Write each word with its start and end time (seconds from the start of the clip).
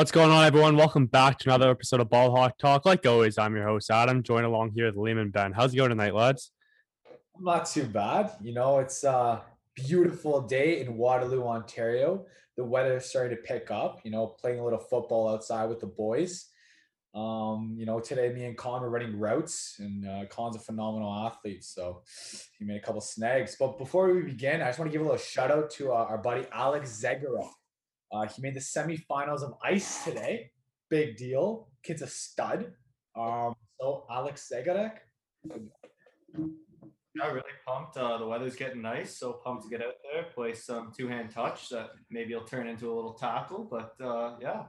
What's 0.00 0.12
going 0.12 0.30
on, 0.30 0.46
everyone? 0.46 0.78
Welcome 0.78 1.04
back 1.04 1.38
to 1.40 1.50
another 1.50 1.70
episode 1.70 2.00
of 2.00 2.08
Ball 2.08 2.34
Hawk 2.34 2.56
Talk. 2.56 2.86
Like 2.86 3.04
always, 3.04 3.36
I'm 3.36 3.54
your 3.54 3.68
host, 3.68 3.90
Adam, 3.90 4.22
joined 4.22 4.46
along 4.46 4.72
here 4.74 4.86
with 4.86 4.94
Liam 4.94 5.20
and 5.20 5.30
Ben. 5.30 5.52
How's 5.52 5.74
it 5.74 5.76
going 5.76 5.90
tonight, 5.90 6.14
lads? 6.14 6.52
Not 7.38 7.66
too 7.66 7.84
bad. 7.84 8.30
You 8.40 8.54
know, 8.54 8.78
it's 8.78 9.04
a 9.04 9.42
beautiful 9.74 10.40
day 10.40 10.80
in 10.80 10.96
Waterloo, 10.96 11.42
Ontario. 11.42 12.24
The 12.56 12.64
weather 12.64 12.96
is 12.96 13.04
starting 13.04 13.36
to 13.36 13.42
pick 13.42 13.70
up, 13.70 14.00
you 14.02 14.10
know, 14.10 14.26
playing 14.26 14.58
a 14.60 14.64
little 14.64 14.78
football 14.78 15.28
outside 15.28 15.68
with 15.68 15.80
the 15.80 15.88
boys. 15.88 16.46
Um, 17.14 17.74
you 17.76 17.84
know, 17.84 18.00
today 18.00 18.32
me 18.32 18.46
and 18.46 18.56
Con 18.56 18.80
were 18.80 18.88
running 18.88 19.18
routes, 19.18 19.76
and 19.80 20.08
uh, 20.08 20.24
Con's 20.30 20.56
a 20.56 20.60
phenomenal 20.60 21.12
athlete, 21.26 21.62
so 21.62 22.04
he 22.58 22.64
made 22.64 22.78
a 22.78 22.80
couple 22.80 23.02
snags. 23.02 23.54
But 23.60 23.76
before 23.76 24.10
we 24.10 24.22
begin, 24.22 24.62
I 24.62 24.68
just 24.68 24.78
want 24.78 24.90
to 24.90 24.92
give 24.96 25.02
a 25.02 25.10
little 25.10 25.18
shout 25.18 25.50
out 25.50 25.68
to 25.72 25.92
uh, 25.92 26.06
our 26.08 26.16
buddy 26.16 26.46
Alex 26.52 26.98
Zegara. 27.04 27.46
Uh, 28.12 28.26
he 28.26 28.42
made 28.42 28.54
the 28.54 28.60
semifinals 28.60 29.42
of 29.42 29.54
ice 29.62 30.04
today. 30.04 30.50
Big 30.88 31.16
deal. 31.16 31.68
Kid's 31.82 32.02
a 32.02 32.06
stud. 32.06 32.72
Um, 33.16 33.54
so 33.80 34.04
Alex 34.10 34.50
Zegarek. 34.52 34.98
Yeah, 37.16 37.26
really 37.26 37.42
pumped. 37.66 37.96
Uh, 37.96 38.18
the 38.18 38.26
weather's 38.26 38.54
getting 38.54 38.82
nice, 38.82 39.18
so 39.18 39.40
pumped 39.44 39.64
to 39.64 39.68
get 39.68 39.82
out 39.82 39.94
there, 40.12 40.24
play 40.32 40.54
some 40.54 40.92
two-hand 40.96 41.30
touch 41.30 41.68
that 41.70 41.90
maybe 42.10 42.34
will 42.34 42.44
turn 42.44 42.68
into 42.68 42.92
a 42.92 42.94
little 42.94 43.14
tackle. 43.14 43.66
But 43.68 43.94
uh, 44.04 44.36
yeah, 44.40 44.64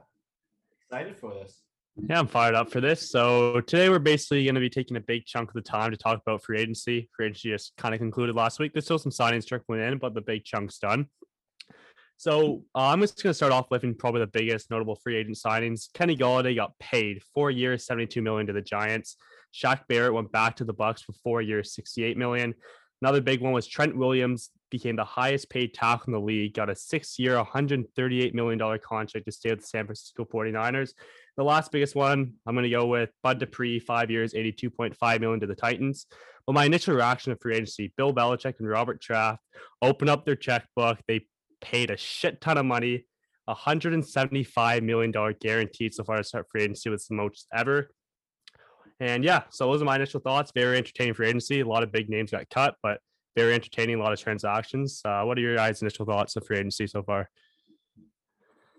excited 0.84 1.18
for 1.18 1.34
this. 1.34 1.62
Yeah, 2.08 2.18
I'm 2.18 2.26
fired 2.26 2.54
up 2.54 2.70
for 2.70 2.80
this. 2.80 3.10
So 3.10 3.60
today 3.60 3.90
we're 3.90 3.98
basically 3.98 4.44
going 4.44 4.54
to 4.54 4.60
be 4.60 4.70
taking 4.70 4.96
a 4.96 5.00
big 5.00 5.26
chunk 5.26 5.50
of 5.50 5.54
the 5.54 5.60
time 5.60 5.90
to 5.90 5.96
talk 5.96 6.20
about 6.24 6.42
free 6.42 6.58
agency. 6.58 7.08
Free 7.14 7.26
agency 7.26 7.50
just 7.50 7.76
kind 7.76 7.94
of 7.94 8.00
concluded 8.00 8.34
last 8.34 8.58
week. 8.58 8.72
There's 8.72 8.86
still 8.86 8.98
some 8.98 9.12
signings 9.12 9.46
trickling 9.46 9.80
in, 9.80 9.98
but 9.98 10.14
the 10.14 10.22
big 10.22 10.44
chunk's 10.44 10.78
done. 10.78 11.06
So 12.22 12.62
uh, 12.72 12.86
I'm 12.86 13.00
just 13.00 13.20
going 13.20 13.32
to 13.32 13.34
start 13.34 13.50
off 13.50 13.66
with 13.68 13.98
probably 13.98 14.20
the 14.20 14.28
biggest 14.28 14.70
notable 14.70 14.94
free 14.94 15.16
agent 15.16 15.36
signings. 15.44 15.92
Kenny 15.92 16.16
Golladay 16.16 16.54
got 16.54 16.78
paid 16.78 17.20
four 17.34 17.50
years, 17.50 17.84
72 17.84 18.22
million 18.22 18.46
to 18.46 18.52
the 18.52 18.60
Giants. 18.60 19.16
Shaq 19.52 19.88
Barrett 19.88 20.14
went 20.14 20.30
back 20.30 20.54
to 20.56 20.64
the 20.64 20.72
Bucs 20.72 21.02
for 21.02 21.14
four 21.24 21.42
years, 21.42 21.74
68 21.74 22.16
million. 22.16 22.54
Another 23.00 23.20
big 23.20 23.40
one 23.40 23.52
was 23.52 23.66
Trent 23.66 23.96
Williams 23.96 24.50
became 24.70 24.94
the 24.94 25.04
highest 25.04 25.50
paid 25.50 25.74
tackle 25.74 26.04
in 26.06 26.12
the 26.12 26.20
league, 26.20 26.54
got 26.54 26.70
a 26.70 26.76
six-year, 26.76 27.34
$138 27.34 28.34
million 28.34 28.78
contract 28.78 29.26
to 29.26 29.32
stay 29.32 29.50
with 29.50 29.62
the 29.62 29.66
San 29.66 29.86
Francisco 29.86 30.24
49ers. 30.24 30.92
The 31.36 31.42
last 31.42 31.72
biggest 31.72 31.96
one, 31.96 32.34
I'm 32.46 32.54
going 32.54 32.62
to 32.62 32.70
go 32.70 32.86
with 32.86 33.10
Bud 33.24 33.40
Dupree, 33.40 33.80
five 33.80 34.12
years, 34.12 34.32
82.5 34.32 35.20
million 35.20 35.40
to 35.40 35.48
the 35.48 35.56
Titans. 35.56 36.06
But 36.46 36.52
my 36.52 36.66
initial 36.66 36.94
reaction 36.94 37.32
of 37.32 37.40
free 37.40 37.54
agency, 37.54 37.92
Bill 37.96 38.14
Belichick 38.14 38.60
and 38.60 38.68
Robert 38.68 39.04
Kraft 39.04 39.42
open 39.80 40.08
up 40.08 40.24
their 40.24 40.36
checkbook. 40.36 41.00
They 41.08 41.26
paid 41.62 41.90
a 41.90 41.96
shit 41.96 42.40
ton 42.40 42.58
of 42.58 42.66
money, 42.66 43.06
$175 43.48 44.82
million 44.82 45.12
guaranteed 45.40 45.94
so 45.94 46.04
far 46.04 46.18
as 46.18 46.30
free 46.30 46.62
agency 46.62 46.90
was 46.90 47.06
the 47.06 47.14
most 47.14 47.46
ever. 47.52 47.88
And 49.00 49.24
yeah, 49.24 49.42
so 49.50 49.66
those 49.66 49.82
are 49.82 49.84
my 49.84 49.96
initial 49.96 50.20
thoughts. 50.20 50.52
Very 50.54 50.76
entertaining 50.76 51.14
free 51.14 51.28
agency. 51.28 51.60
A 51.60 51.66
lot 51.66 51.82
of 51.82 51.90
big 51.90 52.08
names 52.08 52.30
got 52.30 52.48
cut, 52.50 52.76
but 52.82 53.00
very 53.34 53.54
entertaining. 53.54 53.96
A 53.96 54.02
lot 54.02 54.12
of 54.12 54.20
transactions. 54.20 55.00
Uh, 55.04 55.22
what 55.22 55.38
are 55.38 55.40
your 55.40 55.56
guys' 55.56 55.82
initial 55.82 56.06
thoughts 56.06 56.36
of 56.36 56.46
free 56.46 56.58
agency 56.58 56.86
so 56.86 57.02
far? 57.02 57.28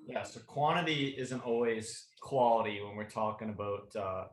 Yeah, 0.05 0.23
so 0.23 0.39
quantity 0.41 1.15
isn't 1.17 1.45
always 1.45 2.07
quality 2.21 2.81
when 2.81 2.95
we're 2.95 3.09
talking 3.09 3.49
about 3.49 3.93
uh, 3.95 4.25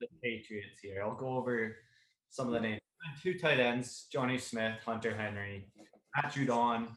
the 0.00 0.08
Patriots 0.22 0.80
here. 0.82 1.02
I'll 1.02 1.14
go 1.14 1.36
over 1.36 1.76
some 2.30 2.46
of 2.46 2.52
the 2.52 2.60
names. 2.60 2.80
Two 3.22 3.38
tight 3.38 3.60
ends: 3.60 4.08
Jonnu 4.14 4.40
Smith, 4.40 4.78
Hunter 4.84 5.14
Henry, 5.16 5.70
Matt 6.16 6.34
Judon, 6.34 6.88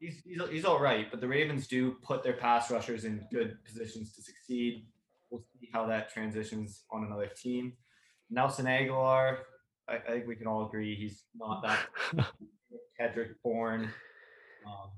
he's, 0.00 0.22
he's, 0.24 0.40
he's 0.50 0.64
all 0.64 0.80
right, 0.80 1.10
but 1.10 1.20
the 1.20 1.28
Ravens 1.28 1.66
do 1.66 1.92
put 2.02 2.22
their 2.22 2.32
pass 2.32 2.70
rushers 2.70 3.04
in 3.04 3.24
good 3.30 3.56
positions 3.64 4.14
to 4.14 4.22
succeed. 4.22 4.86
We'll 5.30 5.42
see 5.60 5.68
how 5.72 5.86
that 5.86 6.12
transitions 6.12 6.82
on 6.90 7.04
another 7.04 7.28
team. 7.28 7.74
Nelson 8.30 8.66
Agholor, 8.66 9.38
I, 9.88 9.96
I 9.96 10.10
think 10.10 10.26
we 10.26 10.36
can 10.36 10.46
all 10.46 10.66
agree 10.66 10.96
he's 10.96 11.24
not 11.36 11.62
that 11.62 12.26
Kendrick 12.98 13.40
Bourne. 13.42 13.90
Um, 14.66 14.90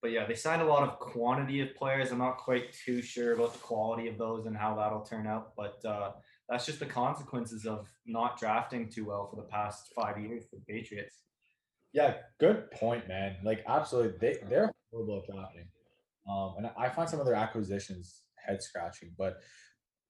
but 0.00 0.10
yeah, 0.10 0.26
they 0.26 0.34
signed 0.34 0.62
a 0.62 0.66
lot 0.66 0.82
of 0.82 0.98
quantity 0.98 1.60
of 1.60 1.74
players. 1.74 2.10
I'm 2.10 2.18
not 2.18 2.38
quite 2.38 2.72
too 2.72 3.00
sure 3.00 3.32
about 3.32 3.52
the 3.52 3.58
quality 3.60 4.08
of 4.08 4.18
those 4.18 4.46
and 4.46 4.56
how 4.56 4.74
that'll 4.76 5.00
turn 5.00 5.26
out, 5.26 5.52
but 5.56 5.82
uh, 5.86 6.12
that's 6.48 6.66
just 6.66 6.78
the 6.78 6.86
consequences 6.86 7.64
of 7.64 7.88
not 8.06 8.38
drafting 8.38 8.88
too 8.88 9.06
well 9.06 9.28
for 9.28 9.36
the 9.36 9.48
past 9.48 9.92
five 9.96 10.18
years 10.18 10.44
for 10.44 10.56
the 10.56 10.64
Patriots. 10.72 11.22
Yeah, 11.94 12.14
good 12.40 12.72
point, 12.72 13.06
man. 13.06 13.36
Like, 13.44 13.64
absolutely, 13.68 14.18
they 14.20 14.38
they're 14.48 14.70
horrible 14.90 15.22
at 15.22 15.32
drafting. 15.32 15.68
Um, 16.28 16.54
and 16.58 16.70
I 16.76 16.88
find 16.88 17.08
some 17.08 17.20
of 17.20 17.26
their 17.26 17.36
acquisitions 17.36 18.22
head 18.44 18.60
scratching. 18.60 19.12
But 19.16 19.36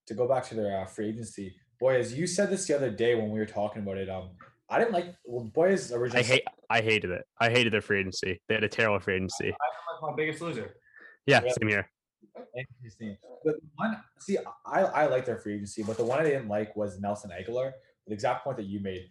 to 0.07 0.15
go 0.15 0.27
back 0.27 0.45
to 0.49 0.55
their 0.55 0.81
uh, 0.81 0.87
free 0.87 1.11
agency, 1.11 1.55
boy, 1.79 1.99
as 1.99 2.15
you 2.15 2.27
said 2.27 2.51
this 2.51 2.67
the 2.67 2.75
other 2.75 2.91
day 2.91 3.15
when 3.15 3.31
we 3.31 3.39
were 3.39 3.47
talking 3.47 3.83
about 3.83 3.99
it, 3.99 4.09
um, 4.09 4.31
I 4.71 4.79
didn't 4.79 4.95
like 4.95 5.15
well, 5.27 5.45
boys 5.45 5.93
originally. 5.93 6.25
I 6.25 6.27
hate, 6.27 6.45
I 6.71 6.81
hated 6.81 7.11
it. 7.11 7.25
I 7.39 7.51
hated 7.51 7.75
their 7.75 7.83
free 7.83 8.01
agency. 8.01 8.41
They 8.49 8.55
had 8.55 8.65
a 8.65 8.69
terrible 8.69 8.99
free 8.99 9.17
agency. 9.17 9.51
I, 9.53 10.07
my 10.07 10.17
biggest 10.17 10.41
loser. 10.41 10.77
Yeah, 11.27 11.43
yeah, 11.45 11.53
same 11.61 11.69
here. 11.69 11.91
Interesting. 12.81 13.19
But 13.45 13.57
one, 13.77 14.01
see, 14.21 14.39
I 14.65 14.81
I 14.81 15.07
like 15.07 15.27
their 15.27 15.37
free 15.37 15.57
agency, 15.57 15.83
but 15.83 15.99
the 15.99 16.05
one 16.05 16.19
I 16.19 16.25
didn't 16.25 16.49
like 16.49 16.75
was 16.77 16.99
Nelson 16.99 17.31
Agholor. 17.31 17.73
The 18.07 18.15
exact 18.15 18.43
point 18.43 18.57
that 18.57 18.67
you 18.67 18.81
made. 18.81 19.11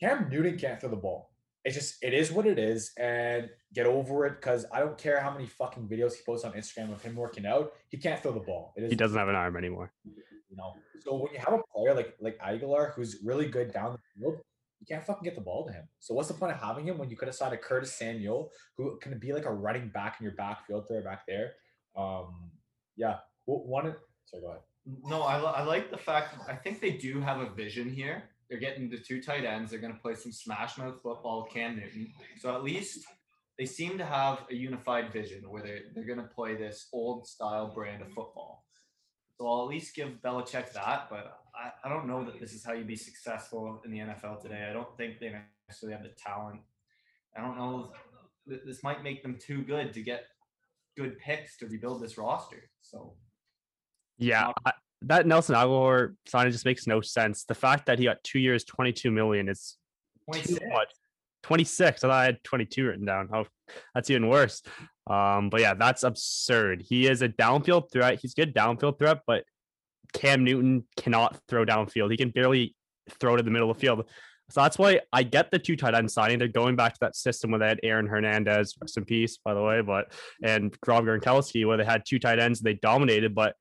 Cam 0.00 0.28
Newton 0.30 0.58
can't 0.58 0.80
throw 0.80 0.90
the 0.90 0.96
ball 0.96 1.30
it's 1.66 1.74
just 1.74 1.96
it 2.00 2.14
is 2.14 2.30
what 2.30 2.46
it 2.46 2.60
is 2.60 2.92
and 2.96 3.50
get 3.74 3.86
over 3.86 4.24
it 4.24 4.36
because 4.40 4.64
I 4.72 4.78
don't 4.78 4.96
care 4.96 5.18
how 5.20 5.32
many 5.32 5.46
fucking 5.46 5.88
videos 5.88 6.14
he 6.14 6.22
posts 6.24 6.44
on 6.44 6.52
Instagram 6.52 6.92
of 6.92 7.02
him 7.02 7.16
working 7.16 7.44
out. 7.44 7.72
He 7.88 7.96
can't 7.96 8.22
throw 8.22 8.30
the 8.30 8.38
ball. 8.38 8.72
he 8.76 8.94
doesn't 8.94 9.18
have 9.18 9.28
an 9.28 9.34
arm 9.34 9.56
anymore. 9.56 9.92
You 10.04 10.56
know. 10.56 10.74
So 11.00 11.16
when 11.16 11.32
you 11.32 11.40
have 11.40 11.54
a 11.54 11.60
player 11.74 11.92
like 11.92 12.14
like 12.20 12.38
Agholor 12.38 12.94
who's 12.94 13.18
really 13.24 13.48
good 13.48 13.72
down 13.72 13.92
the 13.94 13.98
field, 14.14 14.38
you 14.78 14.86
can't 14.86 15.04
fucking 15.04 15.24
get 15.24 15.34
the 15.34 15.40
ball 15.40 15.66
to 15.66 15.72
him. 15.72 15.88
So 15.98 16.14
what's 16.14 16.28
the 16.28 16.34
point 16.34 16.52
of 16.52 16.60
having 16.60 16.86
him 16.86 16.98
when 16.98 17.10
you 17.10 17.16
could 17.16 17.26
have 17.26 17.34
signed 17.34 17.52
a 17.52 17.58
Curtis 17.58 17.92
Samuel 17.98 18.52
who 18.76 18.96
can 19.02 19.18
be 19.18 19.32
like 19.32 19.44
a 19.44 19.52
running 19.52 19.88
back 19.88 20.18
in 20.20 20.24
your 20.24 20.34
backfield 20.34 20.84
there 20.88 21.02
back 21.02 21.26
there? 21.26 21.54
Um, 21.96 22.52
yeah. 22.96 23.16
One. 23.46 23.92
Sorry, 24.26 24.40
go 24.40 24.50
ahead. 24.50 24.60
No, 25.04 25.22
I, 25.22 25.40
I 25.40 25.62
like 25.64 25.90
the 25.90 25.98
fact 25.98 26.36
I 26.48 26.54
think 26.54 26.80
they 26.80 26.92
do 26.92 27.20
have 27.20 27.40
a 27.40 27.50
vision 27.50 27.90
here 27.90 28.22
they're 28.48 28.58
getting 28.58 28.88
the 28.88 28.98
two 28.98 29.22
tight 29.22 29.44
ends. 29.44 29.70
They're 29.70 29.80
going 29.80 29.94
to 29.94 30.00
play 30.00 30.14
some 30.14 30.32
smash 30.32 30.78
mouth 30.78 30.96
football 31.02 31.42
with 31.42 31.52
Cam 31.52 31.76
Newton. 31.76 32.12
So 32.38 32.54
at 32.54 32.62
least 32.62 33.04
they 33.58 33.66
seem 33.66 33.98
to 33.98 34.04
have 34.04 34.40
a 34.50 34.54
unified 34.54 35.12
vision 35.12 35.42
where 35.50 35.62
they're, 35.62 35.80
they're 35.94 36.04
going 36.04 36.18
to 36.18 36.34
play 36.34 36.54
this 36.54 36.88
old 36.92 37.26
style 37.26 37.72
brand 37.74 38.02
of 38.02 38.08
football. 38.08 38.64
So 39.38 39.46
I'll 39.46 39.62
at 39.62 39.68
least 39.68 39.94
give 39.94 40.08
Belichick 40.24 40.72
that, 40.72 41.08
but 41.10 41.40
I, 41.54 41.70
I 41.84 41.88
don't 41.88 42.06
know 42.06 42.24
that 42.24 42.40
this 42.40 42.52
is 42.52 42.64
how 42.64 42.72
you 42.72 42.84
be 42.84 42.96
successful 42.96 43.82
in 43.84 43.90
the 43.90 43.98
NFL 43.98 44.40
today. 44.40 44.66
I 44.68 44.72
don't 44.72 44.96
think 44.96 45.18
they 45.18 45.34
necessarily 45.68 45.96
have 45.96 46.04
the 46.04 46.14
talent. 46.16 46.60
I 47.36 47.40
don't 47.42 47.56
know. 47.56 47.92
This 48.46 48.82
might 48.82 49.02
make 49.02 49.22
them 49.22 49.38
too 49.38 49.62
good 49.62 49.92
to 49.92 50.02
get 50.02 50.24
good 50.96 51.18
picks 51.18 51.58
to 51.58 51.66
rebuild 51.66 52.02
this 52.02 52.16
roster. 52.16 52.70
So, 52.80 53.14
yeah, 54.18 54.52
I, 54.64 54.72
that 55.02 55.26
Nelson 55.26 55.54
Agholor 55.54 56.14
signing 56.26 56.52
just 56.52 56.64
makes 56.64 56.86
no 56.86 57.00
sense. 57.00 57.44
The 57.44 57.54
fact 57.54 57.86
that 57.86 57.98
he 57.98 58.04
got 58.04 58.22
two 58.24 58.38
years, 58.38 58.64
22 58.64 59.10
million 59.10 59.48
is 59.48 59.76
26. 60.30 60.58
too 60.58 60.68
much. 60.68 60.92
26. 61.42 62.02
I 62.02 62.08
thought 62.08 62.14
I 62.14 62.24
had 62.24 62.42
22 62.44 62.86
written 62.86 63.04
down. 63.04 63.28
Oh, 63.32 63.44
that's 63.94 64.10
even 64.10 64.28
worse. 64.28 64.62
Um, 65.08 65.50
but 65.50 65.60
yeah, 65.60 65.74
that's 65.74 66.02
absurd. 66.02 66.82
He 66.82 67.06
is 67.06 67.22
a 67.22 67.28
downfield 67.28 67.92
threat. 67.92 68.18
He's 68.20 68.34
good 68.34 68.54
downfield 68.54 68.98
threat, 68.98 69.20
but 69.26 69.44
Cam 70.12 70.44
Newton 70.44 70.84
cannot 70.96 71.38
throw 71.48 71.64
downfield. 71.64 72.10
He 72.10 72.16
can 72.16 72.30
barely 72.30 72.74
throw 73.20 73.36
to 73.36 73.42
the 73.42 73.50
middle 73.50 73.70
of 73.70 73.76
the 73.76 73.80
field. 73.80 74.08
So 74.50 74.62
that's 74.62 74.78
why 74.78 75.00
I 75.12 75.24
get 75.24 75.50
the 75.50 75.58
two 75.58 75.76
tight 75.76 75.94
end 75.94 76.10
signing. 76.10 76.38
They're 76.38 76.48
going 76.48 76.76
back 76.76 76.94
to 76.94 77.00
that 77.00 77.16
system 77.16 77.50
where 77.50 77.60
they 77.60 77.68
had 77.68 77.80
Aaron 77.82 78.06
Hernandez, 78.06 78.74
rest 78.80 78.96
in 78.96 79.04
peace, 79.04 79.38
by 79.44 79.54
the 79.54 79.62
way, 79.62 79.80
but 79.80 80.12
and 80.42 80.76
Rob 80.86 81.04
Gronkowski, 81.04 81.66
where 81.66 81.76
they 81.76 81.84
had 81.84 82.04
two 82.06 82.18
tight 82.18 82.38
ends, 82.38 82.60
they 82.60 82.74
dominated, 82.74 83.34
but 83.34 83.56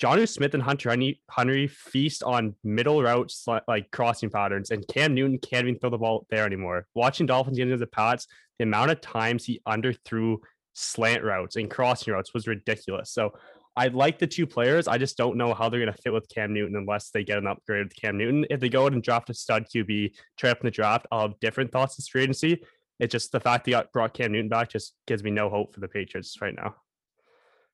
Jonnu 0.00 0.28
Smith 0.28 0.54
and 0.54 0.62
Hunter 0.62 0.94
Henry 1.30 1.66
feast 1.66 2.22
on 2.22 2.54
middle 2.62 3.02
routes 3.02 3.44
like 3.66 3.90
crossing 3.90 4.30
patterns, 4.30 4.70
and 4.70 4.86
Cam 4.86 5.14
Newton 5.14 5.38
can't 5.38 5.66
even 5.66 5.78
throw 5.78 5.90
the 5.90 5.98
ball 5.98 6.26
there 6.30 6.46
anymore. 6.46 6.86
Watching 6.94 7.26
Dolphins 7.26 7.58
into 7.58 7.76
the 7.76 7.86
Pats, 7.86 8.28
the 8.58 8.64
amount 8.64 8.92
of 8.92 9.00
times 9.00 9.44
he 9.44 9.60
underthrew 9.66 10.36
slant 10.74 11.24
routes 11.24 11.56
and 11.56 11.68
crossing 11.68 12.12
routes 12.14 12.32
was 12.32 12.46
ridiculous. 12.46 13.10
So 13.10 13.32
I 13.76 13.88
like 13.88 14.18
the 14.18 14.26
two 14.26 14.46
players. 14.46 14.86
I 14.86 14.98
just 14.98 15.16
don't 15.16 15.36
know 15.36 15.52
how 15.52 15.68
they're 15.68 15.80
going 15.80 15.92
to 15.92 16.02
fit 16.02 16.12
with 16.12 16.28
Cam 16.28 16.52
Newton 16.52 16.76
unless 16.76 17.10
they 17.10 17.24
get 17.24 17.38
an 17.38 17.46
upgrade 17.46 17.84
with 17.84 17.96
Cam 17.96 18.16
Newton. 18.16 18.46
If 18.50 18.60
they 18.60 18.68
go 18.68 18.86
out 18.86 18.92
and 18.92 19.02
draft 19.02 19.30
a 19.30 19.34
stud 19.34 19.66
QB, 19.72 20.12
trade 20.36 20.50
up 20.50 20.60
in 20.60 20.66
the 20.66 20.70
draft, 20.70 21.06
I'll 21.10 21.28
have 21.28 21.40
different 21.40 21.72
thoughts 21.72 21.96
this 21.96 22.08
free 22.08 22.22
agency. 22.22 22.62
It's 23.00 23.12
just 23.12 23.32
the 23.32 23.40
fact 23.40 23.64
they 23.64 23.72
got 23.72 23.92
brought 23.92 24.14
Cam 24.14 24.32
Newton 24.32 24.48
back 24.48 24.70
just 24.70 24.94
gives 25.06 25.24
me 25.24 25.30
no 25.30 25.48
hope 25.48 25.74
for 25.74 25.80
the 25.80 25.88
Patriots 25.88 26.36
right 26.40 26.54
now. 26.54 26.74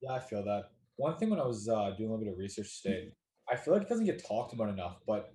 Yeah, 0.03 0.13
I 0.13 0.21
feel 0.21 0.45
that 0.45 0.71
one 0.97 1.17
thing 1.17 1.31
when 1.31 1.41
I 1.41 1.47
was 1.47 1.69
uh, 1.69 1.91
doing 1.97 2.11
a 2.11 2.13
little 2.13 2.19
bit 2.19 2.33
of 2.33 2.39
research 2.39 2.83
today, 2.83 3.13
I 3.51 3.57
feel 3.57 3.75
like 3.75 3.83
it 3.83 3.89
doesn't 3.89 4.07
get 4.07 4.25
talked 4.25 4.53
about 4.53 4.69
enough. 4.69 4.97
But 5.07 5.33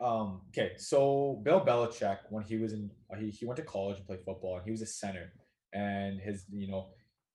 um, 0.00 0.42
okay, 0.48 0.72
so 0.76 1.40
Bill 1.44 1.64
Belichick, 1.64 2.18
when 2.30 2.44
he 2.44 2.56
was 2.56 2.72
in, 2.72 2.90
uh, 3.12 3.16
he, 3.18 3.30
he 3.30 3.46
went 3.46 3.56
to 3.56 3.64
college 3.64 3.98
and 3.98 4.06
played 4.06 4.20
football, 4.24 4.56
and 4.56 4.64
he 4.64 4.70
was 4.70 4.82
a 4.82 4.86
center, 4.86 5.32
and 5.72 6.20
his, 6.20 6.46
you 6.50 6.68
know, 6.68 6.88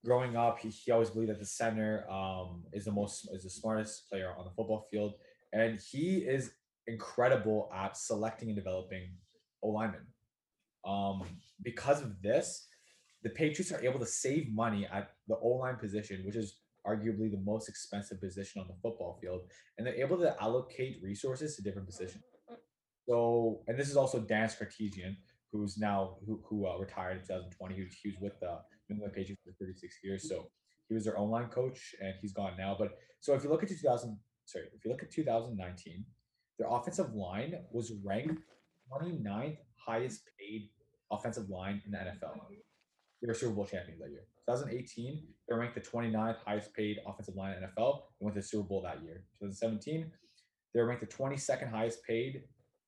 growing 0.06 0.36
up, 0.36 0.60
he, 0.60 0.69
he 0.69 0.92
always 0.92 1.10
believed 1.10 1.31
that 1.31 1.40
the 1.40 1.46
center 1.46 2.10
um, 2.10 2.63
is 2.74 2.86
the 2.86 2.92
most 2.92 3.30
is 3.34 3.44
the 3.44 3.50
smartest 3.50 4.10
player 4.10 4.34
on 4.38 4.45
the 4.45 4.52
football 4.52 4.88
field, 4.92 5.13
and 5.54 5.80
he 5.80 6.18
is 6.18 6.52
incredible 6.88 7.69
at 7.74 7.95
selecting 7.95 8.50
and 8.50 8.57
developing 8.57 9.10
O 9.63 9.69
linemen. 9.69 10.06
Um, 10.86 11.24
because 11.62 12.02
of 12.02 12.22
this, 12.22 12.68
the 13.24 13.30
Patriots 13.30 13.72
are 13.72 13.84
able 13.84 14.00
to 14.00 14.06
save 14.06 14.52
money 14.52 14.88
at 14.92 15.12
the 15.28 15.36
O 15.36 15.48
line 15.50 15.75
position, 15.75 16.24
which 16.25 16.36
is 16.36 16.57
arguably 16.88 17.31
the 17.31 17.42
most 17.44 17.70
expensive 17.70 18.20
position 18.22 18.62
on 18.62 18.68
the 18.68 18.76
football 18.81 19.18
field, 19.22 19.42
and 19.78 19.86
they're 19.86 19.96
able 19.96 20.18
to 20.18 20.36
allocate 20.42 21.00
resources 21.04 21.56
to 21.56 21.62
different 21.62 21.88
mm-hmm, 21.88 21.98
positions. 21.98 22.24
Mm-hmm. 22.50 22.56
So, 23.08 23.62
and 23.68 23.78
this 23.78 23.90
is 23.90 23.98
also 23.98 24.20
Dante 24.20 24.54
Scarnecchia, 24.54 25.16
who's 25.52 25.78
now 25.78 26.18
who, 26.26 26.42
who 26.48 26.68
uh, 26.68 26.78
retired 26.78 27.18
in 27.18 27.24
2020. 27.24 27.76
He 27.76 27.81
was, 27.81 27.94
he 28.04 28.10
was 28.10 28.18
with 28.22 28.40
the 28.40 28.60
New 28.90 28.96
England 28.96 29.14
Patriots 29.14 29.42
for 29.44 29.54
36 29.60 29.96
years, 30.04 30.30
so 30.30 30.50
he 30.88 30.96
was 30.96 31.06
their 31.06 31.20
online 31.20 31.50
coach, 31.50 31.96
and 32.02 32.14
he's 32.22 32.34
gone 32.34 32.54
now. 32.58 32.76
But 32.78 32.98
so 33.20 33.34
if 33.34 33.44
you 33.44 33.50
look 33.50 33.64
at 33.64 33.70
2000, 33.70 34.18
sorry, 34.46 34.66
if 34.76 34.86
you 34.86 34.92
look 34.92 35.04
at 35.04 35.12
2019, 35.12 36.06
their 36.58 36.68
offensive 36.70 37.14
line 37.14 37.54
was 37.72 37.94
ranked 38.04 38.42
29th 38.92 39.58
highest 39.86 40.22
paid 40.40 40.70
offensive 41.12 41.50
line 41.50 41.81
in 41.86 41.92
the 41.92 41.98
NFL. 41.98 42.36
Mm-hmm. 42.36 42.54
They 43.22 43.28
were 43.28 43.34
Super 43.34 43.54
Bowl 43.54 43.66
champions 43.66 44.00
that 44.00 44.10
year. 44.10 44.24
2018, 44.50 45.24
they 45.48 45.56
ranked 45.56 45.75
the 45.75 45.81
29th 45.81 46.38
highest 46.46 46.74
paid 46.74 47.00
offensive 47.06 47.36
line 47.36 47.54
in 47.54 47.63
NFL 47.63 48.01
and 48.19 48.25
went 48.25 48.36
to 48.36 48.42
the 48.42 48.48
Super 48.48 48.68
Bowl 48.68 48.81
that 48.81 49.04
year. 49.04 49.24
2017, 49.40 50.12
they 50.74 50.81
were 50.81 50.88
ranked 50.88 51.07
the 51.07 51.16
22nd 51.16 51.69
highest 51.69 52.04
paid 52.04 52.44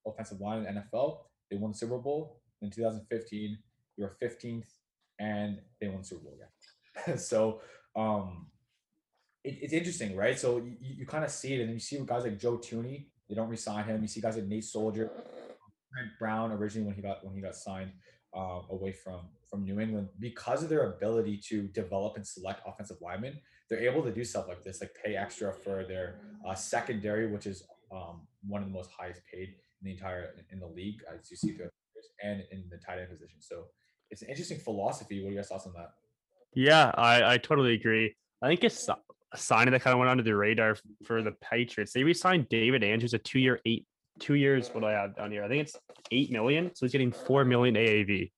offensive 0.08 0.40
line 0.40 0.66
in 0.66 0.76
NFL. 0.76 1.20
They 1.50 1.58
won 1.58 1.72
the 1.72 1.78
Super 1.78 1.98
Bowl. 1.98 2.42
In 2.62 2.70
2015, 2.70 3.58
they 3.98 4.04
were 4.04 4.18
15th 4.22 4.66
and 5.20 5.60
they 5.80 5.88
won 5.88 6.00
the 6.00 6.04
Super 6.04 6.24
Bowl 6.24 6.36
again. 6.36 7.18
so 7.18 7.62
um, 7.96 8.48
it, 9.44 9.60
it's 9.62 9.74
interesting, 9.74 10.16
right? 10.16 10.40
So 10.40 10.58
you, 10.58 10.76
you 10.82 11.06
kind 11.06 11.24
of 11.24 11.32
see 11.32 11.54
it, 11.54 11.60
and 11.60 11.70
then 11.70 11.76
you 11.76 11.80
see 11.80 12.00
guys 12.06 12.24
like 12.24 12.40
Joe 12.40 12.58
Thuney, 12.58 13.06
They 13.30 13.36
don't 13.36 13.50
resign 13.50 13.86
him. 13.86 14.02
You 14.02 14.08
see 14.08 14.22
guys 14.22 14.36
like 14.36 14.46
Nate 14.46 14.64
Solder, 14.64 15.08
Trent 15.94 16.10
Brown 16.20 16.52
originally 16.52 16.88
when 16.88 16.96
he 16.96 17.02
got 17.02 17.24
when 17.24 17.36
he 17.36 17.42
got 17.42 17.56
signed 17.56 17.92
uh, 18.36 18.62
away 18.70 18.94
from 18.94 19.22
from 19.52 19.66
New 19.66 19.80
England 19.80 20.08
because 20.20 20.64
of 20.64 20.70
their 20.70 20.94
ability 20.94 21.40
to 21.50 21.68
develop 21.68 22.16
and 22.16 22.26
select 22.26 22.62
offensive 22.66 22.98
linemen. 23.02 23.38
They're 23.70 23.84
able 23.84 24.02
to 24.04 24.12
do 24.12 24.24
stuff 24.24 24.48
like 24.48 24.64
this, 24.64 24.82
like 24.82 24.92
pay 25.06 25.16
extra 25.16 25.54
for 25.54 25.86
their 25.86 26.22
uh, 26.48 26.56
secondary, 26.56 27.28
which 27.32 27.46
is 27.46 27.64
um, 27.92 28.22
one 28.48 28.62
of 28.62 28.68
the 28.68 28.74
most 28.74 28.90
highest 28.98 29.22
paid 29.32 29.50
in 29.50 29.84
the 29.84 29.92
entire 29.92 30.34
in 30.52 30.60
the 30.60 30.68
league, 30.68 31.02
as 31.14 31.30
you 31.30 31.38
see 31.38 31.52
throughout 31.52 31.72
and 32.24 32.44
in 32.52 32.64
the 32.70 32.78
tight 32.78 33.00
end 33.00 33.10
position. 33.10 33.38
So 33.40 33.66
it's 34.10 34.22
an 34.22 34.30
interesting 34.30 34.58
philosophy. 34.58 35.24
What 35.24 35.32
are 35.32 35.34
your 35.34 35.44
thoughts 35.44 35.68
on 35.68 35.74
that? 35.74 35.92
Yeah, 36.54 36.92
I, 36.96 37.34
I 37.34 37.38
totally 37.38 37.74
agree. 37.74 38.16
I 38.42 38.48
think 38.48 38.64
it's 38.64 38.90
a 38.90 38.98
signing 39.38 39.72
that 39.72 39.82
kind 39.82 39.94
of 39.94 40.00
went 40.00 40.10
under 40.10 40.24
the 40.24 40.36
radar 40.36 40.78
for 41.06 41.22
the 41.22 41.32
Patriots. 41.32 41.94
They 41.94 42.04
re-signed 42.04 42.50
David 42.50 42.84
Andrews 42.84 43.14
a 43.14 43.20
two-year, 43.20 43.60
eight 43.66 43.86
two 44.20 44.36
years. 44.36 44.70
What 44.70 44.82
do 44.82 44.88
I 44.88 44.92
have 44.92 45.16
down 45.16 45.32
here? 45.32 45.44
I 45.44 45.48
think 45.48 45.64
it's 45.64 45.76
eight 46.12 46.32
million. 46.32 46.72
So 46.74 46.86
he's 46.86 46.92
getting 46.92 47.12
four 47.12 47.46
million 47.46 47.76
AAV. 47.76 48.32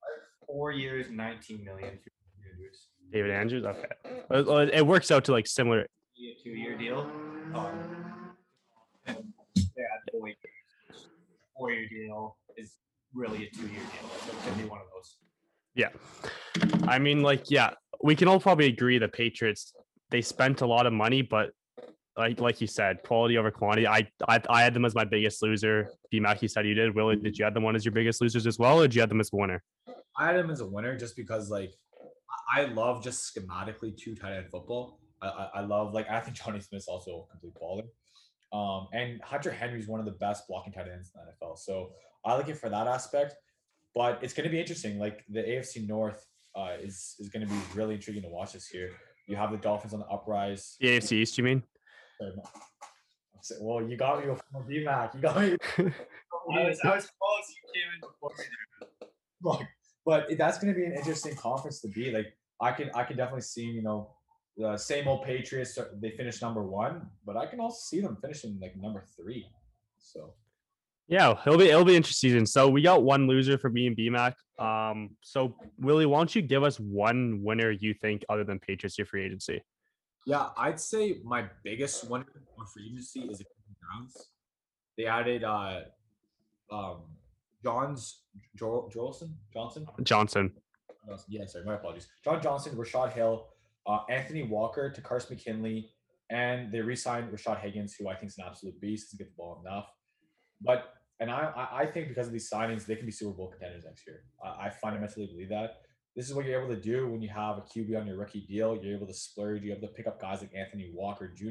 Four 0.53 0.71
years, 0.71 1.07
nineteen 1.09 1.65
million. 1.65 1.97
David 3.11 3.31
Andrews. 3.31 3.65
Okay, 3.65 4.69
it 4.71 4.85
works 4.85 5.09
out 5.09 5.25
to 5.25 5.31
like 5.31 5.47
similar. 5.47 5.87
Two-year 6.43 6.77
deal. 6.77 7.09
Um, 7.55 8.35
yeah, 9.07 9.15
four-year 11.57 11.89
deal 11.89 12.37
is 12.55 12.75
really 13.15 13.47
a 13.47 13.49
two-year 13.49 13.79
deal. 13.79 14.09
So 14.25 14.31
it 14.31 14.43
could 14.43 14.57
be 14.59 14.69
one 14.69 14.79
of 14.79 14.85
those. 14.93 15.17
Yeah, 15.73 15.89
I 16.87 16.99
mean, 16.99 17.23
like, 17.23 17.49
yeah, 17.49 17.71
we 18.03 18.15
can 18.15 18.27
all 18.27 18.39
probably 18.39 18.67
agree 18.67 18.99
the 18.99 19.07
Patriots 19.07 19.73
they 20.11 20.21
spent 20.21 20.61
a 20.61 20.67
lot 20.67 20.85
of 20.85 20.93
money, 20.93 21.23
but 21.23 21.49
like 22.15 22.39
like 22.39 22.61
you 22.61 22.67
said, 22.67 23.01
quality 23.03 23.39
over 23.39 23.49
quantity. 23.49 23.87
I 23.87 24.07
I, 24.27 24.39
I 24.47 24.61
had 24.61 24.75
them 24.75 24.85
as 24.85 24.93
my 24.93 25.03
biggest 25.03 25.41
loser. 25.41 25.89
BMAC, 26.13 26.43
you 26.43 26.47
said 26.47 26.67
you 26.67 26.75
did. 26.75 26.93
Willie, 26.93 27.15
did 27.15 27.39
you 27.39 27.45
have 27.45 27.55
them 27.55 27.63
one 27.63 27.75
as 27.75 27.83
your 27.83 27.91
biggest 27.91 28.21
losers 28.21 28.45
as 28.45 28.59
well, 28.59 28.79
or 28.79 28.83
did 28.83 28.93
you 28.93 29.01
have 29.01 29.09
them 29.09 29.19
as 29.19 29.31
a 29.33 29.35
winner? 29.35 29.63
I 30.17 30.27
had 30.27 30.35
them 30.35 30.49
as 30.49 30.61
a 30.61 30.67
winner 30.67 30.97
just 30.97 31.15
because 31.15 31.49
like 31.49 31.73
I 32.53 32.65
love 32.65 33.03
just 33.03 33.33
schematically 33.33 33.97
two 33.97 34.15
tight 34.15 34.33
end 34.33 34.49
football. 34.51 34.99
I, 35.21 35.27
I, 35.27 35.49
I 35.55 35.61
love 35.61 35.93
like 35.93 36.09
I 36.09 36.19
think 36.19 36.37
Jonnu 36.37 36.63
Smith's 36.63 36.87
also 36.87 37.27
a 37.27 37.31
complete 37.31 37.53
baller. 37.61 37.87
Um, 38.53 38.87
and 38.93 39.19
Hunter 39.23 39.51
Henry 39.51 39.79
is 39.79 39.87
one 39.87 39.99
of 39.99 40.05
the 40.05 40.11
best 40.11 40.47
blocking 40.47 40.73
tight 40.73 40.87
ends 40.87 41.11
in 41.15 41.21
the 41.25 41.45
NFL. 41.45 41.57
So 41.57 41.91
I 42.23 42.35
like 42.35 42.49
it 42.49 42.57
for 42.57 42.69
that 42.69 42.87
aspect. 42.87 43.35
But 43.95 44.19
it's 44.21 44.33
going 44.33 44.45
to 44.45 44.49
be 44.49 44.59
interesting. 44.59 44.99
Like 44.99 45.23
the 45.29 45.41
AFC 45.41 45.87
North 45.87 46.25
uh, 46.55 46.75
is 46.81 47.15
is 47.19 47.29
going 47.29 47.47
to 47.47 47.51
be 47.51 47.59
really 47.73 47.95
intriguing 47.95 48.23
to 48.23 48.29
watch 48.29 48.53
this 48.53 48.73
year. 48.73 48.91
You 49.27 49.35
have 49.35 49.51
the 49.51 49.57
Dolphins 49.57 49.93
on 49.93 49.99
the 49.99 50.07
uprise. 50.07 50.75
The 50.79 50.87
AFC 50.87 51.13
East, 51.13 51.37
you 51.37 51.43
mean? 51.43 51.63
Well, 53.59 53.87
you 53.87 53.97
got 53.97 54.19
me 54.19 54.27
before 54.27 54.65
BMAC. 54.69 55.15
You 55.15 55.21
got 55.21 55.41
me. 55.41 55.57
I 56.55 56.67
was, 56.67 56.79
I 56.83 56.95
was 56.95 57.09
close. 57.09 57.47
You 57.49 57.71
came 57.73 57.89
in 57.95 58.01
before 58.01 58.31
me. 58.37 59.07
Look, 59.41 59.61
but 60.05 60.27
that's 60.37 60.57
going 60.59 60.73
to 60.73 60.79
be 60.79 60.85
an 60.85 60.93
interesting 60.93 61.35
conference 61.35 61.81
to 61.81 61.87
be. 61.87 62.11
Like, 62.11 62.33
I 62.61 62.71
can, 62.71 62.89
I 62.93 63.03
can 63.03 63.17
definitely 63.17 63.41
see, 63.41 63.65
you 63.65 63.81
know, 63.81 64.09
the 64.57 64.77
same 64.77 65.07
old 65.07 65.23
Patriots. 65.23 65.77
They 65.99 66.11
finished 66.11 66.41
number 66.41 66.63
one, 66.63 67.07
but 67.25 67.37
I 67.37 67.45
can 67.45 67.59
also 67.59 67.79
see 67.79 68.01
them 68.01 68.17
finishing 68.21 68.59
like 68.61 68.75
number 68.77 69.03
three. 69.15 69.47
So. 69.97 70.33
Yeah, 71.07 71.35
it'll 71.45 71.57
be 71.57 71.69
it'll 71.69 71.83
be 71.83 71.95
interesting. 71.95 72.45
So 72.45 72.69
we 72.69 72.81
got 72.81 73.03
one 73.03 73.27
loser 73.27 73.57
for 73.57 73.69
me 73.69 73.87
and 73.87 73.97
BMAC. 73.97 74.35
Um, 74.57 75.11
so 75.21 75.55
Willie, 75.77 76.05
why 76.05 76.19
don't 76.19 76.33
you 76.33 76.41
give 76.41 76.63
us 76.63 76.79
one 76.79 77.43
winner 77.43 77.71
you 77.71 77.93
think 77.93 78.23
other 78.29 78.43
than 78.43 78.59
Patriots 78.59 78.97
your 78.97 79.05
free 79.05 79.25
agency? 79.25 79.61
Yeah, 80.25 80.49
I'd 80.57 80.79
say 80.79 81.17
my 81.23 81.45
biggest 81.63 82.09
winner 82.09 82.25
on 82.57 82.65
free 82.67 82.85
agency 82.85 83.21
is 83.21 83.39
the 83.39 83.45
Browns. 83.81 84.29
They 84.97 85.05
added 85.05 85.43
uh 85.43 85.81
um 86.71 87.01
John's 87.63 88.23
jo- 88.55 88.89
Johnson 88.93 89.35
Johnson 89.53 89.87
Johnson. 91.07 91.25
Yeah, 91.29 91.45
sorry, 91.45 91.65
my 91.65 91.75
apologies. 91.75 92.07
John 92.23 92.41
Johnson, 92.41 92.75
Rashad 92.75 93.13
Hill, 93.13 93.47
uh, 93.87 93.99
Anthony 94.09 94.43
Walker, 94.43 94.93
Takkarist 94.95 95.29
McKinley, 95.29 95.89
and 96.29 96.71
they 96.71 96.81
re-signed 96.81 97.31
Rashard 97.31 97.59
Higgins, 97.59 97.95
who 97.95 98.07
I 98.07 98.15
think 98.15 98.31
is 98.31 98.37
an 98.37 98.45
absolute 98.47 98.79
beast, 98.79 99.07
doesn't 99.07 99.17
get 99.19 99.29
the 99.29 99.37
ball 99.37 99.61
enough. 99.65 99.87
But 100.61 100.93
and 101.19 101.29
I 101.31 101.67
I 101.71 101.85
think 101.85 102.07
because 102.09 102.27
of 102.27 102.33
these 102.33 102.49
signings, 102.49 102.85
they 102.85 102.95
can 102.95 103.05
be 103.05 103.11
Super 103.11 103.31
Bowl 103.31 103.49
contenders 103.49 103.85
next 103.85 104.05
year. 104.07 104.23
I, 104.43 104.67
I 104.67 104.69
fundamentally 104.69 105.27
believe 105.27 105.49
that 105.49 105.81
this 106.15 106.27
is 106.29 106.33
what 106.35 106.45
you're 106.45 106.61
able 106.61 106.73
to 106.73 106.79
do 106.79 107.07
when 107.07 107.21
you 107.21 107.29
have 107.29 107.57
a 107.57 107.61
QB 107.61 107.99
on 107.99 108.05
your 108.07 108.17
rookie 108.17 108.45
deal. 108.47 108.77
You're 108.81 108.95
able 108.95 109.07
to 109.07 109.13
splurge. 109.13 109.63
You're 109.63 109.75
able 109.77 109.87
to 109.87 109.93
pick 109.93 110.07
up 110.07 110.21
guys 110.21 110.41
like 110.41 110.51
Anthony 110.55 110.91
Walker 110.93 111.27
Jr. 111.27 111.47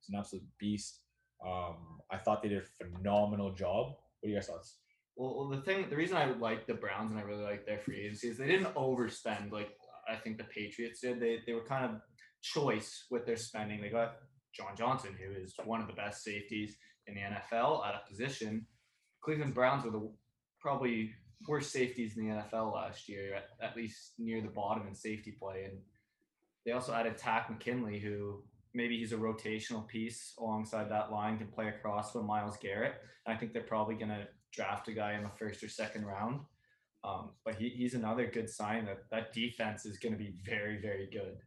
He's 0.00 0.08
an 0.08 0.16
absolute 0.18 0.44
beast. 0.58 1.00
Um, 1.46 2.00
I 2.10 2.18
thought 2.18 2.42
they 2.42 2.48
did 2.48 2.62
a 2.62 2.84
phenomenal 2.84 3.52
job. 3.52 3.94
What 4.20 4.28
are 4.28 4.32
your 4.32 4.42
thoughts? 4.42 4.76
Well, 5.16 5.48
the 5.48 5.60
thing, 5.60 5.86
the 5.90 5.96
reason 5.96 6.16
I 6.16 6.30
like 6.32 6.66
the 6.66 6.74
Browns 6.74 7.10
and 7.10 7.20
I 7.20 7.24
really 7.24 7.42
like 7.42 7.66
their 7.66 7.78
free 7.78 8.00
agency 8.00 8.28
is 8.28 8.38
they 8.38 8.46
didn't 8.46 8.74
overspend 8.74 9.52
like 9.52 9.70
I 10.08 10.16
think 10.16 10.38
the 10.38 10.44
Patriots 10.44 11.00
did. 11.00 11.20
They 11.20 11.40
they 11.46 11.52
were 11.52 11.64
kind 11.64 11.84
of 11.84 12.00
choice 12.42 13.06
with 13.10 13.26
their 13.26 13.36
spending. 13.36 13.80
They 13.80 13.90
got 13.90 14.16
John 14.54 14.76
Johnson, 14.76 15.14
who 15.18 15.42
is 15.42 15.54
one 15.64 15.80
of 15.80 15.86
the 15.86 15.92
best 15.92 16.24
safeties 16.24 16.76
in 17.06 17.14
the 17.14 17.20
NFL 17.20 17.86
at 17.86 17.94
a 17.94 18.08
position. 18.08 18.66
Cleveland 19.22 19.54
Browns 19.54 19.84
were 19.84 19.90
the 19.90 20.10
probably 20.60 21.12
worst 21.48 21.72
safeties 21.72 22.16
in 22.16 22.28
the 22.28 22.34
NFL 22.34 22.74
last 22.74 23.08
year, 23.08 23.34
at, 23.34 23.48
at 23.62 23.76
least 23.76 24.12
near 24.18 24.40
the 24.40 24.48
bottom 24.48 24.86
in 24.86 24.94
safety 24.94 25.32
play. 25.32 25.64
And 25.64 25.78
they 26.64 26.72
also 26.72 26.92
added 26.92 27.16
Takk 27.16 27.50
McKinley, 27.50 27.98
who 27.98 28.42
maybe 28.74 28.98
he's 28.98 29.12
a 29.12 29.16
rotational 29.16 29.86
piece 29.86 30.34
alongside 30.38 30.90
that 30.90 31.10
line, 31.10 31.38
can 31.38 31.48
play 31.48 31.68
across 31.68 32.12
from 32.12 32.26
Myles 32.26 32.58
Garrett. 32.60 32.94
I 33.26 33.34
think 33.34 33.52
they're 33.52 33.62
probably 33.62 33.94
going 33.94 34.10
to 34.10 34.26
draft 34.52 34.88
a 34.88 34.92
guy 34.92 35.14
in 35.14 35.22
the 35.22 35.30
first 35.30 35.62
or 35.62 35.68
second 35.68 36.06
round. 36.06 36.40
Um, 37.02 37.30
but 37.44 37.54
he, 37.54 37.70
he's 37.70 37.94
another 37.94 38.26
good 38.26 38.48
sign 38.50 38.84
that 38.86 39.04
that 39.10 39.32
defense 39.32 39.86
is 39.86 39.98
going 39.98 40.12
to 40.12 40.18
be 40.18 40.34
very, 40.44 40.80
very 40.80 41.08
good. 41.10 41.38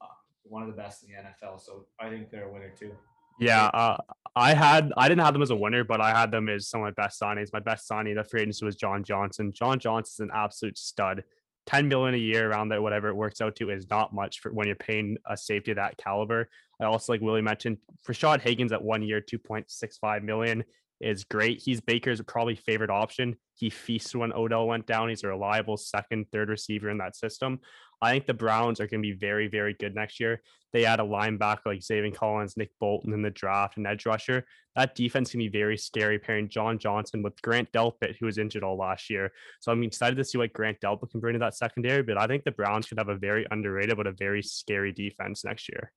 Uh, 0.00 0.06
one 0.44 0.62
of 0.62 0.68
the 0.68 0.74
best 0.74 1.02
in 1.02 1.10
the 1.10 1.16
NFL. 1.16 1.60
So 1.60 1.86
I 1.98 2.08
think 2.08 2.30
they're 2.30 2.48
a 2.48 2.52
winner 2.52 2.72
too. 2.78 2.92
Yeah, 3.40 3.66
uh, 3.66 3.96
I 4.36 4.54
had 4.54 4.92
I 4.96 5.08
didn't 5.08 5.24
have 5.24 5.32
them 5.32 5.42
as 5.42 5.50
a 5.50 5.56
winner, 5.56 5.82
but 5.82 6.00
I 6.00 6.10
had 6.10 6.30
them 6.30 6.48
as 6.48 6.68
some 6.68 6.82
of 6.82 6.84
my 6.84 7.02
best 7.02 7.20
signings. 7.20 7.52
My 7.52 7.60
best 7.60 7.86
signing 7.86 8.14
the 8.14 8.24
free 8.24 8.42
agency 8.42 8.64
was 8.64 8.76
John 8.76 9.02
Johnson. 9.02 9.50
John 9.52 9.78
Johnson 9.78 10.26
is 10.26 10.30
an 10.30 10.36
absolute 10.36 10.78
stud. 10.78 11.24
10 11.66 11.88
million 11.88 12.14
a 12.14 12.18
year 12.18 12.50
around 12.50 12.68
there, 12.68 12.82
whatever 12.82 13.08
it 13.08 13.14
works 13.14 13.40
out 13.40 13.54
to, 13.56 13.70
is 13.70 13.88
not 13.90 14.14
much 14.14 14.40
for 14.40 14.52
when 14.52 14.66
you're 14.66 14.76
paying 14.76 15.16
a 15.28 15.36
safety 15.36 15.70
of 15.70 15.76
that 15.76 15.96
caliber. 15.98 16.48
I 16.80 16.84
also, 16.84 17.12
like 17.12 17.20
Willie 17.20 17.42
mentioned, 17.42 17.78
Rashard 18.08 18.40
Higgins 18.40 18.72
at 18.72 18.82
one 18.82 19.02
year, 19.02 19.20
2.65 19.20 20.22
million. 20.22 20.64
Is 21.00 21.24
great. 21.24 21.60
He's 21.62 21.80
Baker's 21.80 22.20
probably 22.22 22.56
favorite 22.56 22.90
option. 22.90 23.36
He 23.54 23.70
feasted 23.70 24.20
when 24.20 24.32
Odell 24.32 24.66
went 24.66 24.86
down. 24.86 25.08
He's 25.08 25.24
a 25.24 25.28
reliable 25.28 25.76
second, 25.76 26.26
third 26.30 26.48
receiver 26.48 26.90
in 26.90 26.98
that 26.98 27.16
system. 27.16 27.60
I 28.02 28.12
think 28.12 28.26
the 28.26 28.34
Browns 28.34 28.80
are 28.80 28.86
going 28.86 29.02
to 29.02 29.06
be 29.06 29.16
very, 29.16 29.48
very 29.48 29.74
good 29.74 29.94
next 29.94 30.20
year. 30.20 30.40
They 30.72 30.86
add 30.86 31.00
a 31.00 31.04
linebacker 31.04 31.66
like 31.66 31.80
Zaven 31.80 32.14
Collins, 32.14 32.56
Nick 32.56 32.70
Bolton 32.78 33.12
in 33.12 33.22
the 33.22 33.30
draft, 33.30 33.76
and 33.76 33.86
edge 33.86 34.06
rusher. 34.06 34.46
That 34.76 34.94
defense 34.94 35.32
can 35.32 35.38
be 35.38 35.48
very 35.48 35.76
scary 35.76 36.18
pairing 36.18 36.48
John 36.48 36.78
Johnson 36.78 37.22
with 37.22 37.40
Grant 37.42 37.70
Delpit, 37.72 38.16
who 38.18 38.26
was 38.26 38.38
injured 38.38 38.62
all 38.62 38.78
last 38.78 39.10
year. 39.10 39.32
So 39.60 39.72
I'm 39.72 39.82
excited 39.82 40.16
to 40.16 40.24
see 40.24 40.38
what 40.38 40.52
Grant 40.52 40.80
Delpit 40.80 41.10
can 41.10 41.20
bring 41.20 41.34
to 41.34 41.40
that 41.40 41.56
secondary. 41.56 42.02
But 42.02 42.18
I 42.18 42.26
think 42.26 42.44
the 42.44 42.52
Browns 42.52 42.86
could 42.86 42.98
have 42.98 43.08
a 43.08 43.16
very 43.16 43.46
underrated 43.50 43.96
but 43.96 44.06
a 44.06 44.12
very 44.12 44.42
scary 44.42 44.92
defense 44.92 45.44
next 45.44 45.68
year. 45.68 45.92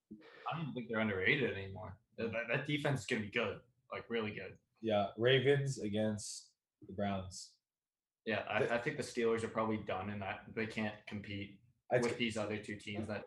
I 0.51 0.57
don't 0.57 0.73
think 0.73 0.87
they're 0.89 0.99
underrated 0.99 1.55
anymore. 1.55 1.95
That, 2.17 2.31
that 2.51 2.67
defense 2.67 3.01
is 3.01 3.05
going 3.05 3.21
to 3.21 3.27
be 3.27 3.33
good, 3.33 3.59
like 3.91 4.03
really 4.09 4.31
good. 4.31 4.57
Yeah, 4.83 5.07
Ravens 5.17 5.79
against 5.79 6.49
the 6.85 6.93
Browns. 6.93 7.51
Yeah, 8.25 8.41
I, 8.49 8.75
I 8.75 8.77
think 8.77 8.97
the 8.97 9.03
Steelers 9.03 9.43
are 9.43 9.47
probably 9.47 9.77
done 9.77 10.09
in 10.09 10.19
that 10.19 10.41
they 10.55 10.65
can't 10.65 10.93
compete 11.07 11.57
It's, 11.91 12.05
with 12.05 12.17
these 12.17 12.37
other 12.37 12.57
two 12.57 12.75
teams. 12.75 13.07
That 13.07 13.23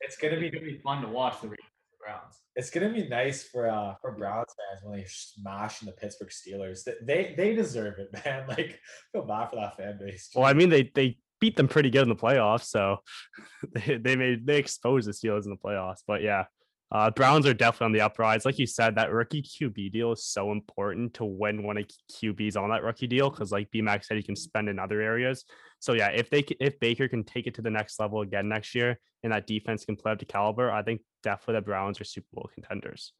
it's 0.00 0.16
gonna 0.16 0.34
it's 0.34 0.42
be 0.42 0.50
going 0.50 0.64
to 0.64 0.70
be 0.70 0.78
fun 0.78 1.02
to 1.02 1.08
watch 1.08 1.40
the 1.40 1.48
Browns. 1.48 2.40
it's 2.56 2.70
gonna 2.70 2.90
be 2.90 3.08
nice 3.08 3.42
for 3.42 3.68
uh 3.68 3.94
for 4.00 4.12
Browns 4.12 4.48
fans 4.56 4.84
when 4.84 4.98
they 4.98 5.06
smash 5.08 5.82
in 5.82 5.86
the 5.86 5.92
Pittsburgh 5.92 6.30
Steelers. 6.30 6.84
They 6.84 6.94
they, 7.02 7.34
they 7.34 7.54
deserve 7.54 7.98
it, 7.98 8.08
man. 8.24 8.46
Like 8.48 8.78
feel 9.12 9.24
bad 9.24 9.50
for 9.50 9.56
that 9.56 9.76
fan 9.76 9.98
base. 9.98 10.30
Well, 10.34 10.44
I 10.44 10.52
mean, 10.52 10.68
they 10.68 10.90
they 10.94 11.18
beat 11.40 11.56
them 11.56 11.68
pretty 11.68 11.90
good 11.90 12.02
in 12.02 12.08
the 12.08 12.16
playoffs, 12.16 12.64
so 12.64 12.98
they 13.72 13.96
they 13.96 14.16
made 14.16 14.46
they 14.46 14.58
exposed 14.58 15.08
the 15.08 15.12
Steelers 15.12 15.44
in 15.44 15.50
the 15.50 15.56
playoffs. 15.56 16.02
But 16.06 16.22
yeah, 16.22 16.44
uh, 16.90 17.10
Browns 17.10 17.46
are 17.46 17.54
definitely 17.54 17.84
on 17.86 17.92
the 17.92 18.00
uprise. 18.00 18.46
Like 18.46 18.58
you 18.58 18.66
said, 18.66 18.94
that 18.94 19.12
rookie 19.12 19.42
QB 19.42 19.92
deal 19.92 20.12
is 20.12 20.24
so 20.24 20.52
important 20.52 21.12
to 21.14 21.24
win 21.24 21.62
one 21.62 21.76
of 21.76 21.84
QBs 22.12 22.56
on 22.56 22.70
that 22.70 22.82
rookie 22.82 23.06
deal 23.06 23.28
because, 23.28 23.52
like 23.52 23.70
BMAC 23.70 24.04
said, 24.04 24.16
you 24.16 24.22
can 24.22 24.36
spend 24.36 24.68
in 24.70 24.78
other 24.78 25.02
areas. 25.02 25.44
So 25.80 25.92
yeah, 25.92 26.08
if 26.08 26.30
they 26.30 26.44
if 26.60 26.80
Baker 26.80 27.06
can 27.06 27.24
take 27.24 27.46
it 27.46 27.54
to 27.54 27.62
the 27.62 27.70
next 27.70 28.00
level 28.00 28.22
again 28.22 28.48
next 28.48 28.74
year 28.74 28.98
and 29.22 29.32
that 29.32 29.46
defense 29.46 29.84
can 29.84 29.96
play 29.96 30.12
up 30.12 30.18
to 30.20 30.24
caliber, 30.24 30.70
I 30.70 30.82
think 30.82 31.02
definitely 31.22 31.56
the 31.56 31.62
Browns 31.62 32.00
are 32.00 32.04
Super 32.04 32.28
Bowl 32.32 32.50
contenders. 32.54 33.12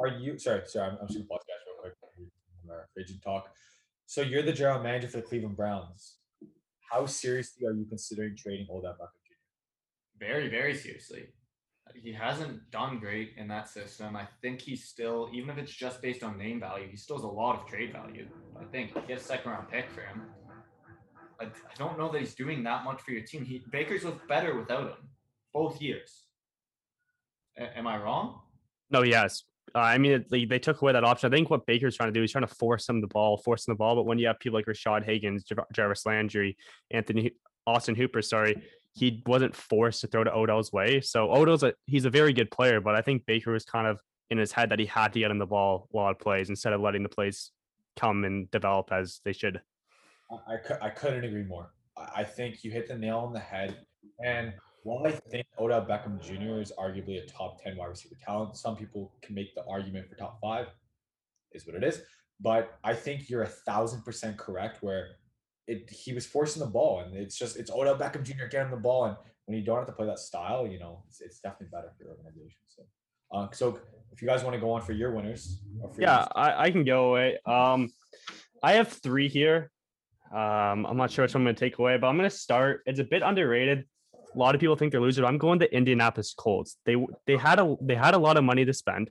Are 0.00 0.08
you 0.08 0.36
sorry, 0.36 0.62
sorry, 0.66 0.90
I'm, 0.90 0.98
I'm 1.00 1.06
just 1.06 1.18
gonna 1.18 1.28
pause 1.28 1.42
guys 1.46 1.56
real 1.66 1.80
quick. 1.80 1.94
from 2.60 2.70
Our 2.70 2.88
agent 2.98 3.22
talk. 3.22 3.48
So 4.06 4.20
you're 4.22 4.42
the 4.42 4.52
general 4.52 4.82
manager 4.82 5.08
for 5.08 5.18
the 5.18 5.22
Cleveland 5.22 5.56
Browns. 5.56 6.16
How 6.90 7.06
seriously 7.06 7.66
are 7.66 7.72
you 7.72 7.86
considering 7.88 8.36
trading 8.36 8.66
Odell 8.68 8.92
Beckham 8.92 9.22
Jr.? 9.26 10.26
Very, 10.26 10.48
very 10.48 10.74
seriously. 10.74 11.28
He 11.94 12.12
hasn't 12.12 12.70
done 12.70 12.98
great 12.98 13.32
in 13.36 13.48
that 13.48 13.68
system. 13.68 14.16
I 14.16 14.26
think 14.40 14.60
he's 14.60 14.84
still, 14.84 15.30
even 15.32 15.50
if 15.50 15.58
it's 15.58 15.72
just 15.72 16.02
based 16.02 16.22
on 16.22 16.38
name 16.38 16.60
value, 16.60 16.88
he 16.88 16.96
still 16.96 17.16
has 17.16 17.24
a 17.24 17.28
lot 17.28 17.60
of 17.60 17.66
trade 17.66 17.92
value. 17.92 18.26
I 18.60 18.64
think 18.64 18.94
get 19.06 19.18
a 19.18 19.22
second 19.22 19.50
round 19.50 19.68
pick 19.70 19.90
for 19.90 20.00
him. 20.00 20.22
I, 21.40 21.44
I 21.44 21.74
don't 21.76 21.98
know 21.98 22.10
that 22.12 22.20
he's 22.20 22.34
doing 22.34 22.62
that 22.64 22.84
much 22.84 23.00
for 23.02 23.10
your 23.12 23.22
team. 23.22 23.44
He 23.44 23.62
Baker's 23.70 24.04
looked 24.04 24.28
better 24.28 24.56
without 24.58 24.90
him 24.90 25.08
both 25.52 25.80
years. 25.80 26.26
A- 27.58 27.76
am 27.76 27.86
I 27.86 27.98
wrong? 27.98 28.40
No, 28.90 29.02
yes. 29.02 29.44
Uh, 29.74 29.78
I 29.78 29.98
mean, 29.98 30.12
it- 30.12 30.30
they, 30.30 30.58
took 30.58 30.82
away 30.82 30.92
that 30.92 31.04
option. 31.04 31.32
I 31.32 31.36
think 31.36 31.50
what 31.50 31.66
Baker's 31.66 31.96
trying 31.96 32.12
to 32.12 32.18
do 32.18 32.22
is 32.22 32.32
trying 32.32 32.46
to 32.46 32.54
force 32.54 32.88
him 32.88 33.00
the 33.00 33.06
ball, 33.06 33.36
force 33.38 33.66
him 33.66 33.72
the 33.72 33.78
ball. 33.78 33.96
But 33.96 34.06
when 34.06 34.18
you 34.18 34.26
have 34.26 34.38
people 34.38 34.58
like 34.58 34.66
Rashard 34.66 35.04
Higgins, 35.04 35.44
Jar- 35.44 35.66
Jarvis 35.72 36.06
Landry, 36.06 36.56
Anthony 36.90 37.32
Austin 37.66 37.94
Hooper, 37.94 38.22
sorry, 38.22 38.62
he 38.94 39.22
wasn't 39.26 39.56
forced 39.56 40.02
to 40.02 40.06
throw 40.06 40.24
to 40.24 40.32
Odell's 40.32 40.72
way. 40.72 41.00
So 41.00 41.32
Odell's 41.32 41.62
a 41.62 41.74
he's 41.86 42.04
a 42.04 42.10
very 42.10 42.32
good 42.32 42.50
player, 42.50 42.80
but 42.80 42.94
I 42.94 43.02
think 43.02 43.24
Baker 43.26 43.52
was 43.52 43.64
kind 43.64 43.86
of 43.86 44.00
in 44.30 44.38
his 44.38 44.52
head 44.52 44.70
that 44.70 44.78
he 44.78 44.86
had 44.86 45.12
to 45.12 45.20
get 45.20 45.30
him 45.30 45.38
the 45.38 45.46
ball 45.46 45.88
a 45.92 45.96
lot 45.96 46.10
of 46.10 46.18
plays 46.18 46.48
instead 46.48 46.72
of 46.72 46.80
letting 46.80 47.02
the 47.02 47.08
plays 47.08 47.50
come 47.96 48.24
and 48.24 48.50
develop 48.50 48.90
as 48.92 49.20
they 49.24 49.32
should. 49.32 49.60
I, 50.30 50.86
I, 50.86 50.88
couldn't 50.88 51.24
agree 51.24 51.42
more. 51.42 51.72
I, 51.96 52.20
I 52.20 52.24
think 52.24 52.64
you 52.64 52.70
hit 52.70 52.88
the 52.88 52.96
nail 52.96 53.18
on 53.18 53.34
the 53.34 53.40
head. 53.40 53.76
And 54.24 54.54
while 54.84 55.06
I 55.06 55.10
think 55.10 55.46
Odell 55.58 55.84
Beckham 55.84 56.20
Jr. 56.20 56.60
is 56.60 56.72
arguably 56.78 57.22
a 57.22 57.26
top 57.26 57.62
10 57.62 57.76
wide 57.76 57.88
receiver 57.88 58.16
talent, 58.24 58.56
some 58.56 58.76
people 58.76 59.12
can 59.22 59.34
make 59.34 59.54
the 59.54 59.64
argument 59.68 60.08
for 60.08 60.16
top 60.16 60.38
five, 60.40 60.68
is 61.52 61.66
what 61.66 61.76
it 61.76 61.84
is. 61.84 62.00
But 62.40 62.78
I 62.82 62.94
think 62.94 63.28
you're 63.28 63.42
a 63.42 63.48
thousand 63.48 64.02
percent 64.02 64.38
correct 64.38 64.82
where 64.82 65.10
it 65.66 65.88
he 65.90 66.12
was 66.12 66.26
forcing 66.26 66.60
the 66.60 66.68
ball 66.68 67.00
and 67.00 67.16
it's 67.16 67.36
just 67.38 67.56
it's 67.56 67.70
Odell 67.70 67.96
Beckham 67.96 68.22
Jr. 68.22 68.46
getting 68.50 68.70
the 68.70 68.76
ball. 68.76 69.06
And 69.06 69.16
when 69.46 69.58
you 69.58 69.64
don't 69.64 69.78
have 69.78 69.86
to 69.86 69.92
play 69.92 70.06
that 70.06 70.18
style, 70.18 70.66
you 70.66 70.78
know, 70.78 71.02
it's, 71.08 71.20
it's 71.20 71.38
definitely 71.40 71.68
better 71.72 71.92
for 71.96 72.04
your 72.04 72.12
organization. 72.12 72.60
So 72.66 72.82
uh, 73.32 73.48
so 73.52 73.78
if 74.12 74.20
you 74.20 74.28
guys 74.28 74.44
want 74.44 74.54
to 74.54 74.60
go 74.60 74.70
on 74.72 74.82
for 74.82 74.92
your 74.92 75.14
winners 75.14 75.60
or 75.80 75.92
for 75.92 76.00
Yeah, 76.00 76.26
I, 76.34 76.64
I 76.64 76.70
can 76.70 76.84
go 76.84 77.10
away. 77.10 77.38
Um, 77.46 77.90
I 78.62 78.72
have 78.72 78.88
three 78.88 79.28
here. 79.28 79.70
Um, 80.32 80.86
I'm 80.86 80.96
not 80.96 81.10
sure 81.10 81.24
which 81.24 81.34
one 81.34 81.42
I'm 81.42 81.46
going 81.46 81.56
to 81.56 81.60
take 81.60 81.78
away, 81.78 81.96
but 81.98 82.06
I'm 82.06 82.16
going 82.16 82.28
to 82.28 82.34
start. 82.34 82.82
It's 82.86 83.00
a 83.00 83.04
bit 83.04 83.22
underrated. 83.22 83.84
A 84.34 84.38
lot 84.38 84.54
of 84.54 84.60
people 84.60 84.76
think 84.76 84.92
they're 84.92 85.00
losers. 85.00 85.24
I'm 85.26 85.38
going 85.38 85.58
to 85.58 85.74
Indianapolis 85.74 86.34
Colts. 86.34 86.78
They 86.86 86.96
they 87.26 87.36
had 87.36 87.58
a 87.58 87.76
they 87.82 87.94
had 87.94 88.14
a 88.14 88.18
lot 88.18 88.38
of 88.38 88.44
money 88.44 88.64
to 88.64 88.72
spend, 88.72 89.10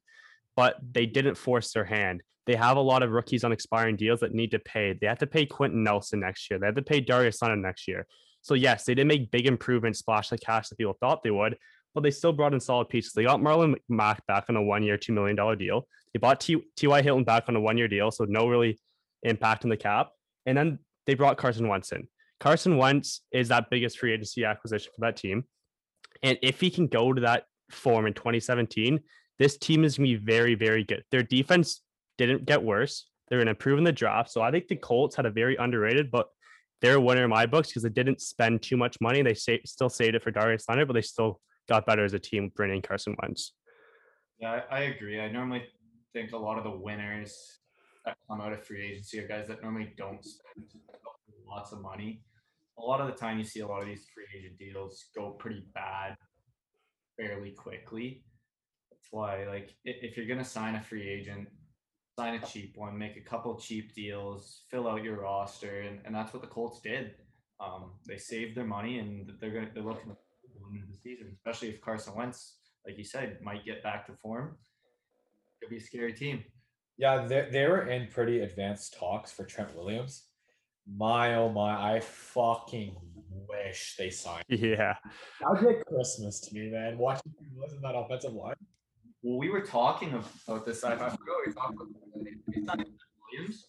but 0.61 0.77
they 0.93 1.07
didn't 1.07 1.33
force 1.33 1.73
their 1.73 1.83
hand. 1.83 2.21
They 2.45 2.53
have 2.53 2.77
a 2.77 2.81
lot 2.81 3.01
of 3.01 3.09
rookies 3.09 3.43
on 3.43 3.51
expiring 3.51 3.95
deals 3.95 4.19
that 4.19 4.35
need 4.35 4.51
to 4.51 4.59
pay. 4.59 4.93
They 4.93 5.07
have 5.07 5.17
to 5.17 5.25
pay 5.25 5.43
Quenton 5.43 5.83
Nelson 5.83 6.19
next 6.19 6.51
year. 6.51 6.59
They 6.59 6.67
have 6.67 6.75
to 6.75 6.83
pay 6.83 7.01
Darius 7.01 7.41
Leonard 7.41 7.63
next 7.63 7.87
year. 7.87 8.05
So 8.43 8.53
yes, 8.53 8.83
they 8.83 8.93
did 8.93 9.07
make 9.07 9.31
big 9.31 9.47
improvements, 9.47 9.97
splash 9.97 10.29
the 10.29 10.37
cash 10.37 10.69
that 10.69 10.77
people 10.77 10.95
thought 10.99 11.23
they 11.23 11.31
would, 11.31 11.57
but 11.95 12.03
they 12.03 12.11
still 12.11 12.31
brought 12.31 12.53
in 12.53 12.59
solid 12.59 12.89
pieces. 12.89 13.13
They 13.13 13.23
got 13.23 13.39
Marlon 13.39 13.73
Mack 13.89 14.23
back 14.27 14.45
on 14.49 14.55
a 14.55 14.61
one-year, 14.61 14.97
two 14.97 15.13
million 15.13 15.35
dollar 15.35 15.55
deal. 15.55 15.87
They 16.13 16.19
bought 16.19 16.39
T.Y. 16.39 17.01
Hilton 17.01 17.23
back 17.23 17.45
on 17.47 17.55
a 17.55 17.59
one-year 17.59 17.87
deal, 17.87 18.11
so 18.11 18.25
no 18.25 18.47
really 18.47 18.77
impact 19.23 19.63
on 19.63 19.71
the 19.71 19.77
cap. 19.77 20.11
And 20.45 20.55
then 20.55 20.77
they 21.07 21.15
brought 21.15 21.37
Carson 21.39 21.69
Wentz 21.69 21.91
in. 21.91 22.07
Carson 22.39 22.77
Wentz 22.77 23.21
is 23.31 23.47
that 23.47 23.71
biggest 23.71 23.97
free 23.97 24.13
agency 24.13 24.45
acquisition 24.45 24.91
for 24.95 25.01
that 25.07 25.17
team. 25.17 25.43
And 26.21 26.37
if 26.43 26.61
he 26.61 26.69
can 26.69 26.85
go 26.85 27.13
to 27.13 27.21
that 27.21 27.45
form 27.71 28.05
in 28.05 28.13
2017, 28.13 28.99
this 29.41 29.57
team 29.57 29.83
is 29.83 29.97
going 29.97 30.07
to 30.07 30.19
be 30.19 30.23
very, 30.23 30.53
very 30.53 30.83
good. 30.83 31.03
Their 31.09 31.23
defense 31.23 31.81
didn't 32.19 32.45
get 32.45 32.61
worse. 32.61 33.07
They're 33.27 33.39
going 33.39 33.47
to 33.47 33.53
improve 33.53 33.79
in 33.79 33.83
the 33.83 33.91
draft. 33.91 34.29
So 34.29 34.43
I 34.43 34.51
think 34.51 34.67
the 34.67 34.75
Colts 34.75 35.15
had 35.15 35.25
a 35.25 35.31
very 35.31 35.55
underrated, 35.55 36.11
but 36.11 36.27
they're 36.79 36.97
a 36.97 37.01
winner 37.01 37.23
in 37.23 37.31
my 37.31 37.47
books 37.47 37.69
because 37.69 37.81
they 37.81 37.89
didn't 37.89 38.21
spend 38.21 38.61
too 38.61 38.77
much 38.77 38.97
money. 39.01 39.23
They 39.23 39.33
sa- 39.33 39.65
still 39.65 39.89
saved 39.89 40.13
it 40.13 40.21
for 40.21 40.29
Darius 40.29 40.65
Leonard, 40.69 40.89
but 40.89 40.93
they 40.93 41.01
still 41.01 41.41
got 41.67 41.87
better 41.87 42.05
as 42.05 42.13
a 42.13 42.19
team 42.19 42.51
bringing 42.55 42.83
Carson 42.83 43.15
Wentz. 43.19 43.53
Yeah, 44.39 44.61
I, 44.69 44.81
agree. 44.81 45.19
I 45.19 45.31
normally 45.31 45.63
think 46.13 46.33
a 46.33 46.37
lot 46.37 46.59
of 46.59 46.63
the 46.63 46.77
winners 46.77 47.35
that 48.05 48.17
come 48.29 48.41
out 48.41 48.53
of 48.53 48.63
free 48.63 48.91
agency 48.91 49.21
are 49.21 49.27
guys 49.27 49.47
that 49.47 49.63
normally 49.63 49.91
don't 49.97 50.23
spend 50.23 50.67
lots 51.47 51.71
of 51.71 51.81
money. 51.81 52.21
A 52.77 52.81
lot 52.83 53.01
of 53.01 53.07
the 53.07 53.13
time, 53.13 53.39
you 53.39 53.43
see 53.43 53.61
a 53.61 53.67
lot 53.67 53.81
of 53.81 53.87
these 53.87 54.05
free 54.13 54.25
agent 54.37 54.59
deals 54.59 55.05
go 55.15 55.31
pretty 55.31 55.63
bad 55.73 56.15
fairly 57.17 57.51
quickly. 57.51 58.23
That's 59.01 59.11
why, 59.11 59.47
like, 59.47 59.75
if 59.83 60.15
you're 60.15 60.27
gonna 60.27 60.45
sign 60.45 60.75
a 60.75 60.81
free 60.81 61.09
agent, 61.09 61.47
sign 62.17 62.35
a 62.35 62.45
cheap 62.45 62.73
one, 62.77 62.97
make 62.97 63.17
a 63.17 63.21
couple 63.21 63.59
cheap 63.59 63.95
deals, 63.95 64.63
fill 64.69 64.87
out 64.87 65.03
your 65.03 65.21
roster, 65.21 65.81
and, 65.81 65.99
and 66.05 66.13
that's 66.13 66.33
what 66.33 66.43
the 66.43 66.47
Colts 66.47 66.81
did. 66.81 67.15
Um, 67.59 67.93
they 68.07 68.17
saved 68.17 68.55
their 68.55 68.65
money, 68.65 68.99
and 68.99 69.31
they're 69.39 69.51
gonna 69.51 69.69
they're 69.73 69.83
looking 69.83 70.09
to 70.09 70.17
win 70.61 70.83
the 70.87 70.97
season, 70.97 71.31
especially 71.33 71.69
if 71.69 71.81
Carson 71.81 72.13
Wentz, 72.15 72.57
like 72.85 72.97
you 72.97 73.03
said, 73.03 73.39
might 73.41 73.65
get 73.65 73.81
back 73.81 74.05
to 74.05 74.13
form. 74.13 74.57
Could 75.61 75.71
be 75.71 75.77
a 75.77 75.81
scary 75.81 76.13
team. 76.13 76.43
Yeah, 76.97 77.25
they 77.25 77.47
they 77.51 77.65
were 77.65 77.87
in 77.87 78.07
pretty 78.07 78.41
advanced 78.41 78.95
talks 78.99 79.31
for 79.31 79.45
Trent 79.45 79.75
Williams. 79.75 80.27
My 80.87 81.35
oh 81.35 81.49
my, 81.49 81.95
I 81.95 81.99
fucking 82.01 82.95
wish 83.47 83.95
they 83.97 84.11
signed. 84.11 84.45
Yeah. 84.49 84.95
That'd 85.41 85.59
be 85.59 85.73
like 85.73 85.85
Christmas 85.87 86.39
to 86.41 86.53
me, 86.53 86.69
man. 86.69 86.99
Watching 86.99 87.31
him 87.39 87.47
listen 87.59 87.77
to 87.77 87.81
that 87.81 87.95
offensive 87.95 88.33
line. 88.33 88.55
Well, 89.23 89.37
we 89.37 89.49
were 89.49 89.61
talking 89.61 90.13
about 90.47 90.65
this. 90.65 90.83
I 90.83 90.95
forgot 90.95 91.17
we 91.45 91.47
were 91.51 91.53
talking 91.53 91.77
about 91.77 92.79
Williams. 93.31 93.67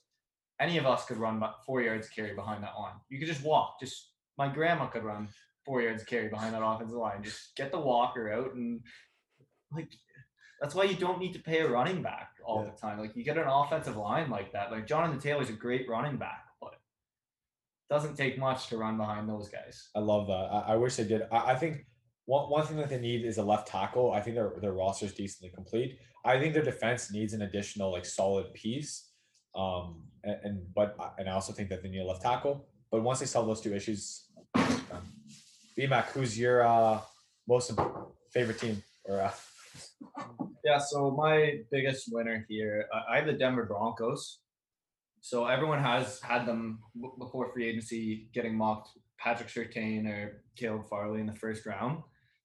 Any 0.61 0.78
of 0.78 0.87
us 0.87 1.04
could 1.04 1.16
run 1.18 1.42
four 1.66 1.82
yards 1.82 2.09
carry 2.09 2.35
behind 2.35 2.62
that 2.62 2.75
line. 2.78 2.94
You 3.09 3.18
could 3.18 3.28
just 3.28 3.42
walk. 3.44 3.80
Just 3.80 4.11
my 4.38 4.49
grandma 4.49 4.87
could 4.87 5.04
run 5.04 5.28
four 5.64 5.82
yards 5.82 6.04
carry 6.04 6.28
behind 6.28 6.54
that 6.54 6.64
offensive 6.64 6.97
line. 6.97 7.23
Just 7.23 7.54
get 7.56 7.71
the 7.73 7.78
walker 7.80 8.32
out 8.32 8.54
and 8.54 8.80
like 9.73 9.88
that's 10.61 10.75
why 10.75 10.85
you 10.85 10.94
don't 10.94 11.18
need 11.18 11.32
to 11.32 11.40
pay 11.40 11.61
a 11.61 11.68
running 11.68 12.02
back 12.02 12.30
all 12.44 12.62
Yeah. 12.64 12.71
the 12.71 12.76
time. 12.76 12.99
Like 13.00 13.16
you 13.16 13.25
get 13.25 13.37
an 13.37 13.49
offensive 13.49 13.97
line 13.97 14.30
like 14.30 14.52
that. 14.52 14.71
Like 14.71 14.87
Jonathan 14.87 15.18
Taylor's 15.18 15.50
a 15.50 15.54
great 15.54 15.88
running 15.88 16.16
back, 16.16 16.44
but 16.61 16.75
doesn't 17.90 18.16
take 18.16 18.38
much 18.38 18.68
to 18.68 18.76
run 18.76 18.97
behind 18.97 19.28
those 19.28 19.49
guys. 19.49 19.88
I 19.97 19.99
love 19.99 20.28
that. 20.28 20.32
I, 20.52 20.75
I 20.75 20.76
wish 20.76 20.97
they 20.97 21.04
did. 21.04 21.23
I, 21.32 21.52
I 21.52 21.56
think 21.56 21.85
one, 22.26 22.50
one 22.50 22.67
thing 22.67 22.76
that 22.76 22.88
they 22.88 23.00
need 23.00 23.25
is 23.25 23.38
a 23.38 23.43
left 23.43 23.69
tackle. 23.69 24.12
I 24.12 24.21
think 24.21 24.37
their 24.37 24.52
their 24.61 24.73
roster 24.73 25.07
is 25.07 25.14
decently 25.14 25.50
complete. 25.50 25.99
I 26.25 26.38
think 26.38 26.55
their 26.55 26.62
defense 26.62 27.12
needs 27.12 27.33
an 27.33 27.43
additional 27.43 27.91
like 27.91 28.05
solid 28.05 28.52
piece. 28.55 29.11
Um, 29.55 30.05
and, 30.25 30.37
and 30.45 30.75
but 30.75 30.97
and 31.19 31.29
I 31.29 31.33
also 31.33 31.52
think 31.52 31.69
that 31.71 31.83
they 31.83 31.88
need 31.88 32.00
a 32.00 32.05
left 32.05 32.23
tackle. 32.23 32.67
But 32.91 33.02
once 33.02 33.21
they 33.21 33.26
solve 33.26 33.47
those 33.47 33.61
two 33.61 33.75
issues, 33.75 34.26
um, 34.55 35.02
BMAC, 35.76 36.07
who's 36.12 36.38
your 36.38 36.67
uh 36.67 37.00
most 37.49 37.73
favorite 38.33 38.59
team 38.59 38.83
or 39.05 39.21
uh, 39.21 39.33
Yeah, 40.64 40.79
so 40.79 41.11
my 41.11 41.59
biggest 41.71 42.09
winner 42.12 42.47
here, 42.49 42.87
I 43.09 43.17
have 43.17 43.26
the 43.26 43.33
Denver 43.33 43.64
Broncos. 43.64 44.38
So 45.21 45.47
everyone 45.47 45.83
has 45.83 46.21
had 46.21 46.47
them 46.47 46.81
before 47.19 47.52
free 47.52 47.69
agency 47.69 48.29
getting 48.35 48.57
mocked 48.57 48.91
Patrick 49.19 49.49
Surtain 49.49 50.09
or 50.09 50.43
Caleb 50.57 50.88
Farley 50.88 51.21
in 51.21 51.26
the 51.26 51.35
first 51.35 51.64
round. 51.64 52.02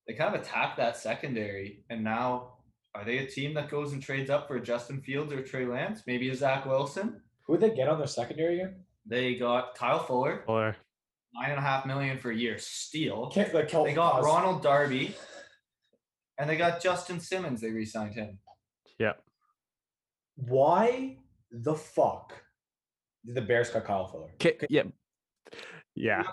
They 0.08 0.14
kind 0.14 0.34
of 0.34 0.42
attacked 0.42 0.78
that 0.78 0.96
secondary, 0.98 1.84
and 1.90 2.04
now 2.04 2.54
are 2.96 3.04
they 3.04 3.18
a 3.20 3.26
team 3.28 3.54
that 3.56 3.70
goes 3.70 3.92
and 3.94 4.02
trades 4.02 4.30
up 4.30 4.48
for 4.48 4.60
Justin 4.60 5.02
Fields 5.02 5.34
or 5.34 5.44
Trey 5.44 5.66
Lance? 5.66 6.04
Maybe 6.08 6.30
a 6.30 6.36
Zach 6.36 6.66
Wilson. 6.66 7.22
Who 7.46 7.54
would 7.54 7.62
they 7.62 7.76
get 7.76 7.90
on 7.90 7.98
their 7.98 8.08
secondary 8.08 8.60
again? 8.60 8.76
They 9.06 9.36
got 9.36 9.76
Kyle 9.76 10.00
Fuller, 10.00 10.44
Or 10.48 10.76
nine 11.34 11.50
and 11.52 11.60
a 11.60 11.62
half 11.62 11.86
million 11.86 12.18
for 12.18 12.32
a 12.32 12.36
year, 12.36 12.58
steal. 12.58 13.30
Can't, 13.30 13.54
like, 13.54 13.68
Kel- 13.70 13.84
They 13.84 13.94
got 13.94 14.14
Cos- 14.14 14.26
Ronald 14.26 14.64
Darby, 14.64 15.14
and 16.38 16.50
they 16.50 16.56
got 16.58 16.82
Justin 16.82 17.20
Simmons. 17.20 17.62
They 17.62 17.72
re-signed 17.72 18.14
him. 18.16 18.40
yeah, 19.00 19.14
Why 20.36 21.18
the 21.52 21.76
fuck 21.76 22.34
did 23.26 23.36
the 23.36 23.42
Bears 23.42 23.70
cut 23.70 23.86
Kyle 23.86 24.08
Fuller? 24.08 24.32
Ki- 24.40 24.54
yeah, 24.70 24.84
yeah, 25.98 26.24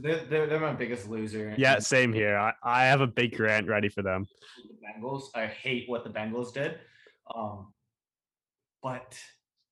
They're, 0.00 0.24
they're, 0.24 0.46
they're 0.46 0.60
my 0.60 0.72
biggest 0.72 1.08
loser. 1.08 1.54
yeah. 1.58 1.78
Same 1.78 2.12
here. 2.12 2.36
I, 2.36 2.52
I 2.62 2.84
have 2.86 3.00
a 3.00 3.06
big 3.06 3.36
grant 3.36 3.68
ready 3.68 3.88
for 3.88 4.02
them. 4.02 4.26
the 4.68 4.74
Bengals. 4.86 5.24
I 5.34 5.46
hate 5.46 5.88
what 5.88 6.04
the 6.04 6.10
Bengals 6.10 6.52
did, 6.54 6.78
um, 7.34 7.72
but 8.82 9.18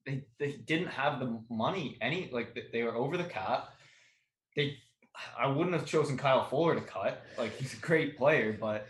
they 0.07 0.25
they 0.39 0.53
didn't 0.53 0.89
have 0.89 1.21
the 1.21 1.41
money. 1.51 1.97
Any 2.01 2.31
like 2.33 2.57
they- 2.73 2.83
were 2.83 2.95
over 2.95 3.17
the 3.17 3.25
cap. 3.25 3.71
They, 4.57 4.77
I 5.39 5.47
wouldn't 5.47 5.75
have 5.75 5.87
chosen 5.87 6.17
Kyle 6.17 6.45
Fuller 6.49 6.75
to 6.75 6.81
cut. 6.81 7.23
Like 7.37 7.57
he's 7.57 7.75
a 7.75 7.81
great 7.81 8.17
player, 8.19 8.57
but 8.61 8.87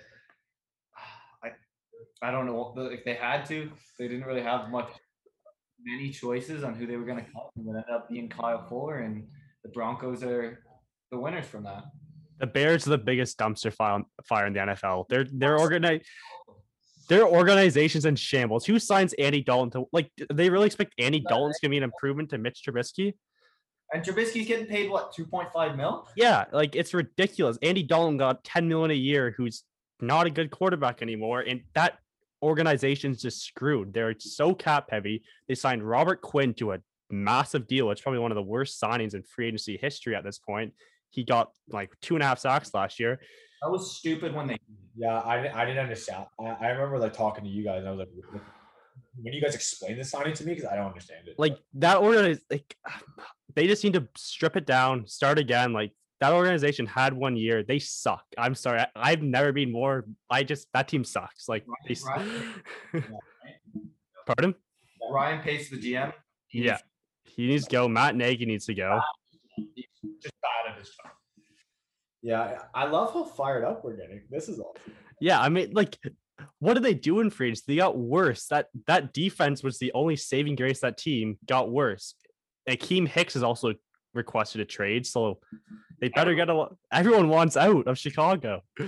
I 1.43 1.51
I 2.23 2.31
don't 2.31 2.47
know 2.47 2.75
if 2.77 3.05
they 3.05 3.15
had 3.15 3.47
to. 3.47 3.71
They 3.99 4.09
didn't 4.09 4.27
really 4.27 4.43
have 4.43 4.71
much 4.71 4.89
many 5.85 6.11
choices 6.11 6.65
on 6.65 6.75
who 6.75 6.87
they 6.87 6.97
were 6.97 7.05
going 7.05 7.25
to 7.25 7.31
cut, 7.33 7.51
and 7.57 7.67
it 7.67 7.71
ended 7.71 7.85
up 7.93 8.09
being 8.11 8.29
Kyle 8.29 8.67
Fuller, 8.69 8.99
and 8.99 9.27
the 9.63 9.71
Broncos 9.71 10.23
are 10.23 10.61
the 11.11 11.19
winners 11.19 11.47
from 11.47 11.65
that. 11.65 11.85
The 12.39 12.47
Bears 12.47 12.87
are 12.87 12.91
the 12.91 12.99
biggest 12.99 13.39
dumpster 13.39 13.73
fire, 13.73 14.03
fire 14.25 14.47
in 14.47 14.53
the 14.53 14.61
NFL. 14.61 15.09
They're 15.09 15.27
they're 15.33 15.59
organized. 15.59 16.05
Their 17.09 17.27
organization's 17.27 18.05
in 18.05 18.17
shambles. 18.17 18.67
Who 18.67 18.79
signs 18.79 19.15
Andy 19.15 19.43
Dalton 19.43 19.71
to 19.71 19.89
like? 19.93 20.11
They 20.33 20.51
really 20.51 20.67
expect 20.67 20.95
Andy 20.99 21.21
Dalton's 21.21 21.59
gonna 21.61 21.71
be 21.71 21.79
an 21.79 21.83
improvement 21.83 22.31
to 22.31 22.39
Mitch 22.39 22.63
Trubisky? 22.67 23.15
And 23.93 24.05
Trubisky's 24.05 24.47
getting 24.47 24.67
paid 24.67 24.91
what 24.91 25.13
two 25.13 25.25
point 25.25 25.49
five 25.53 25.77
mil. 25.77 26.07
Yeah, 26.17 26.45
like 26.53 26.77
it's 26.77 26.93
ridiculous. 26.93 27.59
Andy 27.63 27.83
Dalton 27.83 28.19
got 28.19 28.45
10 28.45 28.69
million 28.69 28.91
a 28.91 28.95
year, 28.95 29.35
who's 29.37 29.65
not 30.01 30.27
a 30.27 30.31
good 30.31 30.51
quarterback 30.51 31.01
anymore, 31.01 31.41
and 31.41 31.63
that 31.75 31.99
organization's 32.43 33.23
just 33.23 33.43
screwed. 33.43 33.95
They're 33.95 34.15
so 34.19 34.55
cap 34.55 34.89
heavy. 34.91 35.23
They 35.49 35.55
signed 35.55 35.83
Robert 35.83 36.21
Quinn 36.21 36.55
to 36.55 36.73
a 36.73 36.79
massive 37.11 37.67
deal. 37.67 37.91
It's 37.91 38.01
probably 38.01 38.21
one 38.21 38.31
of 38.33 38.37
the 38.37 38.43
worst 38.43 38.81
signings 38.81 39.15
in 39.15 39.23
free 39.23 39.47
agency 39.49 39.77
history 39.81 40.15
at 40.15 40.25
this 40.25 40.39
point. 40.39 40.73
He 41.11 41.25
got 41.25 41.51
like 41.71 41.91
two 42.03 42.15
and 42.15 42.23
a 42.23 42.27
half 42.27 42.39
sacks 42.39 42.73
last 42.75 43.01
year. 43.01 43.19
That 43.63 43.71
was 43.71 43.97
stupid 43.97 44.35
when 44.35 44.47
they. 44.47 44.57
Yeah, 44.97 45.21
I, 45.25 45.43
didn't- 45.43 45.57
I 45.57 45.65
didn't 45.65 45.81
understand. 45.83 46.27
I, 46.41 46.45
I 46.45 46.69
remember 46.69 46.99
like 46.99 47.13
talking 47.13 47.45
to 47.45 47.51
you 47.51 47.65
guys. 47.65 47.79
And 47.81 47.89
I 47.89 47.91
was 47.93 47.99
like, 48.01 48.41
when 49.21 49.33
you 49.33 49.41
guys 49.41 49.55
explained 49.55 49.99
the 50.01 50.05
signing 50.05 50.35
to 50.35 50.45
me, 50.45 50.55
because 50.55 50.69
I 50.71 50.77
don't 50.77 50.87
understand 50.87 51.27
it. 51.29 51.35
Like 51.39 51.57
that 51.75 51.99
organization, 51.99 52.45
like 52.51 52.77
they 53.57 53.67
just 53.67 53.83
need 53.85 53.95
to 53.95 54.07
strip 54.17 54.57
it 54.57 54.67
down, 54.67 55.07
start 55.07 55.39
again. 55.39 55.73
Like 55.73 55.93
that 56.21 56.33
organization 56.33 56.85
had 56.87 57.15
one 57.15 57.37
year. 57.37 57.63
They 57.63 57.79
suck. 57.79 58.25
I'm 58.37 58.55
sorry. 58.55 58.81
I, 58.81 58.87
I've 58.95 59.23
never 59.23 59.53
been 59.53 59.73
more. 59.73 60.05
I 60.31 60.43
just 60.45 60.69
that 60.75 60.87
team 60.89 61.03
sucks. 61.05 61.49
Like 61.49 61.65
they. 61.87 61.95
s- 61.95 62.05
Pardon? 64.27 64.55
Ryan 65.11 65.43
Pace, 65.43 65.71
the 65.71 65.79
GM. 65.79 66.13
he's 66.49 66.65
Yeah. 66.65 66.79
He 67.39 67.47
needs 67.47 67.67
to 67.67 67.71
go. 67.71 67.89
Matt 67.89 68.17
Nagy 68.17 68.45
needs 68.47 68.67
to 68.67 68.75
go. 68.75 69.01
just 69.57 70.35
bad 70.43 70.73
at 70.73 70.79
his 70.79 70.91
yeah, 72.21 72.59
I 72.75 72.87
love 72.87 73.13
how 73.13 73.23
fired 73.23 73.65
up 73.65 73.85
we're 73.85 73.97
getting. 73.97 74.23
This 74.29 74.49
is 74.49 74.59
awesome. 74.59 74.93
Yeah, 75.21 75.41
I 75.41 75.49
mean, 75.49 75.71
like, 75.73 75.97
what 76.59 76.75
did 76.75 76.83
they 76.83 76.95
do 76.95 77.21
in 77.21 77.31
free 77.31 77.47
agency? 77.47 77.65
They 77.69 77.77
got 77.77 77.97
worse. 77.97 78.47
That 78.49 78.67
that 78.89 79.13
defense 79.13 79.63
was 79.63 79.79
the 79.79 79.93
only 79.93 80.17
saving 80.17 80.57
grace. 80.57 80.81
That 80.81 80.99
team 80.99 81.39
got 81.47 81.71
worse. 81.71 82.15
Akiem 82.69 83.07
Hicks 83.07 83.35
has 83.35 83.45
also 83.45 83.75
requested 84.15 84.61
a 84.61 84.65
trade, 84.65 85.07
so 85.07 85.39
they 86.01 86.09
better 86.09 86.35
get 86.35 86.51
a. 86.51 86.67
Everyone 86.93 87.29
wants 87.29 87.57
out 87.57 87.87
of 87.87 87.97
Chicago. 87.97 88.63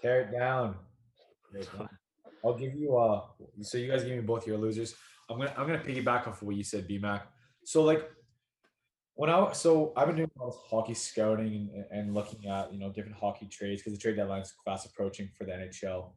Tear 0.00 0.20
it 0.20 0.32
down. 0.32 0.76
Tear 1.52 1.62
it 1.62 1.68
down. 1.76 1.88
I'll 2.44 2.56
give 2.56 2.74
you 2.74 2.96
uh 2.96 3.22
so 3.60 3.76
you 3.76 3.90
guys 3.90 4.04
give 4.04 4.16
me 4.16 4.22
both 4.22 4.46
your 4.46 4.56
losers. 4.56 4.94
I'm 5.30 5.38
gonna 5.38 5.54
I'm 5.56 5.66
gonna 5.66 5.78
piggyback 5.78 6.26
off 6.26 6.42
of 6.42 6.42
what 6.42 6.56
you 6.56 6.64
said, 6.64 6.88
BMAC. 6.88 7.22
So 7.64 7.82
like 7.82 8.10
when 9.14 9.30
I 9.30 9.52
so 9.52 9.92
I've 9.96 10.08
been 10.08 10.16
doing 10.16 10.30
a 10.36 10.42
lot 10.42 10.48
of 10.48 10.60
hockey 10.68 10.94
scouting 10.94 11.70
and, 11.74 11.84
and 11.90 12.14
looking 12.14 12.50
at 12.50 12.72
you 12.72 12.78
know 12.78 12.90
different 12.90 13.16
hockey 13.16 13.46
trades 13.46 13.80
because 13.80 13.96
the 13.96 14.02
trade 14.02 14.16
deadline's 14.16 14.52
fast 14.64 14.86
approaching 14.86 15.28
for 15.38 15.44
the 15.44 15.52
NHL. 15.52 16.10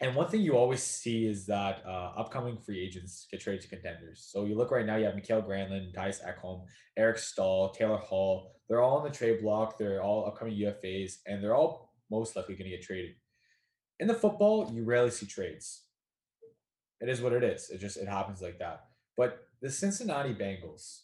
And 0.00 0.16
one 0.16 0.28
thing 0.28 0.40
you 0.40 0.56
always 0.56 0.82
see 0.82 1.26
is 1.26 1.46
that 1.46 1.82
uh, 1.86 2.12
upcoming 2.16 2.58
free 2.58 2.84
agents 2.84 3.28
get 3.30 3.40
traded 3.40 3.62
to 3.62 3.68
contenders. 3.68 4.26
So 4.28 4.44
you 4.44 4.56
look 4.56 4.72
right 4.72 4.84
now, 4.84 4.96
you 4.96 5.04
have 5.04 5.14
Mikael 5.14 5.40
Granlund, 5.40 5.94
Tyus 5.94 6.18
Ekholm, 6.26 6.64
Eric 6.96 7.18
Staal, 7.18 7.70
Taylor 7.70 7.98
Hall. 7.98 8.50
They're 8.68 8.82
all 8.82 8.96
on 8.96 9.04
the 9.04 9.16
trade 9.16 9.42
block. 9.42 9.78
They're 9.78 10.02
all 10.02 10.26
upcoming 10.26 10.56
UFAs, 10.56 11.18
and 11.26 11.42
they're 11.42 11.54
all 11.54 11.94
most 12.10 12.34
likely 12.34 12.56
going 12.56 12.70
to 12.70 12.76
get 12.76 12.82
traded. 12.82 13.14
In 14.00 14.08
the 14.08 14.14
football, 14.14 14.72
you 14.74 14.82
rarely 14.82 15.10
see 15.10 15.26
trades. 15.26 15.82
It 17.04 17.10
is 17.10 17.20
what 17.20 17.34
it 17.34 17.44
is. 17.44 17.68
It 17.68 17.80
just 17.82 17.98
it 17.98 18.08
happens 18.08 18.40
like 18.40 18.58
that. 18.60 18.86
But 19.14 19.46
the 19.60 19.70
Cincinnati 19.70 20.34
Bengals, 20.34 21.02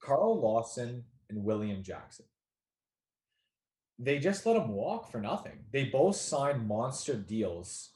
Carl 0.00 0.40
Lawson 0.40 1.02
and 1.28 1.42
William 1.42 1.82
Jackson, 1.82 2.26
they 3.98 4.20
just 4.20 4.46
let 4.46 4.54
him 4.54 4.68
walk 4.68 5.10
for 5.10 5.20
nothing. 5.20 5.64
They 5.72 5.86
both 5.86 6.14
signed 6.14 6.68
monster 6.68 7.14
deals. 7.14 7.90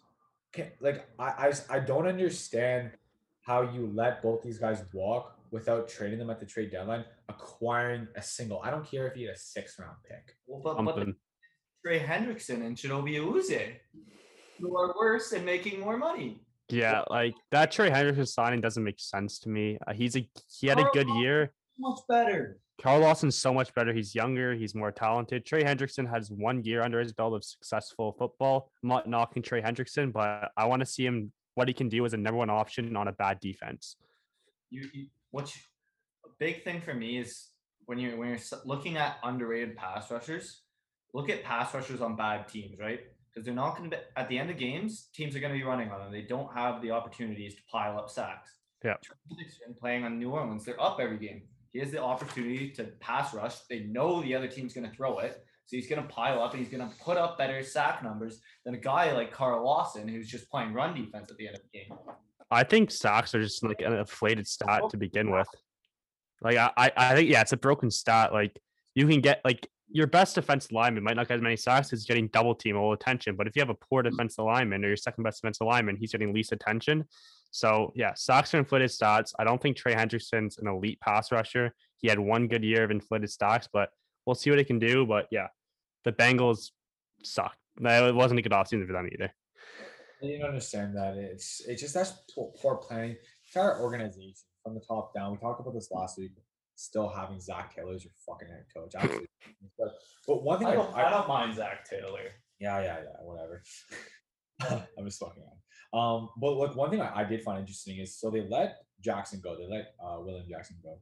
Can, 0.53 0.73
like 0.81 1.07
I 1.21 1.79
don't 1.87 2.09
understand 2.09 2.91
how 3.43 3.63
you 3.63 3.89
let 3.95 4.21
both 4.21 4.43
these 4.43 4.59
guys 4.59 4.83
walk 4.93 5.39
without 5.53 5.89
trading 5.89 6.19
them 6.19 6.31
at 6.31 6.41
the 6.41 6.47
trade 6.47 6.73
deadline, 6.73 7.05
acquiring 7.29 8.09
a 8.17 8.23
single. 8.23 8.61
I 8.65 8.71
don't 8.71 8.85
care 8.85 9.07
if 9.07 9.17
you 9.17 9.29
get 9.29 9.37
a 9.37 9.39
six 9.39 9.79
round 9.79 9.99
pick. 10.03 10.35
Well, 10.49 10.61
but, 10.65 10.85
but 10.85 10.95
Something. 10.97 11.15
Trey 11.87 12.01
Hendrickson 12.01 12.67
and 12.67 12.77
Chidobe 12.77 13.15
Awuzie, 13.21 13.75
who 14.59 14.77
are 14.77 14.93
worse 14.99 15.31
and 15.31 15.47
making 15.47 15.79
more 15.79 15.97
money. 15.97 16.41
Yeah, 16.73 17.05
like 17.11 17.35
that 17.51 17.71
Trey 17.71 17.91
Hendrickson 17.91 18.27
signing 18.27 18.61
doesn't 18.61 18.83
make 18.83 18.99
sense 18.99 19.39
to 19.41 19.49
me. 19.49 19.79
Uh, 19.87 19.93
he's 19.93 20.17
a 20.17 20.29
he 20.49 20.67
had 20.67 20.79
a 20.79 20.89
good 20.93 21.07
Carl 21.07 21.23
year. 21.23 21.53
Much 21.79 22.01
better. 22.09 22.59
Carl 22.81 23.01
Lawson's 23.01 23.37
so 23.37 23.53
much 23.53 23.73
better. 23.75 23.93
He's 23.93 24.15
younger. 24.15 24.55
He's 24.55 24.75
more 24.75 24.91
talented. 24.91 25.47
Trey 25.47 25.63
Hendrickson 25.63 26.09
has 26.11 26.31
one 26.31 26.65
year 26.65 26.83
under 26.83 26.99
his 26.99 27.13
belt 27.13 27.35
of 27.35 27.45
successful 27.45 28.17
football. 28.19 28.71
I'm 28.83 28.89
not 28.89 29.09
knocking 29.09 29.43
Trey 29.43 29.63
Hendrickson, 29.63 30.13
but 30.13 30.51
I 30.57 30.65
want 30.67 30.81
to 30.81 30.87
see 30.87 31.07
him 31.07 31.33
what 31.55 31.69
he 31.69 31.75
can 31.75 31.89
do 31.89 32.05
as 32.05 32.15
a 32.15 32.17
number 32.17 32.39
one 32.39 32.51
option 32.51 32.97
on 32.97 33.09
a 33.09 33.13
bad 33.13 33.39
defense. 33.41 33.97
You, 34.71 34.89
you 34.93 35.07
what's 35.31 35.55
a 36.25 36.29
big 36.41 36.65
thing 36.65 36.81
for 36.81 36.95
me 36.95 37.19
is 37.19 37.51
when 37.85 37.99
you're 37.99 38.17
when 38.17 38.29
you're 38.31 38.39
looking 38.65 38.97
at 38.97 39.17
underrated 39.23 39.77
pass 39.77 40.11
rushers, 40.11 40.63
look 41.13 41.29
at 41.29 41.45
pass 41.45 41.75
rushers 41.75 42.01
on 42.01 42.17
bad 42.17 42.49
teams, 42.49 42.79
right? 42.81 43.01
Because 43.33 43.47
they're 43.47 43.55
not 43.55 43.77
going 43.77 43.91
to 43.91 43.97
be 43.97 44.03
at 44.17 44.29
the 44.29 44.39
end 44.39 44.51
of 44.51 44.59
games. 44.59 45.09
Teams 45.15 45.35
are 45.35 45.41
going 45.41 45.53
to 45.53 45.59
be 45.59 45.65
running 45.65 45.91
on 45.91 46.01
them. 46.01 46.13
They 46.13 46.23
don't 46.23 46.53
have 46.55 46.83
the 46.83 46.91
opportunities 46.91 47.55
to 47.55 47.63
pile 47.71 47.99
up 47.99 48.11
sacks. 48.11 48.51
Yeah. 48.85 48.97
Playing 49.81 50.05
on 50.05 50.19
New 50.19 50.31
Orleans, 50.31 50.65
they're 50.65 50.81
up 50.83 50.99
every 51.01 51.19
game. 51.19 51.43
He 51.73 51.79
has 51.79 51.91
the 51.91 52.03
opportunity 52.03 52.71
to 52.73 52.85
pass 53.01 53.33
rush. 53.33 53.61
They 53.71 53.81
know 53.81 54.23
the 54.23 54.35
other 54.35 54.49
team's 54.49 54.75
going 54.75 54.89
to 54.89 54.95
throw 54.95 55.21
it. 55.21 55.43
So 55.65 55.77
he's 55.77 55.89
going 55.89 56.03
to 56.03 56.09
pile 56.09 56.43
up 56.43 56.53
and 56.53 56.63
he's 56.63 56.71
going 56.71 56.87
to 56.87 56.95
put 56.97 57.17
up 57.17 57.39
better 57.39 57.63
sack 57.63 58.03
numbers 58.03 58.41
than 58.65 58.75
a 58.75 58.79
guy 58.79 59.13
like 59.13 59.33
Carl 59.33 59.65
Lawson, 59.65 60.07
who's 60.07 60.29
just 60.29 60.51
playing 60.51 60.75
run 60.75 60.95
defense 60.95 61.31
at 61.31 61.37
the 61.39 61.47
end 61.47 61.57
of 61.57 61.63
the 61.63 61.79
game. 61.79 61.97
I 62.51 62.65
think 62.65 62.91
sacks 62.91 63.35
are 63.35 63.43
just 63.43 63.65
like 63.65 63.81
an 63.81 63.95
inflated 63.95 64.47
stat 64.47 64.83
to 64.91 64.99
begin 64.99 65.31
with. 65.31 65.49
Like 66.43 66.57
I, 66.57 66.71
I, 66.77 66.93
I 66.97 67.15
think 67.15 67.31
yeah, 67.31 67.41
it's 67.41 67.53
a 67.53 67.57
broken 67.57 67.91
stat. 67.91 68.33
Like 68.35 68.61
you 68.95 69.07
can 69.07 69.21
get 69.21 69.41
like 69.45 69.67
your 69.93 70.07
best 70.07 70.35
defensive 70.35 70.73
lineman 70.73 71.05
might 71.05 71.17
not 71.17 71.29
get 71.29 71.37
as 71.37 71.43
many 71.43 71.57
sacks 71.57 71.89
because 71.89 72.01
he's 72.01 72.07
getting 72.07 72.29
double 72.29 72.55
team 72.55 72.77
all 72.77 72.93
attention. 72.93 73.37
But 73.37 73.47
if 73.47 73.55
you 73.55 73.61
have 73.61 73.69
a 73.69 73.75
poor 73.75 74.03
mm-hmm. 74.03 74.11
defensive 74.11 74.45
lineman 74.45 74.85
or 74.85 74.89
your 74.89 74.97
second 74.97 75.25
best 75.25 75.43
defensive 75.43 75.67
lineman, 75.67 75.97
he's 75.97 76.13
getting 76.13 76.33
least 76.33 76.53
attention. 76.53 77.05
So 77.51 77.93
yeah, 77.95 78.15
sacks 78.15 78.55
are 78.55 78.59
inflated 78.59 78.91
stats. 78.91 79.33
I 79.39 79.45
don't 79.45 79.61
think 79.61 79.77
Trey 79.77 79.95
Hendrickson's 79.95 80.59
an 80.59 80.67
elite 80.67 81.01
pass 81.01 81.31
rusher. 81.31 81.75
He 81.99 82.09
had 82.09 82.19
one 82.19 82.49
good 82.49 82.65
year 82.65 82.85
of 82.85 82.91
inflated 82.91 83.31
stocks, 83.31 83.69
but 83.71 83.91
we'll 84.25 84.35
see 84.35 84.51
what 84.51 84.59
he 84.59 84.65
can 84.65 84.79
do. 84.79 85.07
But 85.07 85.27
yeah, 85.31 85.49
the 86.05 86.13
Bengals 86.13 86.71
suck. 87.23 87.55
No, 87.79 88.09
it 88.09 88.15
wasn't 88.15 88.41
a 88.41 88.43
good 88.43 88.53
offseason 88.53 88.87
for 88.87 88.93
them 88.93 89.09
either. 89.13 89.33
I 90.23 90.27
didn't 90.27 90.47
understand 90.47 90.97
that. 90.97 91.17
It's 91.17 91.61
it's 91.67 91.83
just 91.83 91.95
that's 91.95 92.13
poor, 92.35 92.53
poor 92.61 92.77
planning. 92.77 93.17
Entire 93.49 93.81
organization 93.81 94.35
from 94.63 94.75
the 94.75 94.81
top 94.81 95.13
down. 95.15 95.33
We 95.33 95.39
talked 95.39 95.61
about 95.61 95.75
this 95.75 95.91
last 95.91 96.19
week. 96.19 96.33
Still 96.75 97.09
having 97.09 97.41
Zac 97.41 97.75
Taylor 97.75 97.95
as 97.95 98.05
your 98.05 98.13
fucking 98.27 98.49
head 98.49 98.65
coach. 98.75 98.95
Absolutely. 98.97 99.29
but, 99.79 99.95
but 100.27 100.43
one 100.43 100.59
thing 100.59 100.69
I 100.69 100.73
I, 100.73 100.75
don't, 100.75 100.95
I, 100.95 101.05
I 101.05 101.11
don't 101.11 101.29
mind 101.29 101.55
Zac 101.55 101.89
Taylor. 101.89 102.21
yeah 102.59 102.81
yeah 102.81 102.99
yeah 102.99 103.23
whatever. 103.23 103.63
I'm 104.99 105.05
just 105.05 105.19
fucking 105.19 105.43
around. 105.43 105.59
Um, 105.95 106.31
but 106.39 106.57
look, 106.57 106.75
one 106.75 106.91
thing 106.91 107.01
I, 107.01 107.21
I, 107.21 107.25
did 107.25 107.43
find 107.43 107.59
interesting 107.59 107.99
is 107.99 108.19
so 108.19 108.31
they 108.31 108.47
let 108.49 108.79
Jackson 109.03 109.41
go. 109.43 109.57
They 109.57 109.67
let 109.67 109.95
uh, 110.03 110.21
William 110.21 110.47
Jackson 110.49 110.77
go, 110.83 110.99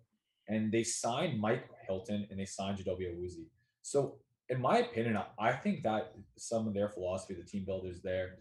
and 0.49 0.73
they 0.73 0.83
signed 0.83 1.41
Mike 1.41 1.69
Hilton 1.87 2.27
and 2.31 2.41
they 2.41 2.45
signed 2.45 2.79
Chidobe 2.79 3.07
Awuzie. 3.07 3.47
So, 3.83 4.17
in 4.49 4.61
my 4.61 4.79
opinion, 4.79 5.19
I 5.39 5.53
think 5.53 5.85
that 5.85 6.13
some 6.37 6.67
of 6.67 6.75
their 6.75 6.89
philosophy, 6.89 7.35
the 7.35 7.45
team 7.45 7.65
builders 7.65 8.01
there, 8.03 8.37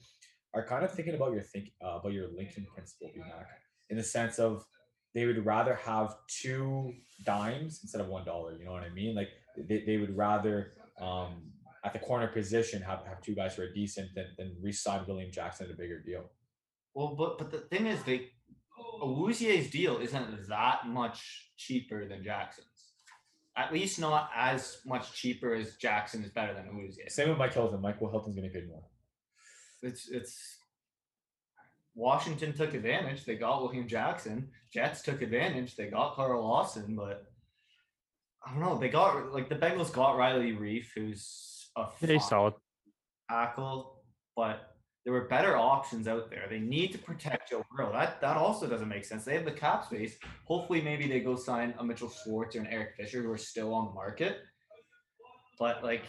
are 0.56 0.66
kind 0.66 0.84
of 0.84 0.92
thinking 0.92 1.14
about 1.14 1.34
your 1.34 1.44
think 1.44 1.72
uh, 1.84 2.00
about 2.00 2.14
your 2.14 2.30
Lincoln 2.36 2.66
principle, 2.74 3.12
BMAC, 3.16 3.46
in 3.90 3.98
the 3.98 4.04
sense 4.04 4.40
of 4.40 4.66
they 5.14 5.26
would 5.26 5.46
rather 5.46 5.76
have 5.76 6.16
two 6.28 6.94
dimes 7.26 7.80
instead 7.84 8.02
of 8.02 8.08
one 8.08 8.26
dollar. 8.26 8.58
You 8.58 8.66
know 8.66 8.72
what 8.72 8.84
I 8.84 8.90
mean? 8.90 9.16
Like 9.16 9.30
they, 9.58 9.84
they 9.86 9.98
would 9.98 10.16
rather 10.16 10.74
um, 11.00 11.52
at 11.84 11.94
the 11.94 12.00
corner 12.00 12.28
position 12.28 12.82
have, 12.82 13.06
have 13.06 13.22
two 13.22 13.36
guys 13.36 13.56
who 13.56 13.64
are 13.64 13.74
decent 13.74 14.10
than, 14.16 14.28
than 14.38 14.56
re-sign 14.62 15.06
William 15.08 15.32
Jackson 15.32 15.68
at 15.68 15.74
a 15.74 15.78
bigger 15.78 16.00
deal. 16.00 16.30
Well, 16.94 17.16
but 17.16 17.38
but 17.38 17.52
the 17.52 17.60
thing 17.60 17.86
is, 17.86 18.04
they 18.04 18.32
Awuzie's 19.02 19.70
deal 19.70 19.98
isn't 19.98 20.48
that 20.48 20.88
much 20.88 21.52
cheaper 21.58 22.08
than 22.08 22.24
Jackson's. 22.24 22.68
At 23.58 23.74
least 23.74 24.00
not 24.00 24.30
as 24.36 24.80
much 24.86 25.14
cheaper 25.14 25.54
as 25.54 25.76
Jackson 25.76 26.24
is 26.24 26.32
better 26.32 26.54
than 26.54 26.66
Awuzie. 26.66 27.10
Same 27.10 27.30
with 27.30 27.38
Mike 27.38 27.54
Hilton. 27.54 27.82
Michael 27.82 28.10
Hilton's 28.10 28.36
gonna 28.36 28.48
get 28.48 28.62
paid 28.62 28.70
more. 28.70 28.84
It's 29.82 30.10
it's 30.10 30.59
Washington 32.00 32.54
took 32.54 32.74
advantage. 32.74 33.26
They 33.26 33.36
got 33.36 33.62
William 33.62 33.86
Jackson. 33.86 34.50
Jets 34.74 35.02
took 35.02 35.22
advantage. 35.22 35.76
They 35.76 35.88
got 35.88 36.16
Carl 36.16 36.42
Lawson, 36.42 36.96
but 36.96 37.26
I 38.46 38.52
don't 38.52 38.62
know. 38.62 38.78
They 38.78 38.88
got 38.88 39.34
like 39.34 39.50
the 39.50 39.56
Bengals 39.56 39.92
got 39.92 40.16
Riley 40.16 40.54
Reiff, 40.54 40.86
who's 40.96 41.70
a 41.76 41.88
pretty 42.00 42.20
solid 42.20 42.54
tackle, 43.30 44.02
but 44.34 44.78
there 45.04 45.12
were 45.12 45.28
better 45.28 45.58
options 45.58 46.08
out 46.08 46.30
there. 46.30 46.48
They 46.50 46.60
need 46.60 46.94
to 46.94 46.98
protect 46.98 47.50
Joe 47.50 47.66
Burrow. 47.70 47.92
That 47.92 48.22
that 48.22 48.38
also 48.38 48.66
doesn't 48.66 48.88
make 48.88 49.04
sense. 49.04 49.26
They 49.26 49.34
have 49.34 49.44
the 49.44 49.52
cap 49.52 49.86
space. 49.86 50.16
Hopefully, 50.46 50.80
maybe 50.80 51.06
they 51.06 51.20
go 51.20 51.36
sign 51.36 51.74
a 51.80 51.84
Mitchell 51.84 52.10
Schwartz 52.10 52.56
or 52.56 52.62
an 52.62 52.68
Eric 52.68 52.96
Fisher 52.96 53.22
who 53.22 53.32
are 53.32 53.38
still 53.38 53.74
on 53.74 53.88
the 53.88 53.92
market. 53.92 54.38
But 55.60 55.84
like, 55.84 56.04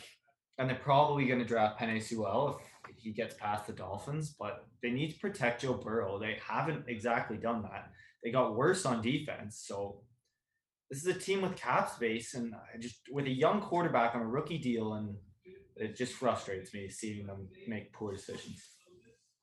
and 0.58 0.68
they're 0.68 0.76
probably 0.76 1.26
going 1.26 1.40
to 1.40 1.44
draft 1.44 1.80
Penei 1.80 2.00
Sewell 2.00 2.60
if 2.60 2.69
he 3.00 3.12
gets 3.12 3.34
past 3.34 3.66
the 3.66 3.72
Dolphins. 3.72 4.34
But 4.38 4.66
they 4.82 4.90
need 4.90 5.12
to 5.12 5.18
protect 5.18 5.62
Joe 5.62 5.74
Burrow. 5.74 6.18
They 6.18 6.38
haven't 6.46 6.84
exactly 6.88 7.36
done 7.36 7.62
that. 7.62 7.90
They 8.22 8.30
got 8.30 8.56
worse 8.56 8.84
on 8.84 9.02
defense. 9.02 9.62
So 9.66 10.02
this 10.90 11.00
is 11.00 11.06
a 11.06 11.18
team 11.18 11.42
with 11.42 11.56
cap 11.56 11.88
space 11.90 12.34
and 12.34 12.52
just 12.80 13.00
with 13.10 13.26
a 13.26 13.30
young 13.30 13.60
quarterback 13.60 14.14
on 14.14 14.22
a 14.22 14.26
rookie 14.26 14.58
deal, 14.58 14.94
and 14.94 15.14
it 15.76 15.96
just 15.96 16.14
frustrates 16.14 16.74
me 16.74 16.88
seeing 16.88 17.26
them 17.26 17.48
make 17.68 17.92
poor 17.92 18.12
decisions. 18.12 18.60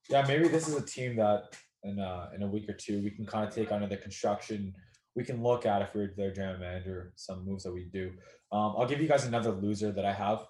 Yeah, 0.10 0.26
maybe 0.28 0.48
this 0.50 0.67
is 0.67 0.76
a 0.76 0.86
team 0.86 1.15
that 1.15 1.56
in 1.84 2.00
uh, 2.00 2.30
in 2.36 2.43
a 2.43 2.48
week 2.48 2.70
or 2.70 2.74
two 2.74 3.02
we 3.02 3.12
can 3.12 3.26
kind 3.26 3.48
of 3.48 3.54
take 3.54 3.72
under 3.72 3.88
the 3.88 3.98
construction. 3.98 4.74
We 5.15 5.24
can 5.24 5.41
look 5.41 5.65
at 5.65 5.82
if 5.82 5.96
we're 5.96 6.13
their 6.15 6.34
general 6.34 6.60
manager, 6.60 7.13
some 7.15 7.46
moves 7.46 7.63
that 7.63 7.74
we 7.74 7.86
do. 7.91 8.12
Um, 8.52 8.76
I'll 8.78 8.86
give 8.86 9.02
you 9.02 9.08
guys 9.08 9.26
another 9.26 9.52
loser 9.52 9.91
that 9.91 10.06
I 10.06 10.13
have. 10.13 10.46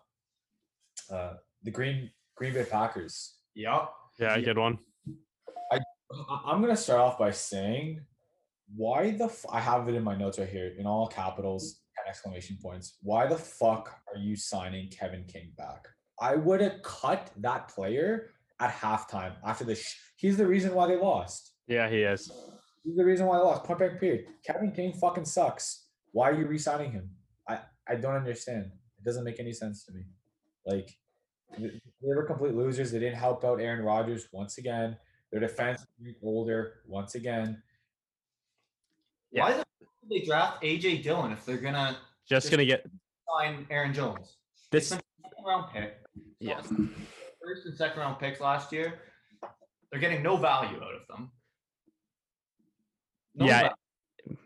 Uh, 1.12 1.34
the 1.64 1.72
Green 1.72 2.12
Green 2.38 2.54
Bay 2.54 2.66
Packers. 2.70 3.36
Yep. 3.56 3.90
Yeah, 4.20 4.34
I 4.34 4.42
get 4.42 4.58
one. 4.58 4.78
I 5.72 5.80
I'm 6.46 6.62
gonna 6.62 6.78
start 6.78 7.00
off 7.00 7.18
by 7.20 7.32
saying 7.32 8.02
why 8.76 9.12
the 9.12 9.26
f- 9.26 9.46
I 9.52 9.60
have 9.60 9.88
it 9.90 9.96
in 9.96 10.04
my 10.04 10.16
notes 10.16 10.40
right 10.40 10.48
here 10.48 10.74
in 10.78 10.86
all 10.86 11.08
capitals 11.08 11.82
and 11.98 12.08
exclamation 12.08 12.58
points. 12.62 12.98
Why 13.02 13.28
the 13.28 13.38
fuck 13.38 13.94
are 14.14 14.20
you 14.20 14.36
signing 14.36 14.90
Kevin 14.90 15.26
King 15.26 15.52
back? 15.58 15.88
I 16.20 16.36
would 16.36 16.62
have 16.62 16.82
cut 16.84 17.32
that 17.38 17.68
player 17.70 18.30
at 18.60 18.72
halftime 18.72 19.34
after 19.46 19.64
the. 19.66 19.76
Sh- 19.76 19.98
he's 20.16 20.38
the 20.38 20.48
reason 20.48 20.74
why 20.74 20.88
they 20.88 20.96
lost. 20.96 21.54
Yeah, 21.68 21.90
he 21.90 22.02
is. 22.04 22.32
He's 22.84 22.96
the 22.96 23.06
reason 23.06 23.26
why 23.26 23.38
they 23.38 23.44
lost. 23.44 23.64
Point 23.64 23.80
blank 23.80 24.00
period. 24.00 24.28
Kevin 24.46 24.72
King 24.72 24.94
fucking 24.94 25.26
sucks. 25.26 25.88
Why 26.12 26.30
are 26.30 26.34
you 26.34 26.48
re-signing 26.48 26.92
him? 26.92 27.10
I 27.50 27.60
I 27.88 27.96
don't 27.96 28.16
understand. 28.16 28.72
It 28.98 29.04
doesn't 29.04 29.24
make 29.24 29.40
any 29.40 29.54
sense 29.54 29.84
to 29.86 29.94
me. 29.94 30.04
Like 30.66 30.98
they 31.58 31.80
were 32.02 32.24
complete 32.24 32.56
losers. 32.56 32.92
They 32.92 33.00
didn't 33.00 33.18
help 33.18 33.44
out 33.44 33.62
Aaron 33.62 33.84
Rodgers 33.84 34.28
once 34.32 34.58
again. 34.58 34.98
Their 35.32 35.42
defense 35.42 35.86
is 36.06 36.16
older 36.24 36.82
once 36.88 37.16
again. 37.16 37.62
Yeah. 39.32 39.44
Why 39.44 39.54
the 39.54 39.64
they 40.10 40.26
draft 40.26 40.64
AJ 40.64 41.04
Dillon 41.04 41.32
if 41.32 41.46
they're 41.46 41.58
gonna 41.58 41.98
just, 42.28 42.46
just 42.46 42.52
gonna 42.52 42.66
get 42.66 42.86
sign 43.30 43.66
Aaron 43.70 43.94
Jones? 43.94 44.38
This 44.72 44.90
second 44.90 45.04
round 45.46 45.72
pick. 45.74 45.98
Yeah. 46.40 46.62
First 46.62 47.66
and 47.66 47.76
second 47.76 48.00
round 48.00 48.20
picks 48.20 48.40
last 48.40 48.72
year. 48.72 49.00
They're 49.92 50.00
getting 50.00 50.24
no 50.24 50.38
value 50.38 50.78
out 50.78 50.94
of 50.94 51.08
them. 51.08 51.32
No 53.36 53.46
yeah. 53.46 53.62
Value. 53.62 53.76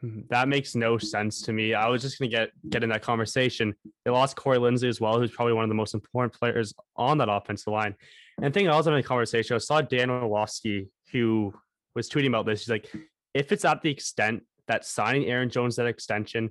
That 0.29 0.47
makes 0.47 0.75
no 0.75 0.97
sense 0.97 1.41
to 1.43 1.53
me. 1.53 1.73
I 1.73 1.87
was 1.87 2.01
just 2.01 2.19
gonna 2.19 2.29
get 2.29 2.51
get 2.69 2.83
in 2.83 2.89
that 2.89 3.01
conversation. 3.01 3.75
They 4.05 4.11
lost 4.11 4.35
Corey 4.35 4.57
Linsley 4.57 4.87
as 4.87 5.01
well, 5.01 5.19
who's 5.19 5.31
probably 5.31 5.53
one 5.53 5.63
of 5.63 5.69
the 5.69 5.75
most 5.75 5.93
important 5.93 6.33
players 6.33 6.73
on 6.95 7.17
that 7.19 7.29
offensive 7.29 7.71
line. 7.71 7.95
And 8.41 8.53
thing 8.53 8.69
I 8.69 8.75
was 8.75 8.87
in 8.87 8.93
the 8.93 9.03
conversation, 9.03 9.55
I 9.55 9.59
saw 9.59 9.81
Dan 9.81 10.09
Orlovsky, 10.09 10.87
who 11.11 11.53
was 11.95 12.09
tweeting 12.09 12.27
about 12.27 12.45
this. 12.45 12.61
He's 12.61 12.69
like, 12.69 12.91
if 13.33 13.51
it's 13.51 13.65
at 13.65 13.81
the 13.81 13.89
extent 13.89 14.43
that 14.67 14.85
signing 14.85 15.25
Aaron 15.25 15.49
Jones 15.49 15.75
that 15.75 15.85
extension 15.85 16.49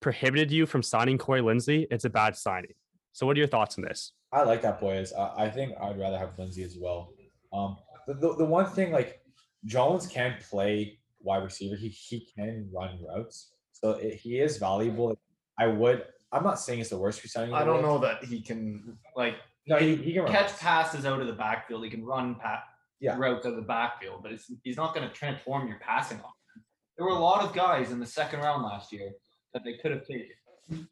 prohibited 0.00 0.50
you 0.50 0.66
from 0.66 0.82
signing 0.82 1.18
Corey 1.18 1.40
Linsley, 1.40 1.86
it's 1.90 2.04
a 2.04 2.10
bad 2.10 2.36
signing. 2.36 2.74
So, 3.12 3.26
what 3.26 3.36
are 3.36 3.38
your 3.38 3.48
thoughts 3.48 3.78
on 3.78 3.84
this? 3.84 4.12
I 4.32 4.42
like 4.42 4.62
that, 4.62 4.80
boys. 4.80 5.12
I, 5.12 5.44
I 5.44 5.50
think 5.50 5.72
I'd 5.80 5.98
rather 5.98 6.18
have 6.18 6.36
Linsley 6.36 6.64
as 6.64 6.76
well. 6.78 7.12
Um, 7.52 7.76
the, 8.06 8.14
the, 8.14 8.36
the 8.36 8.44
one 8.44 8.66
thing, 8.66 8.92
like, 8.92 9.20
Jones 9.64 10.06
can 10.06 10.36
play 10.50 10.98
wide 11.28 11.44
receiver, 11.44 11.76
he, 11.76 11.88
he 11.88 12.26
can 12.34 12.68
run 12.74 12.98
routes. 13.06 13.52
So, 13.72 13.92
it, 13.92 14.14
he 14.14 14.40
is 14.40 14.56
valuable. 14.56 15.16
I 15.58 15.66
would, 15.66 16.04
I'm 16.32 16.42
not 16.42 16.58
saying 16.58 16.80
it's 16.80 16.90
the 16.90 16.98
worst 16.98 17.22
resigning. 17.22 17.54
I 17.54 17.64
don't 17.64 17.82
know 17.82 17.98
that 17.98 18.24
he 18.24 18.40
can, 18.40 18.98
like, 19.14 19.34
no, 19.66 19.76
he, 19.76 19.96
he 19.96 20.14
can 20.14 20.26
catch 20.26 20.56
passes 20.58 21.04
out 21.04 21.20
of 21.20 21.26
the 21.26 21.32
backfield. 21.32 21.84
He 21.84 21.90
can 21.90 22.04
run 22.04 22.36
pat, 22.36 22.64
yeah. 23.00 23.16
routes 23.16 23.44
out 23.46 23.50
of 23.50 23.56
the 23.56 23.62
backfield, 23.62 24.22
but 24.22 24.32
he's 24.64 24.76
not 24.76 24.94
going 24.94 25.06
to 25.06 25.14
transform 25.14 25.68
your 25.68 25.78
passing 25.78 26.18
offense. 26.18 26.66
There 26.96 27.06
were 27.06 27.12
a 27.12 27.18
lot 27.18 27.44
of 27.44 27.54
guys 27.54 27.92
in 27.92 28.00
the 28.00 28.06
second 28.06 28.40
round 28.40 28.62
last 28.64 28.92
year 28.92 29.12
that 29.52 29.62
they 29.64 29.74
could 29.74 29.92
have 29.92 30.06
taken. 30.06 30.88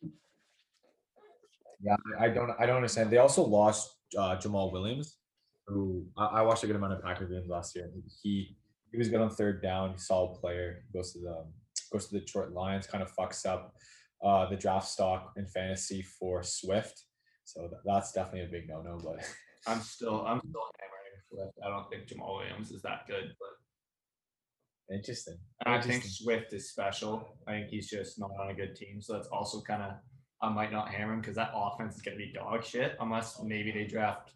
Yeah, 1.82 1.96
I 2.18 2.28
don't. 2.28 2.50
I 2.58 2.66
don't 2.66 2.76
understand. 2.76 3.10
They 3.10 3.18
also 3.18 3.42
lost 3.42 3.90
uh, 4.16 4.36
Jamaal 4.36 4.72
Williams, 4.72 5.16
who 5.66 6.06
I, 6.16 6.26
I, 6.26 6.42
watched 6.42 6.64
a 6.64 6.66
good 6.66 6.76
amount 6.76 6.94
of 6.94 7.02
Packer 7.02 7.26
games 7.26 7.48
last 7.48 7.74
year. 7.74 7.90
He 8.22 8.56
he 8.96 8.98
was 8.98 9.08
good 9.10 9.20
on 9.20 9.28
third 9.28 9.62
down. 9.62 9.92
He's 9.92 10.00
a 10.00 10.04
solid 10.04 10.40
player. 10.40 10.82
He 10.86 10.98
goes 10.98 11.12
to 11.12 11.18
the 11.18 11.44
goes 11.92 12.06
to 12.06 12.14
the 12.14 12.20
Detroit 12.20 12.52
Lions. 12.52 12.86
Kind 12.86 13.02
of 13.02 13.14
fucks 13.14 13.44
up 13.44 13.74
uh, 14.24 14.48
the 14.48 14.56
draft 14.56 14.88
stock 14.88 15.32
in 15.36 15.46
fantasy 15.46 16.00
for 16.00 16.42
Swift. 16.42 17.04
So 17.44 17.68
that's 17.84 18.12
definitely 18.12 18.48
a 18.48 18.60
big 18.60 18.68
no 18.68 18.80
no. 18.80 18.98
But 19.02 19.22
I'm 19.66 19.80
still 19.80 20.24
I'm 20.26 20.40
still 20.40 20.68
hammering 20.80 21.20
Swift. 21.30 21.58
I 21.62 21.68
don't 21.68 21.90
think 21.90 22.06
Jamaal 22.08 22.38
Williams 22.38 22.70
is 22.70 22.80
that 22.82 23.06
good, 23.06 23.34
but 23.38 24.94
Interesting. 24.94 25.36
I 25.66 25.76
Interesting. 25.76 26.00
think 26.00 26.12
Swift 26.12 26.52
is 26.52 26.70
special. 26.70 27.36
I 27.46 27.52
think 27.52 27.68
he's 27.70 27.90
just 27.90 28.20
not 28.20 28.30
on 28.40 28.50
a 28.50 28.54
good 28.54 28.76
team. 28.76 29.02
So 29.02 29.14
that's 29.14 29.26
also 29.28 29.60
kind 29.60 29.82
of, 29.82 29.94
I 30.40 30.48
might 30.48 30.70
not 30.70 30.88
hammer 30.88 31.14
him 31.14 31.20
because 31.20 31.34
that 31.34 31.50
offense 31.52 31.96
is 31.96 32.02
going 32.02 32.16
to 32.16 32.24
be 32.24 32.32
dog 32.32 32.64
shit 32.64 32.96
unless 33.00 33.42
maybe 33.42 33.72
they 33.72 33.84
draft 33.84 34.32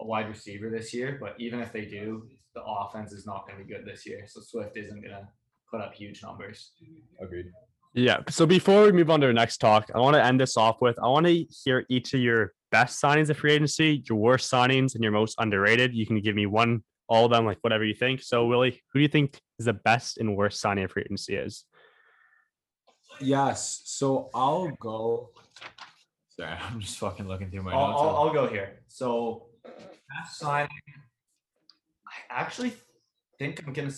a 0.00 0.04
wide 0.04 0.28
receiver 0.28 0.70
this 0.70 0.92
year. 0.92 1.18
But 1.20 1.34
even 1.38 1.60
if 1.60 1.72
they 1.72 1.84
do, 1.84 2.28
the 2.54 2.62
offense 2.62 3.12
is 3.12 3.26
not 3.26 3.46
going 3.46 3.58
to 3.58 3.64
be 3.64 3.72
good 3.72 3.84
this 3.84 4.06
year. 4.06 4.24
So 4.26 4.40
Swift 4.40 4.76
isn't 4.76 5.00
going 5.00 5.14
to 5.14 5.28
put 5.70 5.80
up 5.80 5.94
huge 5.94 6.22
numbers. 6.22 6.72
Agreed. 7.20 7.46
Yeah. 7.94 8.18
So 8.28 8.44
before 8.44 8.82
we 8.84 8.92
move 8.92 9.10
on 9.10 9.20
to 9.20 9.26
our 9.26 9.32
next 9.32 9.58
talk, 9.58 9.90
I 9.94 10.00
want 10.00 10.14
to 10.14 10.24
end 10.24 10.40
this 10.40 10.56
off 10.56 10.80
with 10.80 10.98
I 10.98 11.06
want 11.06 11.26
to 11.26 11.44
hear 11.64 11.86
each 11.88 12.12
of 12.14 12.20
your 12.20 12.52
best 12.72 13.00
signings 13.00 13.30
of 13.30 13.38
free 13.38 13.52
agency, 13.52 14.02
your 14.08 14.18
worst 14.18 14.50
signings, 14.50 14.94
and 14.94 15.02
your 15.02 15.12
most 15.12 15.36
underrated. 15.38 15.94
You 15.94 16.06
can 16.06 16.20
give 16.20 16.34
me 16.34 16.46
one 16.46 16.82
all 17.08 17.24
of 17.24 17.30
them, 17.30 17.44
like 17.44 17.58
whatever 17.60 17.84
you 17.84 17.94
think. 17.94 18.22
So, 18.22 18.46
Willie, 18.46 18.82
who 18.92 18.98
do 18.98 19.02
you 19.02 19.08
think 19.08 19.38
is 19.58 19.66
the 19.66 19.74
best 19.74 20.18
and 20.18 20.36
worst 20.36 20.60
signing 20.60 20.84
of 20.84 20.90
free 20.90 21.02
agency 21.02 21.36
is? 21.36 21.64
Yes. 23.20 23.82
So 23.84 24.30
I'll 24.34 24.70
go. 24.80 25.30
Sorry, 26.30 26.50
I'm 26.70 26.80
just 26.80 26.98
fucking 26.98 27.28
looking 27.28 27.50
through 27.50 27.62
my 27.62 27.72
I'll, 27.72 27.90
notes. 27.90 28.00
I'll, 28.00 28.16
I'll 28.16 28.32
go 28.32 28.48
here. 28.48 28.80
So, 28.88 29.46
best 30.18 30.38
signing. 30.38 30.68
I 32.06 32.40
actually 32.40 32.74
think 33.38 33.62
I'm 33.66 33.72
gonna. 33.72 33.92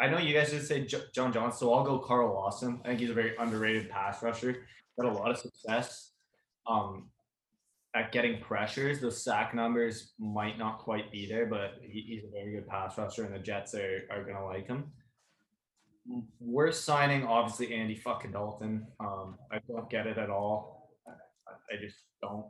I 0.00 0.08
know 0.08 0.18
you 0.18 0.32
guys 0.32 0.50
just 0.50 0.68
say 0.68 0.84
J- 0.84 1.02
John 1.14 1.32
Johnson, 1.32 1.58
so 1.58 1.74
I'll 1.74 1.84
go 1.84 1.98
Carl 1.98 2.32
Lawson. 2.32 2.80
I 2.84 2.88
think 2.88 3.00
he's 3.00 3.10
a 3.10 3.14
very 3.14 3.36
underrated 3.36 3.90
pass 3.90 4.22
rusher. 4.22 4.64
Got 5.00 5.10
a 5.10 5.14
lot 5.14 5.30
of 5.30 5.38
success. 5.38 6.12
Um, 6.66 7.10
at 7.94 8.12
getting 8.12 8.40
pressures. 8.40 9.00
The 9.00 9.10
sack 9.10 9.54
numbers 9.54 10.12
might 10.18 10.58
not 10.58 10.78
quite 10.78 11.10
be 11.10 11.26
there, 11.26 11.46
but 11.46 11.74
he, 11.82 12.00
he's 12.00 12.24
a 12.24 12.30
very 12.30 12.52
good 12.52 12.68
pass 12.68 12.96
rusher, 12.98 13.24
and 13.24 13.34
the 13.34 13.38
Jets 13.38 13.74
are, 13.74 14.02
are 14.10 14.22
to 14.24 14.44
like 14.44 14.66
him. 14.66 14.92
We're 16.40 16.72
signing, 16.72 17.24
obviously, 17.24 17.74
Andy 17.74 17.96
fucking 17.96 18.32
Dalton. 18.32 18.86
Um, 19.00 19.36
I 19.52 19.58
don't 19.68 19.90
get 19.90 20.06
it 20.06 20.16
at 20.16 20.30
all. 20.30 20.90
I, 21.06 21.74
I 21.74 21.80
just 21.80 21.96
don't. 22.22 22.46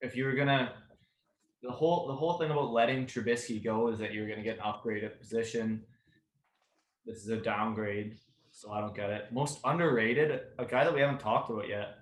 If 0.00 0.16
you 0.16 0.24
were 0.24 0.34
to 0.34 0.72
the 1.62 1.70
whole 1.70 2.06
the 2.08 2.14
whole 2.14 2.34
thing 2.34 2.50
about 2.50 2.72
letting 2.72 3.06
Trubisky 3.06 3.62
go 3.62 3.88
is 3.88 3.98
that 3.98 4.12
you're 4.12 4.26
going 4.26 4.38
to 4.38 4.44
get 4.44 4.56
an 4.56 4.64
upgrade 4.64 5.04
at 5.04 5.20
position. 5.20 5.82
This 7.06 7.18
is 7.18 7.28
a 7.28 7.36
downgrade, 7.36 8.18
so 8.50 8.72
I 8.72 8.80
don't 8.80 8.94
get 8.94 9.10
it. 9.10 9.32
Most 9.32 9.60
underrated, 9.64 10.40
a 10.58 10.64
guy 10.64 10.84
that 10.84 10.92
we 10.92 11.00
haven't 11.00 11.20
talked 11.20 11.50
about 11.50 11.68
yet, 11.68 11.98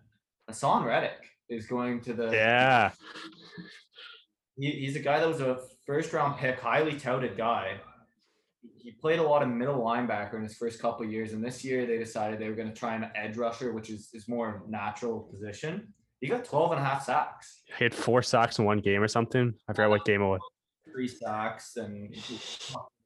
Haason 0.48 0.84
Reddick 0.84 1.30
is 1.48 1.66
going 1.66 2.00
to 2.02 2.12
the. 2.12 2.30
Yeah. 2.32 2.90
He, 4.58 4.70
he's 4.72 4.96
a 4.96 5.00
guy 5.00 5.20
that 5.20 5.28
was 5.28 5.40
a 5.40 5.60
first 5.86 6.12
round 6.12 6.38
pick, 6.38 6.60
highly 6.60 6.98
touted 6.98 7.36
guy. 7.36 7.80
He 8.78 8.92
played 8.92 9.18
a 9.18 9.22
lot 9.22 9.42
of 9.42 9.48
middle 9.48 9.78
linebacker 9.78 10.34
in 10.34 10.42
his 10.42 10.56
first 10.56 10.80
couple 10.80 11.04
of 11.04 11.12
years, 11.12 11.32
and 11.32 11.44
this 11.44 11.64
year 11.64 11.86
they 11.86 11.98
decided 11.98 12.38
they 12.38 12.48
were 12.48 12.54
going 12.54 12.68
to 12.68 12.74
try 12.74 12.94
an 12.94 13.10
edge 13.14 13.36
rusher, 13.36 13.72
which 13.72 13.90
is, 13.90 14.10
is 14.12 14.28
more 14.28 14.62
natural 14.68 15.20
position. 15.20 15.92
He 16.20 16.28
got 16.28 16.44
12 16.44 16.72
and 16.72 16.80
a 16.80 16.84
half 16.84 17.04
sacks. 17.04 17.62
He 17.78 17.84
had 17.84 17.94
four 17.94 18.22
sacks 18.22 18.58
in 18.58 18.64
one 18.64 18.78
game 18.78 19.02
or 19.02 19.08
something. 19.08 19.54
I 19.68 19.72
forgot 19.72 19.90
what 19.90 20.04
game 20.04 20.22
it 20.22 20.26
was. 20.26 20.40
Three 20.92 21.08
sacks, 21.08 21.76
and 21.76 22.14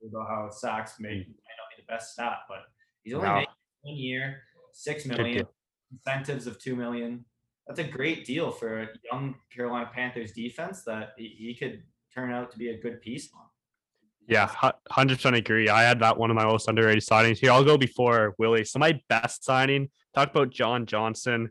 about 0.09 0.29
how 0.29 0.51
sacks 0.51 0.95
may, 0.99 1.23
hmm. 1.23 1.31
might 1.31 1.57
not 1.59 1.77
be 1.77 1.83
the 1.83 1.87
best 1.87 2.13
stat, 2.13 2.39
but 2.49 2.59
he's 3.03 3.15
only 3.15 3.29
No. 3.29 3.45
one 3.83 3.97
year, 3.97 4.43
six 4.73 5.07
million, 5.07 5.47
incentives 5.93 6.47
of 6.47 6.59
two 6.59 6.75
million. 6.77 7.25
That's 7.67 7.81
a 7.81 7.85
great 7.85 8.25
deal 8.25 8.51
for 8.51 8.83
a 8.83 8.89
young 9.11 9.37
Carolina 9.55 9.91
Panthers 9.95 10.33
defense 10.33 10.83
that 10.85 11.13
he, 11.17 11.35
he 11.39 11.55
could 11.55 11.83
turn 12.15 12.31
out 12.33 12.51
to 12.53 12.59
be 12.59 12.71
a 12.71 12.79
good 12.79 13.01
piece 13.01 13.31
on. 13.35 13.43
Yeah, 14.27 14.51
hundred 14.91 15.17
percent 15.17 15.37
agree. 15.37 15.69
I 15.69 15.83
had 15.83 16.01
that 16.01 16.17
one 16.17 16.31
of 16.31 16.37
my 16.37 16.45
most 16.45 16.69
underrated 16.69 17.05
signings. 17.05 17.39
Here, 17.39 17.53
I'll 17.53 17.65
go 17.65 17.77
before 17.77 18.35
Willie. 18.39 18.65
So 18.65 18.79
my 18.79 18.99
best 19.09 19.45
signing. 19.45 19.91
Talk 20.15 20.31
about 20.31 20.51
John 20.51 20.87
Johnson. 20.87 21.51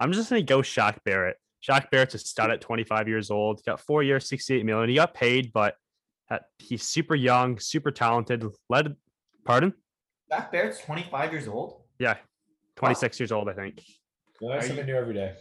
I'm 0.00 0.12
just 0.12 0.30
gonna 0.30 0.42
go 0.42 0.58
Shaq 0.58 0.98
Barrett. 1.04 1.36
Shaq 1.66 1.90
Barrett's 1.90 2.14
a 2.14 2.18
stud 2.18 2.50
at 2.50 2.60
25 2.60 3.08
years 3.08 3.30
old. 3.30 3.58
He 3.58 3.68
Got 3.70 3.80
four 3.80 4.02
years, 4.02 4.28
68 4.28 4.64
million. 4.64 4.88
He 4.88 4.94
got 4.94 5.12
paid, 5.14 5.52
but 5.52 5.74
at, 6.30 6.42
he's 6.58 6.82
super 6.84 7.14
young, 7.14 7.58
super 7.58 7.90
talented. 7.90 8.44
Led, 8.68 8.94
pardon? 9.44 9.74
Shaq 10.32 10.52
Barrett's 10.52 10.80
25 10.80 11.32
years 11.32 11.48
old. 11.48 11.82
Yeah, 11.98 12.16
26 12.76 13.18
years 13.18 13.32
old, 13.32 13.48
I 13.48 13.54
think. 13.54 13.82
You 14.40 14.48
learn 14.48 14.58
Are 14.58 14.62
something 14.62 14.86
new 14.86 14.94
every 14.94 15.14
day. 15.14 15.34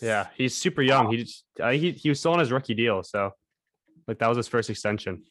Yeah, 0.00 0.28
he's 0.36 0.54
super 0.54 0.80
young. 0.82 1.10
He 1.10 1.16
just 1.24 1.44
I 1.60 1.72
think 1.72 1.82
he 1.82 1.90
he 1.92 2.08
was 2.08 2.20
still 2.20 2.32
on 2.32 2.38
his 2.38 2.52
rookie 2.52 2.74
deal, 2.74 3.02
so 3.02 3.32
like 4.06 4.18
that 4.20 4.28
was 4.28 4.36
his 4.36 4.46
first 4.46 4.70
extension. 4.70 5.24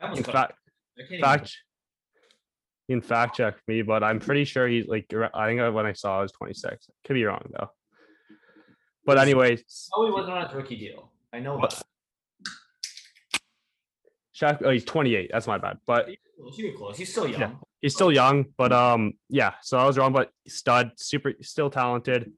I 0.00 0.04
almost 0.04 0.26
In 0.26 0.32
fact, 0.32 0.52
I 0.96 1.00
can't 1.02 1.12
even- 1.12 1.22
fact 1.24 1.56
you 2.88 2.96
can 2.96 3.02
fact 3.02 3.36
check 3.36 3.56
me, 3.68 3.82
but 3.82 4.02
I'm 4.02 4.18
pretty 4.18 4.44
sure 4.44 4.66
he's 4.66 4.86
like 4.86 5.12
I 5.34 5.46
think 5.46 5.74
when 5.74 5.86
I 5.86 5.92
saw 5.92 6.20
it 6.20 6.22
was 6.22 6.32
26. 6.32 6.88
Could 7.06 7.14
be 7.14 7.24
wrong 7.24 7.42
though. 7.56 7.70
But 9.04 9.18
anyways, 9.18 9.88
Oh, 9.94 10.06
he 10.06 10.12
wasn't 10.12 10.32
on 10.36 10.46
his 10.46 10.54
rookie 10.54 10.76
deal. 10.76 11.12
I 11.32 11.40
know 11.40 11.58
What? 11.58 11.80
Shaq, 14.38 14.62
oh, 14.64 14.70
he's 14.70 14.84
28. 14.84 15.30
That's 15.32 15.46
my 15.46 15.58
bad. 15.58 15.78
But 15.86 16.08
close, 16.40 16.58
you 16.58 16.70
were 16.70 16.78
close. 16.78 16.96
He's 16.96 17.10
still 17.10 17.26
young. 17.26 17.58
he's 17.80 17.94
still 17.94 18.12
young. 18.12 18.46
But 18.56 18.72
um, 18.72 19.14
yeah. 19.28 19.54
So 19.62 19.78
I 19.78 19.84
was 19.84 19.98
wrong. 19.98 20.12
But 20.12 20.30
stud, 20.46 20.92
super, 20.96 21.34
still 21.42 21.70
talented. 21.70 22.32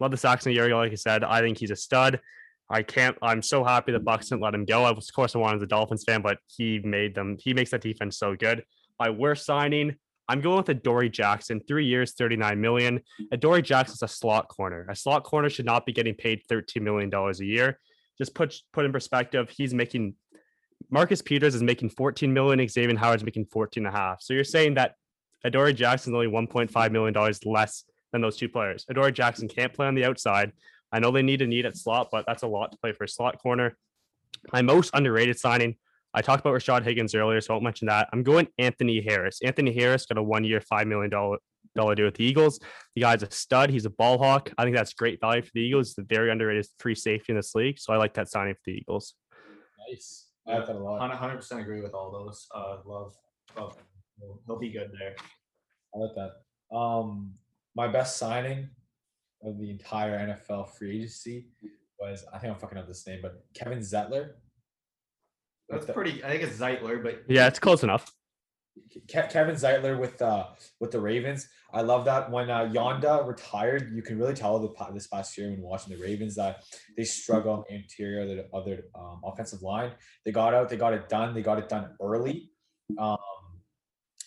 Love 0.00 0.10
the 0.10 0.16
Saxon 0.16 0.52
year, 0.52 0.74
like 0.74 0.90
I 0.90 0.96
said. 0.96 1.22
I 1.22 1.40
think 1.40 1.58
he's 1.58 1.70
a 1.70 1.76
stud. 1.76 2.20
I 2.68 2.82
can't. 2.82 3.16
I'm 3.22 3.40
so 3.40 3.62
happy 3.62 3.92
the 3.92 4.00
Bucs 4.00 4.30
didn't 4.30 4.40
let 4.40 4.54
him 4.54 4.64
go. 4.64 4.82
I 4.82 4.90
was, 4.90 5.08
of 5.08 5.14
course, 5.14 5.36
I 5.36 5.38
wanted 5.38 5.56
as 5.58 5.62
a 5.62 5.66
Dolphins 5.66 6.02
fan, 6.04 6.22
but 6.22 6.38
he 6.48 6.80
made 6.80 7.14
them. 7.14 7.36
He 7.38 7.54
makes 7.54 7.70
that 7.70 7.82
defense 7.82 8.18
so 8.18 8.34
good. 8.34 8.64
My 8.98 9.10
worst 9.10 9.44
signing. 9.44 9.96
I'm 10.28 10.40
going 10.40 10.56
with 10.56 10.68
Adoree 10.68 11.10
Jackson. 11.10 11.60
Three 11.66 11.84
years, 11.86 12.14
39 12.14 12.60
million. 12.60 13.00
Adoree 13.30 13.62
Jackson's 13.62 14.02
a 14.02 14.08
slot 14.08 14.48
corner. 14.48 14.86
A 14.88 14.96
slot 14.96 15.24
corner 15.24 15.50
should 15.50 15.66
not 15.66 15.84
be 15.84 15.92
getting 15.92 16.14
paid 16.14 16.42
13 16.48 16.82
million 16.82 17.10
dollars 17.10 17.40
a 17.40 17.44
year. 17.44 17.78
Just 18.16 18.34
put 18.34 18.54
put 18.72 18.84
in 18.84 18.92
perspective, 18.92 19.50
he's 19.50 19.74
making 19.74 20.14
Marcus 20.90 21.22
Peters 21.22 21.54
is 21.54 21.62
making 21.62 21.90
14 21.90 22.32
million, 22.32 22.66
Xavier 22.68 22.96
Howard's 22.96 23.24
making 23.24 23.46
14 23.46 23.86
and 23.86 23.94
a 23.94 23.96
half. 23.96 24.22
So 24.22 24.34
you're 24.34 24.44
saying 24.44 24.74
that 24.74 24.94
Adoree 25.44 25.74
Jackson's 25.74 26.14
only 26.14 26.26
1.5 26.26 26.90
million 26.92 27.12
dollars 27.12 27.44
less 27.44 27.84
than 28.12 28.22
those 28.22 28.36
two 28.36 28.48
players. 28.48 28.86
Adoree 28.88 29.12
Jackson 29.12 29.48
can't 29.48 29.72
play 29.72 29.86
on 29.86 29.94
the 29.94 30.04
outside. 30.04 30.52
I 30.92 31.00
know 31.00 31.10
they 31.10 31.22
need 31.22 31.42
a 31.42 31.46
need 31.46 31.66
at 31.66 31.76
slot, 31.76 32.08
but 32.12 32.24
that's 32.26 32.44
a 32.44 32.46
lot 32.46 32.72
to 32.72 32.78
play 32.78 32.92
for 32.92 33.04
a 33.04 33.08
slot 33.08 33.42
corner. 33.42 33.76
My 34.52 34.62
most 34.62 34.90
underrated 34.94 35.38
signing. 35.38 35.76
I 36.14 36.22
talked 36.22 36.40
about 36.40 36.54
Rashard 36.54 36.84
Higgins 36.84 37.14
earlier, 37.14 37.40
so 37.40 37.52
I 37.52 37.54
won't 37.54 37.64
mention 37.64 37.86
that. 37.86 38.08
I'm 38.12 38.22
going 38.22 38.46
Anthony 38.58 39.04
Harris. 39.06 39.40
Anthony 39.42 39.72
Harris 39.74 40.06
got 40.06 40.18
a 40.18 40.22
one-year, 40.22 40.60
five 40.60 40.86
million 40.86 41.10
dollar 41.10 41.38
dollar 41.74 41.94
deal 41.94 42.06
with 42.06 42.14
the 42.14 42.24
Eagles. 42.24 42.60
The 42.94 43.02
guy's 43.02 43.22
a 43.22 43.30
stud. 43.30 43.70
He's 43.70 43.84
a 43.84 43.90
ball 43.90 44.18
hawk. 44.18 44.52
I 44.56 44.64
think 44.64 44.76
that's 44.76 44.94
great 44.94 45.20
value 45.20 45.42
for 45.42 45.50
the 45.54 45.60
Eagles. 45.60 45.88
He's 45.88 45.98
a 45.98 46.06
very 46.06 46.30
underrated 46.30 46.66
free 46.78 46.94
safety 46.94 47.32
in 47.32 47.36
this 47.36 47.54
league. 47.54 47.78
So 47.78 47.92
I 47.92 47.96
like 47.96 48.14
that 48.14 48.28
signing 48.28 48.54
for 48.54 48.60
the 48.66 48.72
Eagles. 48.72 49.14
Nice. 49.88 50.26
I 50.46 50.58
like 50.58 50.66
that 50.66 50.76
a 50.76 50.78
lot. 50.78 51.00
100 51.00 51.36
percent 51.36 51.60
agree 51.60 51.80
with 51.80 51.94
all 51.94 52.12
those. 52.12 52.46
Uh, 52.54 52.76
love, 52.84 53.16
love. 53.56 53.76
He'll, 54.20 54.40
he'll 54.46 54.58
be 54.58 54.70
good 54.70 54.90
there. 54.98 55.16
I 55.94 55.98
like 55.98 56.14
that. 56.14 56.76
Um, 56.76 57.32
my 57.74 57.88
best 57.88 58.16
signing 58.18 58.68
of 59.42 59.58
the 59.58 59.70
entire 59.70 60.18
NFL 60.18 60.70
free 60.70 60.98
agency 60.98 61.46
was 61.98 62.24
I 62.32 62.38
think 62.38 62.52
I'm 62.52 62.58
fucking 62.58 62.78
up 62.78 62.86
this 62.86 63.06
name, 63.06 63.20
but 63.22 63.44
Kevin 63.54 63.78
Zettler. 63.80 64.32
That's 65.68 65.86
the- 65.86 65.92
pretty. 65.92 66.22
I 66.24 66.28
think 66.28 66.42
it's 66.42 66.58
Zeitler, 66.58 67.02
but 67.02 67.22
Yeah, 67.28 67.46
it's 67.46 67.58
close 67.58 67.82
enough. 67.82 68.12
Ke- 69.08 69.30
Kevin 69.30 69.54
Zeitler 69.54 69.98
with 69.98 70.20
uh 70.20 70.46
with 70.80 70.90
the 70.90 71.00
Ravens. 71.00 71.48
I 71.72 71.80
love 71.82 72.04
that 72.06 72.30
when 72.30 72.50
uh, 72.50 72.66
Yanda 72.72 73.26
retired, 73.26 73.92
you 73.94 74.02
can 74.02 74.18
really 74.18 74.34
tell 74.34 74.58
the 74.58 74.68
pa- 74.68 74.90
this 74.90 75.06
past 75.06 75.36
year 75.38 75.50
when 75.50 75.60
watching 75.62 75.96
the 75.96 76.02
Ravens 76.02 76.34
that 76.36 76.64
they 76.96 77.04
struggle 77.04 77.52
on 77.52 77.64
the 77.68 77.74
interior 77.76 78.22
of 78.22 78.28
the 78.28 78.48
other 78.56 78.84
um, 78.96 79.20
offensive 79.24 79.62
line. 79.62 79.92
They 80.24 80.32
got 80.32 80.54
out, 80.54 80.68
they 80.68 80.76
got 80.76 80.92
it 80.92 81.08
done, 81.08 81.34
they 81.34 81.42
got 81.42 81.58
it 81.58 81.68
done 81.68 81.96
early. 82.00 82.50
Um, 82.98 83.16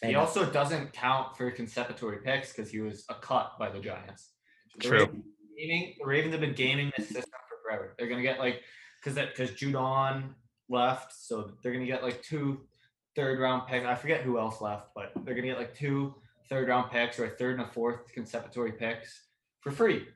he 0.04 0.16
also 0.16 0.46
doesn't 0.50 0.94
count 0.94 1.36
for 1.38 1.50
concept-tory 1.52 2.20
picks 2.24 2.54
because 2.54 2.70
he 2.72 2.80
was 2.80 3.04
a 3.10 3.16
cut 3.16 3.54
by 3.60 3.70
the 3.70 3.80
Giants. 3.80 4.32
The 4.76 4.88
True. 4.88 5.00
Ravens, 5.00 5.24
gaming, 5.58 5.96
the 6.00 6.06
Ravens 6.06 6.34
have 6.34 6.42
been 6.42 6.54
gaming 6.54 6.92
this 6.98 7.08
system 7.08 7.24
for 7.50 7.58
forever. 7.64 7.96
They're 7.98 8.08
gonna 8.08 8.22
get 8.22 8.40
like 8.40 8.62
because 9.02 9.16
that 9.16 9.30
because 9.36 9.52
Judon 9.52 10.34
left, 10.70 11.14
so 11.14 11.52
they're 11.62 11.74
gonna 11.74 11.86
get 11.86 12.04
like 12.04 12.22
two 12.22 12.62
third 13.16 13.40
round 13.40 13.68
picks. 13.68 13.86
I 13.86 13.96
forget 13.96 14.22
who 14.22 14.40
else 14.40 14.62
left, 14.62 14.90
but 14.96 15.12
they're 15.24 15.36
gonna 15.36 15.48
get 15.48 15.58
like 15.58 15.76
two 15.76 16.16
third 16.50 16.68
round 16.68 16.92
picks 16.92 17.20
or 17.20 17.26
a 17.26 17.30
third 17.30 17.60
and 17.60 17.68
a 17.68 17.72
fourth 17.72 18.14
concept-tory 18.14 18.74
picks 18.74 19.28
for 19.62 19.72
free. 19.72 20.08